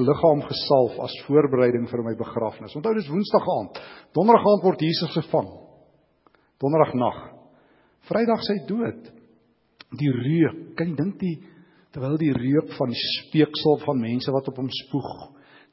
liggaam 0.01 0.41
gesalf 0.47 0.97
as 1.05 1.15
voorbereiding 1.27 1.87
vir 1.91 2.03
my 2.05 2.13
begrafnis. 2.19 2.75
Onthou 2.77 2.93
dis 2.97 3.09
Woensdag 3.11 3.47
aand. 3.53 3.79
Donderdag 4.15 4.47
aand 4.51 4.65
word 4.65 4.83
Jesus 4.83 5.13
gevang. 5.15 5.49
Donderdag 6.61 6.93
nag. 6.97 7.21
Vrydag 8.09 8.43
sy 8.45 8.57
dood. 8.69 9.09
Die 9.97 10.11
reuk, 10.11 10.75
kan 10.75 10.91
jy 10.91 10.97
dink 10.99 11.19
die 11.21 11.35
terwyl 11.95 12.17
die 12.19 12.33
reuk 12.35 12.73
van 12.77 12.91
die 12.91 13.03
speeksel 13.15 13.79
van 13.85 14.01
mense 14.03 14.31
wat 14.35 14.49
op 14.51 14.59
hom 14.59 14.67
spoeg, 14.83 15.11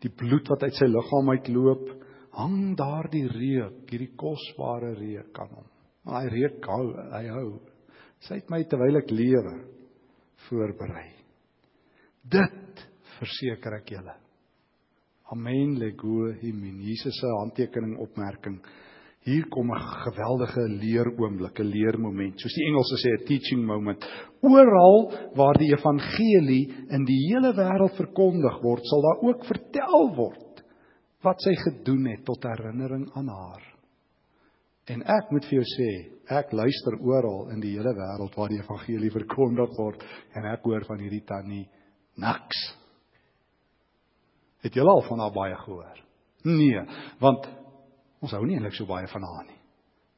die 0.01 0.13
bloed 0.15 0.49
wat 0.53 0.63
uit 0.65 0.79
sy 0.79 0.87
liggaam 0.89 1.33
uitloop, 1.35 1.89
hang 2.39 2.75
daar 2.79 3.09
die 3.13 3.27
reuk, 3.29 3.83
hierdie 3.91 4.15
kosbare 4.19 4.95
reuk 4.97 5.41
aan 5.43 5.53
hom. 5.59 5.67
Maar 6.05 6.23
hy 6.23 6.33
reuk 6.33 6.69
hou, 6.71 6.87
hy 7.13 7.25
hou. 7.33 7.49
Sy 8.25 8.39
het 8.41 8.53
my 8.53 8.63
terwyl 8.69 9.01
ek 9.01 9.13
lewe 9.13 9.55
voorberei. 10.47 11.09
Dit 12.25 12.64
verseker 13.19 13.81
ek 13.81 13.95
julle. 13.97 14.15
Amen 15.33 15.79
lego 15.81 16.33
himin. 16.41 16.81
Jesus 16.85 17.17
se 17.21 17.31
handtekening 17.41 17.97
opmerking. 17.99 18.59
Hier 19.25 19.47
kom 19.49 19.71
'n 19.73 19.81
geweldige 20.05 20.63
leeroomblik, 20.69 21.59
'n 21.61 21.71
leermoment. 21.71 22.39
Soos 22.39 22.55
die 22.55 22.67
Engelse 22.69 22.97
sê 23.01 23.11
'n 23.15 23.27
teaching 23.27 23.65
moment. 23.65 24.05
Oral 24.43 25.11
waar 25.35 25.57
die 25.59 25.73
evangelie 25.73 26.69
in 26.91 27.05
die 27.05 27.33
hele 27.33 27.55
wêreld 27.55 27.97
verkondig 27.97 28.63
word, 28.63 28.83
sal 28.85 29.01
daar 29.01 29.23
ook 29.29 29.45
vertel 29.45 30.15
word 30.17 30.63
wat 31.23 31.41
sy 31.41 31.55
gedoen 31.57 32.07
het 32.07 32.25
tot 32.25 32.43
herinnering 32.43 33.09
aan 33.17 33.29
haar. 33.29 33.63
En 34.87 35.01
ek 35.03 35.31
moet 35.33 35.45
vir 35.49 35.63
jou 35.63 35.65
sê, 35.65 35.91
ek 36.29 36.53
luister 36.53 36.99
oral 37.01 37.49
in 37.55 37.61
die 37.61 37.73
hele 37.79 37.95
wêreld 37.97 38.37
waar 38.37 38.49
die 38.53 38.61
evangelie 38.61 39.11
verkondig 39.11 39.71
word 39.79 40.05
en 40.37 40.45
ek 40.45 40.61
hoor 40.69 40.85
van 40.85 40.99
hierdie 40.99 41.25
tannie 41.25 41.65
niks. 42.21 42.84
Het 44.65 44.79
julle 44.79 44.91
al 44.91 45.05
van 45.09 45.21
haar 45.21 45.35
baie 45.35 45.57
gehoor? 45.61 46.01
Nee, 46.49 46.81
want 47.21 47.47
ons 48.25 48.33
hou 48.33 48.45
nie 48.47 48.57
eintlik 48.57 48.77
so 48.77 48.89
baie 48.89 49.09
van 49.11 49.25
haar 49.29 49.45
nie. 49.49 49.61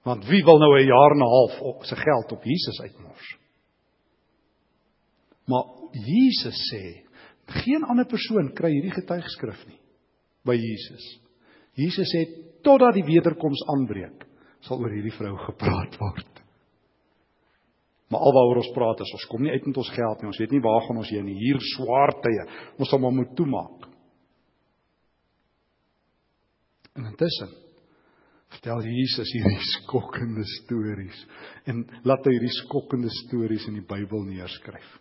Want 0.06 0.26
wie 0.30 0.42
wil 0.46 0.61
nou 0.62 0.72
'n 0.78 0.87
jaar 0.87 1.11
en 1.14 1.22
'n 1.22 1.35
half 1.37 1.61
op 1.61 1.85
sy 1.85 1.96
geld 1.96 2.32
op 2.32 2.44
Jesus 2.44 2.80
uitmors? 2.80 3.37
Maar 5.46 5.64
Jesus 5.92 6.59
sê, 6.72 7.02
geen 7.46 7.85
ander 7.85 8.06
persoon 8.06 8.52
kry 8.54 8.70
hierdie 8.70 8.94
getuigskrif 8.94 9.66
nie 9.66 9.78
by 10.44 10.54
Jesus. 10.54 11.20
Jesus 11.74 12.09
sê 12.14 12.24
totdat 12.62 12.94
die 12.94 13.04
wederkoms 13.04 13.62
aanbreek, 13.68 14.26
sal 14.61 14.78
oor 14.78 14.90
hierdie 14.90 15.14
vrou 15.14 15.37
gepraat 15.37 15.98
word. 15.98 16.42
Maar 18.11 18.20
alwaaroor 18.20 18.62
ons 18.62 18.74
praat 18.74 19.00
is 19.02 19.12
ons 19.12 19.26
kom 19.26 19.42
nie 19.42 19.50
uit 19.50 19.66
met 19.66 19.76
ons 19.76 19.90
geld 19.90 20.20
nie. 20.20 20.30
Ons 20.30 20.38
weet 20.38 20.52
nie 20.54 20.62
waar 20.62 20.85
gaan 20.87 20.96
ons 20.96 21.11
heen 21.11 21.24
nie. 21.26 21.35
Hier 21.35 21.59
swaar 21.74 22.12
tye. 22.22 22.44
Ons 22.78 22.92
sal 22.92 23.02
maar 23.02 23.14
moet 23.14 23.32
toemaak. 23.35 23.88
En 26.96 27.04
intussen 27.11 27.52
vertel 28.56 28.85
Jesus 28.87 29.32
hierdie 29.35 29.62
skokkende 29.74 30.44
stories 30.62 31.22
en 31.68 31.82
laat 32.06 32.26
hy 32.26 32.37
hierdie 32.37 32.54
skokkende 32.62 33.11
stories 33.24 33.66
in 33.70 33.80
die 33.80 33.87
Bybel 33.87 34.24
neerskryf. 34.28 34.92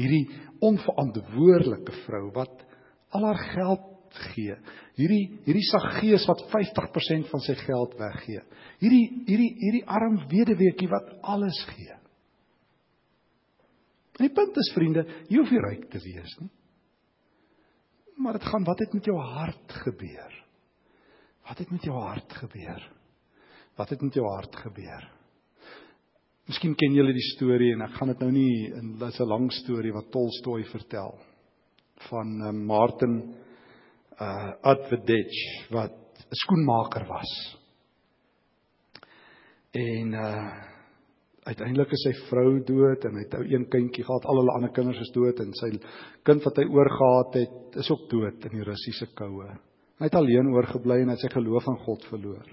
Hierdie 0.00 0.24
onverantwoordelike 0.64 1.94
vrou 2.04 2.28
wat 2.34 2.64
al 3.14 3.28
haar 3.28 3.42
geld 3.52 3.90
gee. 4.32 4.56
Hierdie 4.98 5.22
hierdie 5.46 5.66
Saggeus 5.68 6.24
wat 6.30 6.44
50% 6.52 7.28
van 7.30 7.42
sy 7.44 7.54
geld 7.60 7.94
weggee. 7.98 8.42
Hierdie 8.82 9.04
hierdie 9.28 9.52
hierdie 9.60 9.84
arm 9.86 10.18
weduweetjie 10.30 10.90
wat 10.90 11.12
alles 11.34 11.60
gee. 11.74 12.00
En 14.14 14.28
die 14.28 14.34
punt 14.34 14.58
is 14.62 14.70
vriende, 14.74 15.02
jy 15.26 15.40
hoef 15.40 15.50
nie 15.50 15.62
ryk 15.64 15.88
te 15.90 16.00
wees 16.02 16.36
nie. 16.38 16.50
Maar 18.22 18.38
dit 18.38 18.46
gaan 18.46 18.66
wat 18.66 18.82
het 18.84 18.92
met 18.94 19.08
jou 19.10 19.16
hart 19.18 19.74
gebeur? 19.82 20.43
Wat 21.44 21.58
het 21.58 21.70
met 21.70 21.84
jou 21.84 21.96
hart 21.98 22.32
gebeur? 22.32 22.90
Wat 23.76 23.88
het 23.88 24.00
met 24.00 24.14
jou 24.14 24.26
hart 24.26 24.56
gebeur? 24.56 25.04
Miskien 26.48 26.74
ken 26.76 26.92
julle 26.92 27.12
die 27.16 27.30
storie 27.34 27.72
en 27.72 27.84
ek 27.86 27.96
gaan 27.98 28.10
dit 28.12 28.22
nou 28.24 28.30
nie 28.32 28.68
in 28.76 28.94
dis 29.00 29.20
'n 29.20 29.28
lang 29.28 29.50
storie 29.52 29.92
wat 29.92 30.10
Tolstoy 30.12 30.64
vertel 30.68 31.18
van 32.08 32.40
uh, 32.40 32.52
Martin 32.52 33.34
uh 34.20 34.52
Advedich 34.62 35.70
wat 35.70 35.96
'n 36.30 36.40
skoenmaker 36.44 37.06
was. 37.08 37.32
En 39.72 40.12
uh 40.12 40.52
uiteindelik 41.44 41.92
is 41.92 42.02
sy 42.02 42.12
vrou 42.28 42.60
dood 42.64 43.04
en 43.04 43.16
hy 43.18 43.22
het 43.24 43.34
ou 43.34 43.44
een 43.44 43.66
kindjie 43.68 44.04
gehad, 44.04 44.24
al 44.24 44.38
hulle 44.40 44.52
ander 44.56 44.72
kinders 44.72 45.00
is 45.00 45.12
dood 45.12 45.40
en 45.40 45.52
sy 45.52 45.70
kind 46.24 46.44
wat 46.44 46.56
hy 46.56 46.64
oorgehad 46.64 47.34
het, 47.34 47.76
is 47.76 47.90
ook 47.90 48.08
dood 48.10 48.44
in 48.48 48.54
die 48.58 48.64
Russiese 48.64 49.10
koue. 49.14 49.50
Hy 49.98 50.08
het 50.08 50.18
alleen 50.18 50.50
oorgebly 50.52 51.00
en 51.02 51.12
het 51.14 51.22
sy 51.22 51.30
geloof 51.32 51.66
in 51.70 51.78
God 51.84 52.04
verloor. 52.10 52.46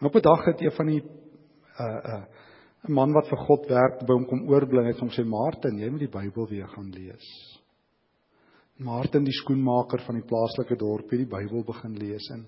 En 0.00 0.06
op 0.06 0.14
'n 0.14 0.22
dag 0.22 0.44
het 0.44 0.60
een 0.60 0.76
van 0.76 0.86
die 0.86 1.00
uh 1.00 2.00
uh 2.14 2.24
'n 2.88 2.92
man 2.92 3.12
wat 3.12 3.28
vir 3.28 3.38
God 3.38 3.66
werk 3.68 4.06
by 4.06 4.12
hom 4.12 4.26
kom 4.26 4.48
oorbly 4.48 4.84
het 4.86 5.00
hom 5.00 5.10
sê 5.10 5.24
Martin, 5.24 5.78
jy 5.78 5.90
moet 5.90 6.00
die 6.00 6.18
Bybel 6.18 6.48
weer 6.48 6.68
gaan 6.68 6.90
lees. 6.90 7.26
Martin 8.76 9.24
die 9.24 9.38
skoenmaker 9.42 10.00
van 10.00 10.14
die 10.14 10.24
plaaslike 10.24 10.76
dorpie 10.76 11.18
die 11.18 11.36
Bybel 11.36 11.64
begin 11.64 11.94
lees 11.98 12.30
en 12.30 12.46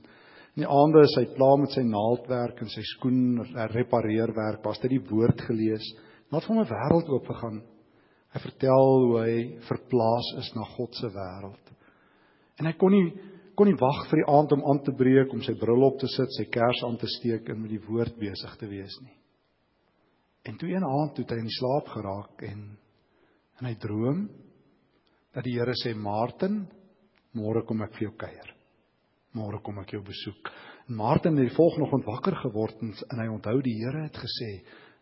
In 0.53 0.67
die 0.67 0.69
aande 0.69 1.01
is 1.01 1.15
hy 1.17 1.25
klaar 1.33 1.61
met 1.63 1.73
sy 1.73 1.81
naaldwerk 1.81 2.59
en 2.61 2.69
sy 2.69 2.83
skoen 2.85 3.39
repareerwerk, 3.73 4.61
was 4.67 4.81
dit 4.83 4.93
die 4.93 5.05
woord 5.09 5.41
gelees. 5.49 5.87
Wat 6.29 6.45
van 6.45 6.59
'n 6.61 6.69
wêreld 6.69 7.09
oop 7.09 7.27
gegaan. 7.27 7.63
Hy 8.35 8.41
vertel 8.41 8.85
hoe 9.01 9.21
hy 9.21 9.37
verplaas 9.69 10.29
is 10.39 10.53
na 10.55 10.65
God 10.77 10.95
se 10.95 11.09
wêreld. 11.09 11.73
En 12.59 12.67
hy 12.67 12.73
kon 12.73 12.93
nie 12.93 13.13
kon 13.63 13.71
nie 13.71 13.79
wag 13.79 14.01
vir 14.11 14.19
die 14.19 14.31
aand 14.35 14.53
om 14.57 14.65
aan 14.67 14.81
te 14.83 14.95
breek, 14.99 15.31
om 15.31 15.43
sy 15.47 15.55
bril 15.55 15.85
op 15.87 16.01
te 16.03 16.09
sit, 16.11 16.33
sy 16.35 16.49
kers 16.51 16.81
aan 16.83 16.97
te 16.99 17.07
steek 17.07 17.47
en 17.53 17.61
met 17.63 17.71
die 17.71 17.83
woord 17.87 18.17
besig 18.19 18.57
te 18.59 18.67
wees 18.67 18.97
nie. 19.05 19.15
En 20.51 20.57
toe 20.59 20.73
een 20.73 20.83
aand 20.83 21.15
toe 21.15 21.27
hy 21.31 21.39
in 21.39 21.53
slaap 21.61 21.93
geraak 21.95 22.43
en 22.49 22.65
en 23.61 23.69
hy 23.69 23.77
droom 23.79 24.25
dat 25.37 25.47
die 25.47 25.55
Here 25.55 25.77
sê 25.79 25.93
Martin, 25.95 26.65
môre 27.39 27.63
kom 27.63 27.85
ek 27.87 27.95
vir 27.95 28.09
jou 28.09 28.17
kuier 28.25 28.51
môre 29.37 29.61
kom 29.65 29.79
ek 29.81 29.95
jou 29.97 30.03
besoek. 30.05 30.51
En 30.89 30.99
Martin 30.99 31.39
het 31.39 31.49
die 31.49 31.57
volgende 31.57 31.87
oggend 31.87 32.09
wakker 32.09 32.37
geword 32.43 32.83
en, 32.85 32.93
en 32.93 33.23
hy 33.23 33.29
onthou 33.33 33.59
die 33.65 33.79
Here 33.81 34.07
het 34.07 34.19
gesê, 34.21 34.51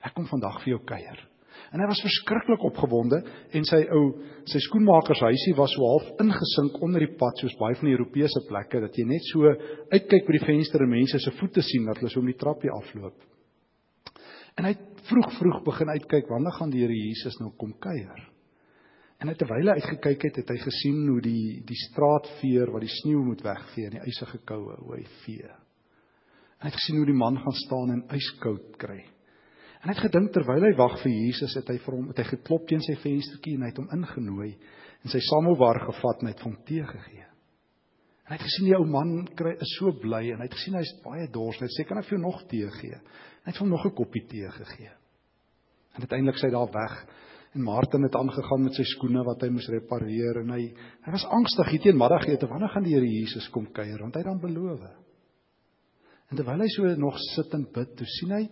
ek 0.07 0.15
kom 0.17 0.29
vandag 0.31 0.61
vir 0.63 0.77
jou 0.77 0.83
kuier. 0.87 1.23
En 1.71 1.83
hy 1.83 1.87
was 1.91 2.03
verskriklik 2.03 2.65
opgewonde 2.67 3.21
en 3.57 3.67
sy 3.69 3.81
ou 3.95 4.05
sy 4.51 4.61
skoenmakershuisie 4.65 5.55
was 5.59 5.75
so 5.77 5.87
half 5.87 6.09
ingesink 6.23 6.81
onder 6.83 7.05
die 7.05 7.15
pad 7.21 7.39
soos 7.39 7.57
baie 7.61 7.77
van 7.79 7.91
die 7.91 7.97
Europese 7.97 8.43
plekke 8.49 8.83
dat 8.83 8.97
jy 8.99 9.07
net 9.07 9.29
so 9.29 9.53
uitkyk 9.93 10.27
by 10.27 10.39
die 10.39 10.47
venster 10.47 10.85
en 10.85 10.93
mense 10.95 11.21
se 11.21 11.35
voete 11.39 11.63
sien 11.67 11.87
dat 11.87 12.01
hulle 12.01 12.11
so 12.11 12.23
om 12.23 12.31
die 12.31 12.39
trappie 12.41 12.73
afloop. 12.75 13.17
En 14.59 14.67
hy 14.67 14.75
het 14.75 15.07
vroeg 15.09 15.31
vroeg 15.39 15.63
begin 15.67 15.95
uitkyk 15.95 16.29
wanneer 16.31 16.57
gaan 16.59 16.73
die 16.73 16.83
Here 16.83 16.97
Jesus 16.97 17.39
nou 17.41 17.53
kom 17.59 17.73
kuier. 17.83 18.27
En 19.21 19.29
hy 19.29 19.37
terwyl 19.37 19.69
hy 19.69 19.77
uitgekyk 19.77 20.27
het, 20.27 20.39
het 20.41 20.51
hy 20.55 20.59
gesien 20.63 21.01
hoe 21.05 21.21
die 21.25 21.61
die 21.69 21.79
straatveer 21.87 22.73
wat 22.73 22.87
die 22.87 22.95
sneeu 22.95 23.21
moet 23.25 23.43
wegvee 23.45 23.91
in 23.91 23.99
die 23.99 24.07
ysige 24.09 24.41
koue, 24.49 24.79
hoe 24.81 24.97
hy 24.97 25.05
vee. 25.27 25.51
En 26.61 26.67
hy 26.67 26.73
het 26.73 26.79
gesien 26.81 27.01
hoe 27.01 27.09
die 27.09 27.17
man 27.17 27.37
gaan 27.41 27.59
staan 27.67 27.93
en 27.95 28.07
yskoud 28.17 28.79
kry. 28.81 29.03
En 29.81 29.89
hy 29.89 29.97
het 29.97 30.05
gedink 30.05 30.33
terwyl 30.35 30.67
hy 30.67 30.75
wag 30.77 30.99
vir 31.03 31.13
Jesus, 31.13 31.55
het 31.57 31.71
hy 31.73 31.79
vir 31.81 31.97
hom 31.97 32.11
het 32.11 32.21
hy 32.21 32.27
geklop 32.35 32.67
teen 32.69 32.83
sy 32.85 32.99
venstertjie 33.01 33.57
en 33.57 33.65
hy 33.65 33.71
het 33.73 33.81
hom 33.81 33.93
ingenooi 33.97 34.51
en 35.01 35.13
sy 35.13 35.23
samovar 35.25 35.81
gevat 35.87 36.21
en 36.21 36.29
hy 36.29 36.35
het 36.35 36.45
hom 36.45 36.57
tee 36.69 36.85
gegee. 36.85 37.27
En 38.27 38.35
hy 38.35 38.39
het 38.39 38.47
gesien 38.47 38.69
die 38.69 38.77
ou 38.77 38.85
man 38.87 39.15
kry 39.39 39.55
is 39.57 39.73
so 39.79 39.95
bly 40.03 40.27
en 40.35 40.43
hy 40.43 40.51
het 40.51 40.59
gesien 40.59 40.77
hy's 40.77 40.93
baie 41.05 41.25
dors. 41.33 41.59
Hy 41.59 41.67
het 41.67 41.79
sê 41.79 41.89
kan 41.89 41.99
ek 41.99 42.11
vir 42.11 42.19
jou 42.19 42.23
nog 42.27 42.45
tee 42.51 42.69
gee? 42.77 43.01
Hy 43.41 43.49
het 43.49 43.63
hom 43.63 43.73
nog 43.73 43.87
'n 43.87 43.97
koppie 43.97 44.27
tee 44.29 44.51
gegee. 44.59 44.93
En 45.97 46.05
uiteindelik 46.05 46.39
sy 46.39 46.51
daar 46.53 46.71
weg 46.71 47.07
En 47.51 47.63
Martin 47.63 48.03
het 48.03 48.15
aangegaan 48.15 48.63
met 48.63 48.77
sy 48.79 48.85
skoene 48.87 49.25
wat 49.27 49.41
hy 49.43 49.49
moes 49.51 49.67
repareer 49.73 50.39
en 50.45 50.53
hy 50.55 50.69
hy 51.03 51.15
was 51.15 51.27
angstig 51.35 51.73
hier 51.73 51.83
teen 51.83 51.99
middagete 51.99 52.47
wanneer 52.47 52.71
gaan 52.71 52.85
die 52.87 52.95
Here 52.95 53.09
Jesus 53.09 53.49
kom 53.51 53.67
kuier 53.75 53.99
want 53.99 54.15
hy 54.15 54.23
het 54.23 54.29
dan 54.29 54.43
beloof. 54.43 54.85
En 56.31 56.39
terwyl 56.39 56.63
hy 56.63 56.69
so 56.71 56.93
nog 56.95 57.19
sit 57.35 57.57
en 57.59 57.65
bid, 57.75 57.97
toe 57.99 58.07
sien 58.07 58.37
hy 58.37 58.45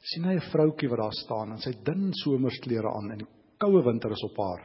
sien 0.00 0.24
hy 0.24 0.34
'n 0.34 0.50
vroutjie 0.50 0.88
wat 0.88 0.98
daar 0.98 1.16
staan 1.24 1.52
en 1.52 1.58
sy 1.58 1.72
dun 1.84 2.12
somersklere 2.12 2.88
aan 2.88 3.10
en 3.12 3.18
die 3.18 3.30
koue 3.58 3.82
winter 3.84 4.12
is 4.12 4.24
op 4.24 4.36
haar. 4.36 4.62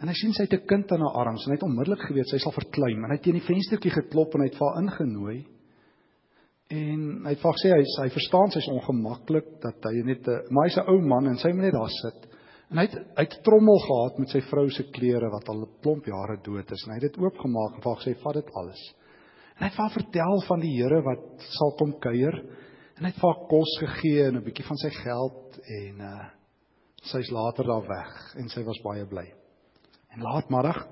En 0.00 0.08
hy 0.08 0.14
sien 0.14 0.32
sy 0.32 0.42
het 0.42 0.54
'n 0.54 0.66
kind 0.66 0.92
aan 0.92 1.00
haar 1.00 1.26
arms 1.26 1.44
en 1.44 1.52
hy 1.52 1.56
het 1.56 1.68
onmiddellik 1.68 2.02
geweet 2.08 2.28
sy 2.28 2.38
sal 2.38 2.52
verkleim 2.52 3.04
en 3.04 3.10
hy 3.10 3.16
het 3.16 3.22
teen 3.22 3.38
die 3.38 3.48
venstertjie 3.48 3.90
geklop 3.90 4.34
en 4.34 4.40
hy 4.40 4.48
het 4.50 4.58
vir 4.58 4.68
haar 4.68 4.82
ingenooi. 4.82 5.38
En 6.70 7.00
hy 7.24 7.30
het 7.30 7.40
vir 7.40 7.50
haar 7.50 7.58
gesê 7.58 7.70
hy 7.70 7.84
hy 8.02 8.10
verstaan 8.10 8.50
sy's 8.50 8.68
ongemaklik 8.68 9.60
dat 9.60 9.78
hy 9.84 10.02
net 10.02 10.26
'n 10.26 10.42
maar 10.50 10.66
hy's 10.66 10.78
'n 10.78 10.88
ou 10.88 11.00
man 11.00 11.26
en 11.26 11.36
sy 11.36 11.52
moet 11.52 11.64
net 11.66 11.74
daar 11.74 11.90
sit. 12.02 12.32
En 12.70 12.78
hy 12.78 12.86
het 12.86 12.94
hy 13.16 13.22
het 13.28 13.42
trommel 13.44 13.78
gehad 13.78 14.18
met 14.18 14.28
sy 14.28 14.40
vrou 14.40 14.70
se 14.70 14.84
klere 14.90 15.28
wat 15.30 15.48
al 15.48 15.62
'n 15.62 15.70
klomp 15.82 16.06
jare 16.06 16.38
dood 16.42 16.72
is. 16.72 16.84
En 16.86 16.92
hy 16.92 16.98
het 17.00 17.12
dit 17.12 17.22
oopgemaak 17.22 17.74
en 17.74 17.82
vir 17.82 17.90
haar 17.92 18.02
gesê 18.02 18.14
vat 18.22 18.34
dit 18.34 18.50
alles. 18.54 18.94
En 19.56 19.60
hy 19.62 19.68
het 19.68 19.76
vir 19.76 19.84
haar 19.84 19.98
vertel 20.00 20.40
van 20.48 20.60
die 20.60 20.74
Here 20.76 21.02
wat 21.02 21.24
sal 21.58 21.76
kom 21.78 21.92
kuier. 22.00 22.34
En 22.96 23.06
hy 23.06 23.10
het 23.12 23.20
vir 23.20 23.30
haar 23.30 23.46
kos 23.48 23.72
gegee 23.80 24.24
en 24.28 24.36
'n 24.36 24.44
bietjie 24.44 24.66
van 24.66 24.78
sy 24.78 24.90
geld 24.90 25.60
en 25.80 26.00
uh 26.00 26.24
sy's 27.02 27.30
later 27.34 27.66
daar 27.66 27.86
weg 27.88 28.10
en 28.38 28.48
sy 28.48 28.62
was 28.62 28.78
baie 28.82 29.06
bly. 29.06 29.24
En 30.14 30.22
laatmiddag 30.22 30.84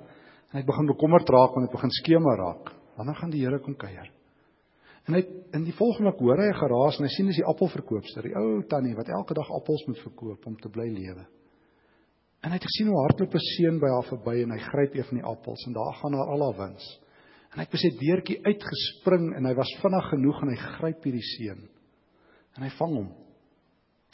en 0.51 0.59
hy 0.59 0.65
begin 0.67 0.87
bekommerd 0.87 1.29
raak 1.29 1.55
want 1.55 1.69
dit 1.69 1.77
begin 1.77 1.91
skemer 1.91 2.37
raak. 2.37 2.73
Wanneer 2.97 3.15
gaan 3.15 3.31
die 3.31 3.45
Here 3.45 3.61
kom 3.61 3.77
kuier? 3.77 4.11
En 5.07 5.15
hy 5.15 5.23
in 5.57 5.65
die 5.65 5.77
volgende 5.77 6.13
hoor 6.19 6.39
hy 6.43 6.49
'n 6.51 6.61
geraas 6.63 6.99
en 6.99 7.07
hy 7.07 7.13
sien 7.15 7.27
dis 7.27 7.41
die 7.41 7.47
appelverkoopster, 7.47 8.23
die 8.23 8.37
ou 8.37 8.63
tannie 8.63 8.97
wat 8.97 9.09
elke 9.09 9.35
dag 9.35 9.51
appels 9.51 9.87
moet 9.87 9.99
verkoop 9.99 10.47
om 10.47 10.57
te 10.57 10.69
bly 10.69 10.89
lewe. 10.89 11.27
En 12.43 12.51
hy 12.51 12.57
het 12.57 12.69
gesien 12.69 12.89
hoe 12.89 13.03
hardloop 13.05 13.35
'n 13.35 13.47
seun 13.57 13.79
by 13.79 13.89
haar 13.89 14.09
verby 14.11 14.43
en 14.43 14.51
hy 14.51 14.59
gryp 14.59 14.95
een 14.95 15.05
van 15.05 15.19
die 15.19 15.27
appels 15.27 15.67
en 15.67 15.73
daar 15.73 15.95
gaan 15.95 16.15
haar 16.15 16.29
al 16.29 16.43
haar 16.45 16.69
wins. 16.69 17.01
En 17.53 17.59
hy 17.59 17.65
het 17.67 17.75
besê 17.75 17.91
deurtjie 17.99 18.41
uitgespring 18.45 19.35
en 19.37 19.45
hy 19.45 19.55
was 19.55 19.77
vinnig 19.83 20.09
genoeg 20.11 20.43
en 20.43 20.49
hy 20.49 20.57
gryp 20.57 21.05
hierdie 21.05 21.29
seun. 21.37 21.69
En 22.59 22.67
hy 22.67 22.71
vang 22.79 22.95
hom. 22.99 23.11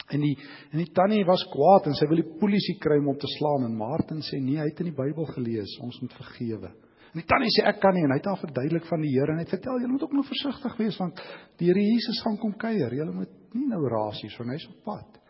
En 0.07 0.23
die 0.23 0.35
en 0.71 0.79
die 0.79 0.91
tannie 0.95 1.25
was 1.27 1.43
kwaad 1.51 1.89
en 1.89 1.95
sy 1.97 2.07
wil 2.07 2.21
die 2.21 2.35
polisie 2.39 2.77
kry 2.79 2.99
om 3.01 3.09
hom 3.11 3.17
te 3.19 3.29
slaan 3.33 3.67
en 3.67 3.75
Martin 3.75 4.21
sê 4.23 4.39
nee, 4.39 4.59
hy 4.59 4.69
het 4.69 4.83
in 4.83 4.91
die 4.91 4.95
Bybel 4.95 5.27
gelees, 5.33 5.73
ons 5.83 5.97
moet 6.03 6.15
vergewe. 6.15 6.71
En 7.11 7.19
die 7.19 7.27
tannie 7.27 7.51
sê 7.51 7.65
ek 7.67 7.81
kan 7.83 7.95
nie 7.95 8.05
en 8.05 8.13
hy 8.13 8.19
het 8.21 8.29
haar 8.29 8.39
verduidelik 8.39 8.87
van 8.87 9.03
die 9.03 9.11
Here 9.15 9.33
en 9.33 9.41
hy 9.41 9.47
vertel 9.49 9.81
jy 9.83 9.91
moet 9.91 10.03
ook 10.05 10.15
nou 10.15 10.23
versigtig 10.27 10.79
wees 10.79 10.99
want 11.01 11.21
die 11.59 11.67
Here 11.67 11.83
Jesus 11.83 12.21
gaan 12.23 12.39
kom 12.39 12.55
kuier. 12.59 12.93
Jy 12.95 13.07
moet 13.11 13.33
nie 13.57 13.67
nou 13.67 13.81
rasies 13.91 14.35
van 14.39 14.53
hy's 14.53 14.67
op 14.71 14.83
pad. 14.87 15.23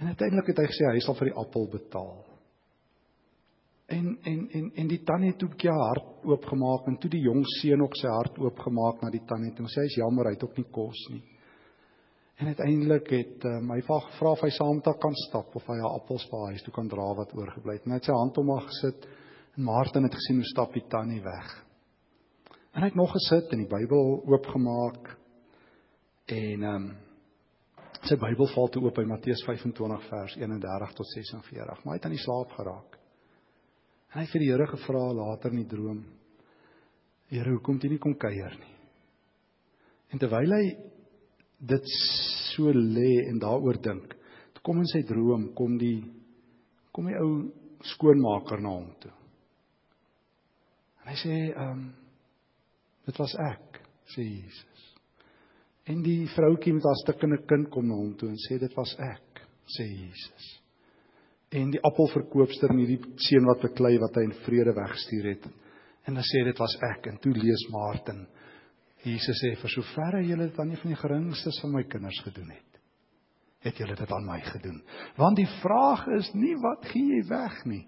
En 0.00 0.10
uiteindelik 0.10 0.50
het 0.50 0.62
hy 0.64 0.70
gesê 0.70 0.88
hy 0.90 1.02
sal 1.04 1.18
vir 1.20 1.30
die 1.30 1.36
appel 1.44 1.68
betaal. 1.70 2.24
En 3.94 4.10
en 4.26 4.40
en 4.58 4.66
en 4.80 4.90
die 4.90 5.02
tannie 5.06 5.34
het 5.34 5.44
ook 5.44 5.68
haar 5.68 5.84
hart 5.92 6.26
oopgemaak 6.26 6.88
en 6.88 6.98
toe 6.98 7.10
die 7.12 7.22
jong 7.26 7.44
seun 7.60 7.84
ook 7.84 7.94
sy 8.00 8.10
hart 8.10 8.38
oopgemaak 8.42 9.04
na 9.04 9.12
die 9.12 9.22
tannie 9.28 9.52
toe 9.54 9.68
sê 9.68 9.84
hy's 9.84 10.00
jammer 10.00 10.30
hy 10.30 10.34
het 10.38 10.46
ook 10.48 10.56
nie 10.58 10.70
kos 10.72 11.04
nie. 11.12 11.22
En 12.42 12.50
uiteindelik 12.50 13.10
het 13.14 13.44
um, 13.46 13.70
hy 13.70 13.80
vra 13.86 14.30
of 14.32 14.42
hy 14.42 14.50
saam 14.50 14.80
met 14.80 14.88
haar 14.90 14.98
kan 15.02 15.14
stap 15.26 15.54
of 15.54 15.68
hy 15.70 15.76
haar 15.78 15.94
appels 16.00 16.24
vir 16.30 16.48
huis 16.50 16.64
toe 16.66 16.74
kan 16.74 16.88
dra 16.90 17.06
wat 17.14 17.34
oorgebly 17.36 17.76
het. 17.78 17.86
En 17.86 17.94
hy 17.94 18.00
het 18.00 18.08
sy 18.10 18.16
hand 18.16 18.40
om 18.42 18.50
haar 18.56 18.66
gesit 18.66 19.06
en 19.54 19.68
Martin 19.68 20.08
het 20.08 20.18
gesien 20.18 20.42
hoe 20.42 20.50
stap 20.50 20.74
die 20.74 20.86
tannie 20.90 21.22
weg. 21.22 21.52
En 22.74 22.82
hy 22.82 22.90
het 22.90 22.98
nog 22.98 23.14
gesit 23.14 23.54
en 23.54 23.62
die 23.62 23.70
Bybel 23.70 24.18
oopgemaak 24.26 25.14
en 26.34 26.70
ehm 26.70 26.74
um, 26.74 26.92
Sy 28.04 28.18
Bybel 28.20 28.50
val 28.52 28.66
toe 28.68 28.82
oop 28.84 28.98
by 28.98 29.06
Matteus 29.08 29.40
25 29.46 30.02
vers 30.10 30.34
31 30.36 30.90
tot 30.92 31.08
46, 31.08 31.78
maar 31.84 31.94
hy 31.94 31.96
het 31.96 32.04
aan 32.04 32.12
die 32.12 32.20
slaap 32.20 32.50
geraak. 32.52 32.98
En 34.12 34.18
hy 34.18 34.24
het 34.26 34.32
vir 34.34 34.42
die 34.44 34.48
Here 34.50 34.66
gevra 34.68 35.04
later 35.16 35.54
in 35.54 35.62
die 35.62 35.70
droom: 35.70 36.02
Here, 37.32 37.54
hoekom 37.54 37.78
het 37.78 37.86
U 37.88 37.90
nie 37.94 38.00
kom 38.02 38.16
kuier 38.20 38.58
nie? 38.60 38.74
En 40.12 40.20
terwyl 40.20 40.52
hy 40.52 40.66
dit 41.64 41.94
so 42.52 42.72
lê 42.74 43.24
en 43.28 43.40
daaroor 43.42 43.80
dink, 43.82 44.14
kom 44.64 44.80
in 44.80 44.88
sy 44.88 45.02
droom 45.06 45.50
kom 45.56 45.76
die 45.78 45.98
kom 46.94 47.10
die 47.10 47.18
ou 47.20 47.50
skoonmaker 47.84 48.62
na 48.64 48.72
hom 48.72 48.88
toe. 49.02 49.12
En 51.02 51.10
hy 51.12 51.16
sê, 51.20 51.36
ehm 51.52 51.72
um, 51.74 51.84
dit 53.04 53.18
was 53.20 53.34
ek, 53.44 53.80
sê 54.14 54.22
Jesus. 54.24 54.84
En 55.92 55.98
die 56.00 56.22
vroutjie 56.32 56.72
met 56.72 56.86
haar 56.88 57.00
stikkende 57.02 57.42
kind 57.44 57.68
kom 57.72 57.90
na 57.90 57.98
hom 57.98 58.14
toe 58.16 58.30
en 58.30 58.38
sê 58.46 58.56
dit 58.62 58.76
was 58.78 58.94
ek, 59.04 59.42
sê 59.74 59.84
Jesus. 59.84 60.46
En 61.52 61.74
die 61.74 61.82
appelverkoopster 61.84 62.72
en 62.72 62.80
hierdie 62.80 63.12
seun 63.26 63.44
wat 63.50 63.66
beklei 63.66 63.98
wat 64.00 64.16
hy 64.16 64.24
in 64.30 64.32
vrede 64.46 64.72
weggestuur 64.78 65.28
het. 65.34 65.44
En 66.08 66.16
dan 66.16 66.24
sê 66.24 66.40
dit 66.48 66.62
was 66.62 66.78
ek 66.88 67.10
en 67.10 67.20
toe 67.20 67.34
lees 67.36 67.66
Martin. 67.74 68.24
Jesus 69.04 69.40
sê 69.42 69.54
vir 69.60 69.72
soverre 69.72 70.22
julle 70.24 70.48
dit 70.48 70.60
aan 70.60 70.70
een 70.72 70.80
van 70.80 70.94
die 70.94 71.00
geringstes 71.00 71.60
van 71.62 71.74
my 71.74 71.82
kinders 71.88 72.20
gedoen 72.24 72.50
het, 72.54 72.78
het 73.66 73.80
julle 73.80 73.96
dit 73.98 74.12
aan 74.12 74.28
my 74.28 74.38
gedoen. 74.48 74.78
Want 75.18 75.36
die 75.36 75.48
vraag 75.60 76.06
is 76.18 76.30
nie 76.34 76.54
wat 76.62 76.86
gee 76.92 77.18
jy 77.18 77.24
weg 77.28 77.58
nie, 77.68 77.82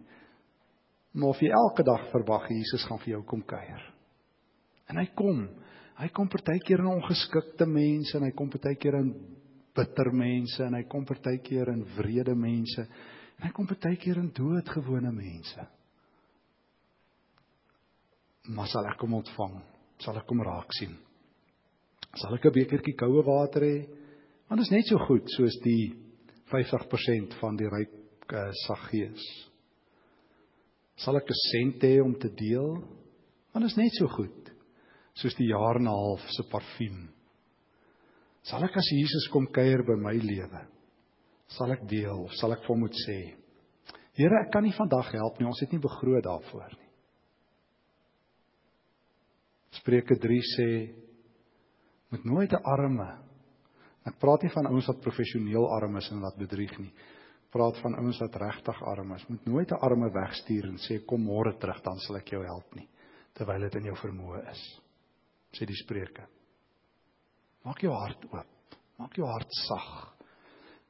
maar 1.16 1.32
of 1.32 1.40
jy 1.40 1.48
elke 1.48 1.84
dag 1.86 2.10
verwag 2.12 2.50
Jesus 2.52 2.84
gaan 2.84 3.00
vir 3.04 3.16
jou 3.16 3.22
kom 3.28 3.44
kuier. 3.48 3.86
En 4.92 5.00
hy 5.00 5.08
kom 5.16 5.46
Hy 5.96 6.10
kom 6.12 6.28
partykeer 6.28 6.82
in 6.82 6.90
ongeskikte 6.90 7.64
mense 7.68 8.18
en 8.18 8.26
hy 8.26 8.34
kom 8.36 8.50
partykeer 8.52 8.98
in 8.98 9.14
bitter 9.76 10.10
mense 10.12 10.60
en 10.64 10.76
hy 10.76 10.82
kom 10.92 11.06
partykeer 11.08 11.70
in 11.72 11.84
wrede 11.96 12.34
mense 12.36 12.84
en 12.84 13.46
hy 13.46 13.52
kom 13.56 13.68
partykeer 13.68 14.20
in 14.20 14.28
doodgewone 14.36 15.12
mense. 15.16 15.64
Maar 18.52 18.68
sal 18.70 18.88
ek 18.92 19.00
hom 19.02 19.16
ontvang? 19.22 19.56
Sal 20.04 20.20
ek 20.20 20.28
hom 20.30 20.44
raak 20.44 20.76
sien? 20.76 20.92
Sal 22.16 22.34
ek 22.34 22.46
'n 22.48 22.56
bekertjie 22.56 22.96
koue 22.96 23.22
water 23.22 23.62
hê? 23.62 23.78
Want 24.48 24.60
dit 24.60 24.66
is 24.66 24.72
net 24.72 24.86
so 24.88 24.98
goed 25.04 25.28
soos 25.36 25.56
die 25.64 25.92
50% 26.48 27.34
van 27.40 27.56
die 27.56 27.68
ryk 27.68 28.32
uh, 28.32 28.50
Saggeus. 28.66 29.24
Sal 30.96 31.16
ek 31.16 31.28
'n 31.28 31.42
sent 31.52 31.82
hê 31.82 32.00
om 32.00 32.14
te 32.14 32.30
deel? 32.32 32.80
Want 33.52 33.64
dit 33.64 33.72
is 33.72 33.76
net 33.76 33.92
so 33.98 34.08
goed 34.08 34.52
soos 35.16 35.34
die 35.36 35.48
jaar 35.48 35.76
en 35.76 35.88
'n 35.88 35.92
half 35.92 36.24
se 36.30 36.42
parfuum. 36.48 37.08
Sal 38.42 38.64
ek 38.64 38.76
as 38.76 38.88
Jesus 38.92 39.28
kom 39.28 39.46
kuier 39.46 39.82
by 39.82 39.96
my 39.96 40.14
lewe, 40.14 40.62
sal 41.48 41.72
ek 41.72 41.88
deel 41.88 42.24
of 42.24 42.32
sal 42.32 42.52
ek 42.52 42.60
vir 42.60 42.68
hom 42.68 42.80
moet 42.80 42.98
sê: 43.06 43.34
Here, 44.14 44.44
ek 44.46 44.52
kan 44.52 44.62
nie 44.62 44.72
vandag 44.72 45.12
help 45.12 45.38
nie, 45.38 45.46
ons 45.46 45.60
het 45.60 45.72
nie 45.72 45.80
begroot 45.80 46.24
daarvoor 46.24 46.70
nie. 46.78 46.90
Spreuke 49.72 50.16
3 50.16 50.40
sê 50.56 51.05
moet 52.16 52.24
nooit 52.24 52.52
'n 52.52 52.64
arme 52.64 53.12
Ek 54.06 54.18
praat 54.22 54.42
nie 54.42 54.52
van 54.54 54.66
ouens 54.66 54.86
wat 54.86 55.00
professioneel 55.02 55.64
arm 55.66 55.96
is 55.96 56.10
en 56.12 56.20
wat 56.20 56.36
bedrieg 56.38 56.78
nie. 56.78 56.92
Ek 57.46 57.50
praat 57.50 57.78
van 57.82 57.94
ouens 57.94 58.20
wat 58.20 58.36
regtig 58.36 58.82
arm 58.82 59.12
is. 59.12 59.28
Moet 59.28 59.46
nooit 59.46 59.72
'n 59.72 59.82
arme 59.82 60.10
wegstuur 60.10 60.68
en 60.68 60.76
sê 60.78 61.04
kom 61.04 61.24
môre 61.24 61.58
terug 61.58 61.82
dan 61.82 61.98
sal 61.98 62.16
ek 62.16 62.28
jou 62.30 62.44
help 62.44 62.74
nie 62.76 62.88
terwyl 63.36 63.60
dit 63.60 63.74
in 63.74 63.84
jou 63.90 63.96
vermoë 64.00 64.50
is 64.50 64.80
sê 65.56 65.66
die 65.68 65.76
spreuke. 65.76 66.26
Maak 67.64 67.82
jou 67.82 67.92
hart 67.92 68.24
oop. 68.30 68.76
Maak 69.00 69.16
jou 69.18 69.26
hart 69.28 69.52
sag. 69.66 69.88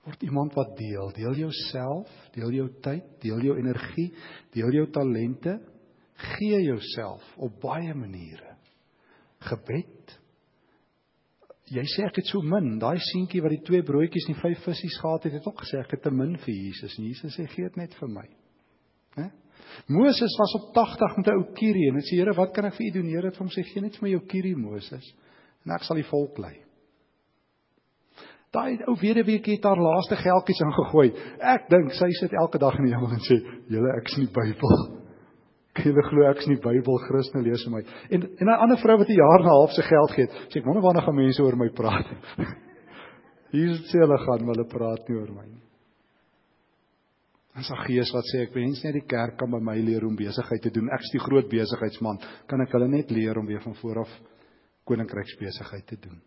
Word 0.07 0.23
iemand 0.23 0.55
wat 0.55 0.77
deel, 0.79 1.11
deel 1.17 1.35
jouself, 1.35 2.11
deel 2.35 2.53
jou 2.61 2.67
tyd, 2.83 3.07
deel 3.23 3.43
jou 3.49 3.57
energie, 3.59 4.13
deel 4.55 4.77
jou 4.79 4.87
talente, 4.95 5.57
gee 6.37 6.61
jouself 6.63 7.25
op 7.43 7.59
baie 7.63 7.95
maniere. 7.95 8.55
Gebed. 9.49 9.96
Jy 11.67 11.83
sê 11.91 12.05
ek 12.07 12.21
het 12.21 12.29
so 12.31 12.45
min, 12.47 12.77
daai 12.79 13.01
seentjie 13.03 13.41
wat 13.43 13.51
die 13.51 13.65
twee 13.67 13.83
broodjies 13.87 14.29
en 14.29 14.37
die 14.37 14.43
vyf 14.43 14.61
visse 14.69 14.91
gehad 15.01 15.25
het, 15.27 15.35
het 15.41 15.47
ook 15.51 15.65
gesê 15.65 15.81
ek 15.81 15.97
het 15.97 16.05
te 16.05 16.13
min 16.15 16.37
vir 16.45 16.55
Jesus. 16.55 16.95
En 16.99 17.09
Jesus 17.09 17.35
sê 17.35 17.47
gee 17.51 17.67
dit 17.67 17.79
net 17.81 17.97
vir 17.99 18.13
my. 18.13 18.27
Hè? 19.17 19.27
Moses 19.91 20.37
was 20.39 20.55
op 20.61 20.69
80 20.77 21.17
met 21.17 21.27
'n 21.27 21.39
ou 21.41 21.47
kierie 21.59 21.89
en 21.89 21.99
hy 21.99 22.05
sê 22.07 22.21
Here, 22.21 22.35
wat 22.35 22.53
kan 22.55 22.67
ek 22.67 22.75
vir 22.75 22.87
u 22.87 22.91
doen? 22.91 23.09
Here 23.11 23.27
het 23.27 23.37
hom 23.37 23.49
sê 23.49 23.65
gee 23.65 23.83
net 23.83 23.97
vir 23.97 24.03
my 24.03 24.11
jou 24.11 24.23
kierie 24.27 24.57
Moses 24.57 25.15
en 25.65 25.73
ek 25.75 25.83
sal 25.83 25.97
die 25.97 26.11
volk 26.11 26.39
lei. 26.39 26.63
Daai 28.53 28.79
ou 28.87 28.95
weduweetjie 28.95 29.57
het 29.57 29.65
haar 29.65 29.77
laaste 29.77 30.17
geldjies 30.17 30.61
ingegooi. 30.61 31.13
Ek 31.41 31.69
dink 31.69 31.93
sy 31.93 32.09
sit 32.21 32.33
elke 32.33 32.59
dag 32.59 32.79
in 32.79 32.87
die 32.87 32.95
hemel 32.95 33.13
en 33.13 33.27
sê, 33.27 33.37
"Julle, 33.69 33.97
ek 33.99 34.09
sien 34.09 34.27
die 34.27 34.33
Bybel." 34.33 34.96
Kan 35.77 35.93
jy 35.93 36.05
glo 36.09 36.25
ek 36.31 36.41
sien 36.41 36.55
die 36.55 36.63
Bybel 36.63 36.99
Christus 37.05 37.45
lees 37.45 37.65
vir 37.67 37.75
my. 37.75 37.83
En 38.11 38.23
en 38.25 38.49
'n 38.49 38.61
ander 38.65 38.79
vrou 38.81 38.97
wat 38.99 39.09
'n 39.09 39.21
jaar 39.21 39.41
en 39.41 39.47
'n 39.47 39.55
half 39.57 39.73
se 39.73 39.83
geld 39.83 40.11
gee, 40.17 40.27
sê 40.49 40.57
ek 40.59 40.65
wonder 40.65 40.83
wanneer 40.83 41.05
gaan 41.05 41.17
mense 41.17 41.43
oor 41.43 41.57
my 41.57 41.69
praat. 41.69 42.07
Hier 43.53 43.77
sê 43.91 44.01
hulle 44.01 44.19
gaan, 44.19 44.45
maar 44.45 44.57
hulle 44.57 44.69
praat 44.69 45.09
nie 45.09 45.17
oor 45.17 45.33
my 45.33 45.47
nie. 45.47 45.67
Dis 47.57 47.71
'n 47.71 47.85
gees 47.87 48.13
wat 48.13 48.25
sê 48.29 48.43
ek 48.45 48.55
wens 48.55 48.85
net 48.85 48.95
die 48.95 49.09
kerk 49.09 49.39
kan 49.39 49.51
by 49.51 49.61
my 49.61 49.77
leer 49.81 50.05
om 50.05 50.17
besigheid 50.17 50.63
te 50.63 50.71
doen. 50.71 50.89
Ek's 50.93 51.13
die 51.13 51.21
groot 51.21 51.49
besigheidsman. 51.49 52.19
Kan 52.47 52.61
ek 52.61 52.73
hulle 52.73 52.89
net 52.89 53.11
leer 53.11 53.39
om 53.39 53.47
weer 53.47 53.63
van 53.63 53.75
voor 53.75 54.01
af 54.01 54.21
koninkryksbesigheid 54.85 55.87
te 55.87 55.97
doen? 55.97 56.21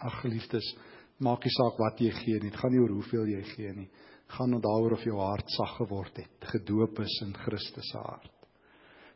Ag 0.00 0.20
geliefdes, 0.20 0.76
maak 1.18 1.44
nie 1.44 1.54
saak 1.56 1.78
wat 1.78 2.00
jy 2.00 2.10
gee 2.10 2.38
nie. 2.40 2.50
Dit 2.50 2.56
gaan 2.60 2.72
nie 2.72 2.80
oor 2.80 2.94
hoeveel 2.98 3.26
jy 3.26 3.42
gee 3.54 3.72
nie. 3.72 3.88
Gaan 4.32 4.60
daaroor 4.64 4.96
of 4.96 5.04
jou 5.04 5.18
hart 5.20 5.50
sag 5.52 5.74
geword 5.76 6.16
het, 6.16 6.46
gedoop 6.54 7.00
is 7.04 7.18
in 7.26 7.34
Christus 7.44 7.90
se 7.92 8.00
hart. 8.00 8.30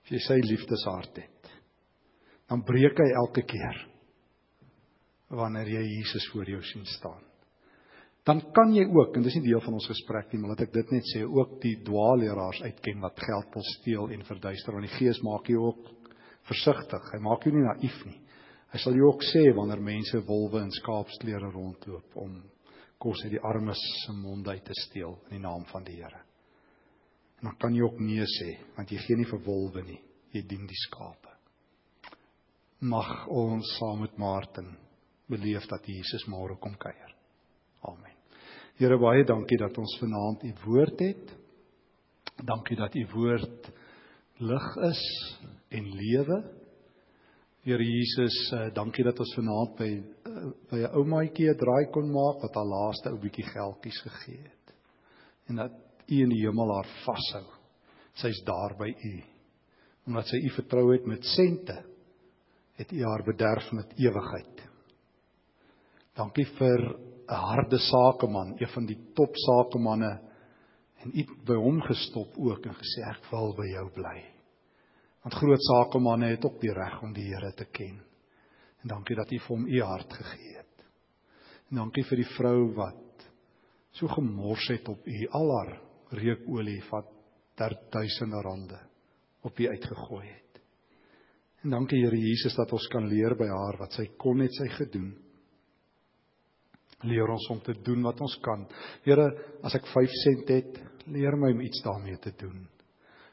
As 0.05 0.13
jy 0.13 0.21
sy 0.23 0.37
liefdeshart 0.45 1.23
het, 1.23 1.53
dan 2.47 2.63
breek 2.67 3.01
hy 3.01 3.07
elke 3.25 3.43
keer 3.49 3.81
wanneer 5.35 5.67
jy 5.67 5.83
Jesus 5.83 6.29
voor 6.31 6.47
jou 6.47 6.61
sien 6.63 6.85
staan. 6.87 7.25
dan 8.27 8.41
kan 8.53 8.73
jy 8.75 8.83
ook 8.91 9.15
en 9.17 9.23
dis 9.23 9.37
nie 9.39 9.45
deel 9.45 9.61
van 9.63 9.77
ons 9.79 9.87
gesprek 9.87 10.33
nie, 10.33 10.41
maar 10.43 10.53
laat 10.53 10.65
ek 10.65 10.73
dit 10.75 10.89
net 10.97 11.07
sê, 11.13 11.21
ook 11.23 11.61
die 11.63 11.77
dwaalleraars 11.87 12.65
uitken 12.65 13.05
wat 13.05 13.21
geld 13.23 13.53
wil 13.55 13.67
steel 13.69 14.09
en 14.17 14.25
verduister 14.27 14.75
want 14.75 14.89
die 14.89 14.97
Gees 14.97 15.21
maak 15.23 15.47
jou 15.47 15.61
ook 15.69 15.93
versigtig. 16.49 17.07
Hy 17.13 17.21
maak 17.23 17.47
jou 17.47 17.53
nie 17.55 17.63
naïef 17.63 18.01
nie. 18.09 18.19
Hy 18.75 18.81
sal 18.83 18.99
jou 18.99 19.13
ook 19.13 19.23
sê 19.29 19.45
wanneer 19.55 19.83
mense 19.83 20.19
wolwe 20.27 20.65
in 20.67 20.75
skaapsklere 20.75 21.53
rondloop 21.55 22.19
om 22.19 22.41
kos 22.99 23.23
uit 23.25 23.35
die 23.37 23.43
armes 23.45 23.81
se 24.05 24.13
mond 24.13 24.49
uit 24.49 24.65
te 24.65 24.75
steel 24.87 25.19
in 25.29 25.37
die 25.37 25.45
naam 25.45 25.65
van 25.73 25.85
die 25.85 25.97
Here. 25.99 26.23
En 27.39 27.51
dan 27.51 27.57
kan 27.61 27.75
jy 27.75 27.85
ook 27.85 28.01
nee 28.01 28.25
sê 28.39 28.57
want 28.77 28.91
jy 28.91 28.99
gee 29.05 29.17
nie 29.17 29.29
vir 29.29 29.43
wolwe 29.45 29.83
nie, 29.85 30.01
jy 30.33 30.43
dien 30.49 30.67
die 30.67 30.83
skape. 30.87 31.33
Mag 32.81 33.27
ons 33.33 33.77
saam 33.79 34.03
met 34.05 34.17
Martin 34.21 34.75
beleef 35.29 35.67
dat 35.69 35.87
Jesus 35.89 36.27
môre 36.31 36.57
kom 36.61 36.77
kuier. 36.79 37.13
Amen. 37.89 38.13
Here 38.77 38.99
baie 39.01 39.25
dankie 39.25 39.59
dat 39.59 39.77
ons 39.81 39.97
vanaand 40.01 40.45
u 40.45 40.53
woord 40.67 41.01
het. 41.01 41.33
Dankie 42.45 42.77
dat 42.77 42.95
u 42.95 43.07
woord 43.15 43.71
lig 44.39 44.67
is 44.91 45.03
en 45.73 45.89
lewe. 45.97 46.43
Here 47.65 47.83
Jesus, 47.83 48.37
uh, 48.53 48.69
dankie 48.75 49.05
dat 49.05 49.19
ons 49.19 49.33
vanaand 49.35 49.79
by 49.79 49.91
by 50.71 50.83
'n 50.83 50.95
oumaatjie 50.99 51.51
'n 51.51 51.59
draai 51.59 51.87
kon 51.93 52.11
maak 52.13 52.43
wat 52.43 52.55
haar 52.55 52.71
laaste 52.77 53.11
ou 53.11 53.19
bietjie 53.19 53.47
geldjies 53.47 54.01
gegee 54.03 54.43
het. 54.43 54.75
En 55.49 55.57
dat 55.57 55.73
u 56.07 56.23
in 56.23 56.29
die 56.29 56.45
hemel 56.47 56.75
haar 56.75 56.89
vashou. 57.05 57.47
Sy's 58.15 58.43
daar 58.45 58.77
by 58.79 58.89
u. 58.89 59.23
Omdat 60.07 60.27
sy 60.27 60.37
u 60.37 60.51
vertrou 60.51 60.93
het 60.93 61.07
met 61.07 61.25
sente, 61.25 61.83
het 62.77 62.93
u 62.93 63.03
haar 63.05 63.25
bederf 63.25 63.73
met 63.73 63.93
ewigheid. 63.99 64.63
Dankie 66.15 66.47
vir 66.59 66.81
'n 67.29 67.35
harde 67.35 67.79
sakeman, 67.79 68.57
een 68.59 68.69
van 68.69 68.87
die 68.87 68.99
top 69.15 69.35
sakemanne 69.35 70.21
en 71.03 71.11
u 71.15 71.25
by 71.45 71.55
hom 71.55 71.81
gestop 71.81 72.37
ook 72.39 72.67
en 72.67 72.75
gesê 72.75 73.03
ek 73.11 73.31
wil 73.31 73.55
by 73.55 73.67
jou 73.67 73.91
bly. 73.91 74.25
Want 75.23 75.35
groot 75.35 75.63
sakemanne 75.63 76.27
het 76.27 76.45
ook 76.45 76.61
die 76.61 76.73
reg 76.73 77.03
om 77.03 77.13
die 77.13 77.27
Here 77.35 77.53
te 77.53 77.65
ken. 77.65 78.01
En 78.87 78.93
dankie 78.95 79.17
dat 79.19 79.33
u 79.35 79.39
vir 79.43 79.51
hom 79.51 79.67
u 79.67 79.81
hart 79.83 80.13
gegee 80.15 80.53
het. 80.55 80.85
En 81.71 81.81
dankie 81.81 82.05
vir 82.07 82.23
die 82.23 82.29
vrou 82.37 82.59
wat 82.77 83.25
so 83.99 84.07
gemors 84.13 84.69
het 84.71 84.87
op 84.93 85.09
u 85.09 85.27
al 85.35 85.51
haar 85.57 85.73
reukolie 86.15 86.79
wat 86.93 87.09
ter 87.59 87.75
duisende 87.91 88.43
rande 88.47 88.79
op 89.43 89.59
u 89.59 89.67
uitgegooi 89.69 90.27
het. 90.29 90.61
En 91.65 91.75
dankie 91.75 91.99
Here 92.05 92.19
Jesus 92.21 92.55
dat 92.55 92.73
ons 92.73 92.87
kan 92.93 93.09
leer 93.11 93.35
by 93.35 93.49
haar 93.51 93.81
wat 93.81 93.99
sy 93.99 94.07
kon 94.21 94.45
het 94.45 94.55
sy 94.55 94.69
gedoen 94.77 95.17
Leer 97.05 97.29
ons 97.29 97.49
om 97.53 97.59
te 97.61 97.75
doen 97.85 98.07
wat 98.07 98.21
ons 98.25 98.39
kan. 98.41 98.63
Here, 99.05 99.27
as 99.67 99.75
ek 99.77 99.89
5 99.93 100.15
sent 100.23 100.49
het, 100.49 100.79
leer 101.13 101.37
my 101.37 101.51
om 101.53 101.61
iets 101.61 101.83
daarmee 101.85 102.17
te 102.23 102.33
doen. 102.41 102.63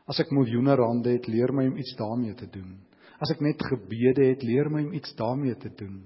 As 0.09 0.19
ek 0.19 0.33
miljoene 0.35 0.75
rande 0.75 1.13
het, 1.15 1.29
leer 1.31 1.53
my 1.55 1.69
om 1.69 1.77
iets 1.79 1.93
daarmee 1.95 2.35
te 2.35 2.49
doen. 2.51 2.73
As 3.21 3.31
ek 3.31 3.41
net 3.41 3.61
gebede 3.61 4.29
het, 4.31 4.43
leer 4.43 4.69
my 4.69 4.83
om 4.85 4.93
iets 4.93 5.13
daarmee 5.15 5.55
te 5.55 5.69
doen. 5.69 6.01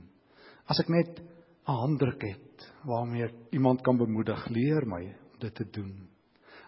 As 0.67 0.79
ek 0.79 0.89
net 0.89 1.19
'n 1.67 1.79
handdruk 1.83 2.21
het 2.23 2.67
waarmee 2.85 3.23
ek 3.23 3.35
iemand 3.51 3.81
kan 3.83 3.97
bemoedig, 3.97 4.49
leer 4.49 4.85
my 4.85 5.03
om 5.03 5.39
dit 5.39 5.55
te 5.55 5.65
doen. 5.65 6.07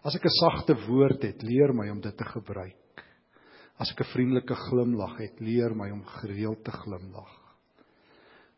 As 0.03 0.15
ek 0.15 0.25
'n 0.25 0.39
sagte 0.39 0.75
woord 0.87 1.23
het, 1.23 1.43
leer 1.43 1.73
my 1.73 1.89
om 1.89 2.01
dit 2.01 2.17
te 2.17 2.23
gebruik. 2.23 3.03
As 3.79 3.91
ek 3.91 4.01
'n 4.01 4.11
vriendelike 4.13 4.55
glimlag 4.55 5.17
het, 5.17 5.39
leer 5.39 5.75
my 5.75 5.89
om 5.91 6.03
gereeld 6.03 6.63
te 6.63 6.71
glimlag. 6.71 7.39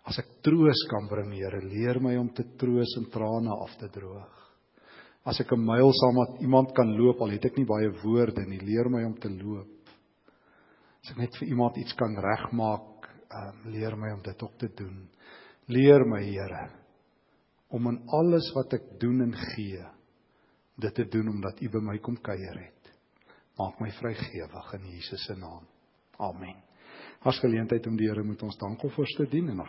As 0.05 0.17
ek 0.17 0.41
troos 0.41 0.81
kan 0.89 1.07
bring, 1.07 1.33
Here, 1.33 1.61
leer 1.61 1.99
my 1.99 2.17
om 2.17 2.29
te 2.33 2.43
troos 2.57 2.97
en 2.97 3.09
trane 3.09 3.53
af 3.53 3.77
te 3.77 3.87
droog. 3.87 4.37
As 5.23 5.39
ek 5.39 5.51
'n 5.53 5.65
myl 5.65 5.91
saam 5.93 6.15
met 6.15 6.41
iemand 6.41 6.73
kan 6.73 6.97
loop, 6.97 7.21
al 7.21 7.29
het 7.29 7.45
ek 7.45 7.57
nie 7.57 7.65
baie 7.65 7.91
woorde 8.03 8.41
nie, 8.47 8.59
leer 8.59 8.89
my 8.89 9.03
om 9.03 9.13
te 9.13 9.29
loop. 9.29 9.80
As 11.01 11.13
ek 11.13 11.17
net 11.17 11.37
vir 11.39 11.49
iemand 11.49 11.77
iets 11.81 11.95
kan 11.97 12.13
regmaak, 12.13 13.07
um, 13.33 13.61
leer 13.73 13.95
my 13.97 14.11
om 14.13 14.21
dit 14.25 14.43
ook 14.45 14.57
te 14.61 14.69
doen. 14.77 14.99
Leer 15.71 16.05
my, 16.05 16.21
Here, 16.21 16.67
om 17.73 17.87
in 17.89 18.01
alles 18.13 18.51
wat 18.53 18.75
ek 18.77 18.89
doen 19.01 19.23
en 19.25 19.33
gee, 19.53 19.81
dit 20.81 20.95
te 20.95 21.05
doen 21.09 21.31
omdat 21.31 21.61
U 21.61 21.69
by 21.73 21.81
my 21.87 21.97
kom 22.03 22.17
kuier 22.21 22.57
het. 22.59 22.91
Maak 23.57 23.79
my 23.81 23.89
vrygewig 23.97 24.73
in 24.77 24.89
Jesus 24.93 25.25
se 25.25 25.35
naam. 25.37 25.65
Amen. 26.21 26.57
As 27.25 27.39
geleentheid 27.41 27.87
om 27.87 27.97
die 27.97 28.09
Here 28.09 28.23
moet 28.25 28.43
ons 28.45 28.57
dank 28.61 28.83
of 28.83 28.95
vir 28.97 29.09
te 29.17 29.27
dien 29.31 29.49
en 29.53 29.61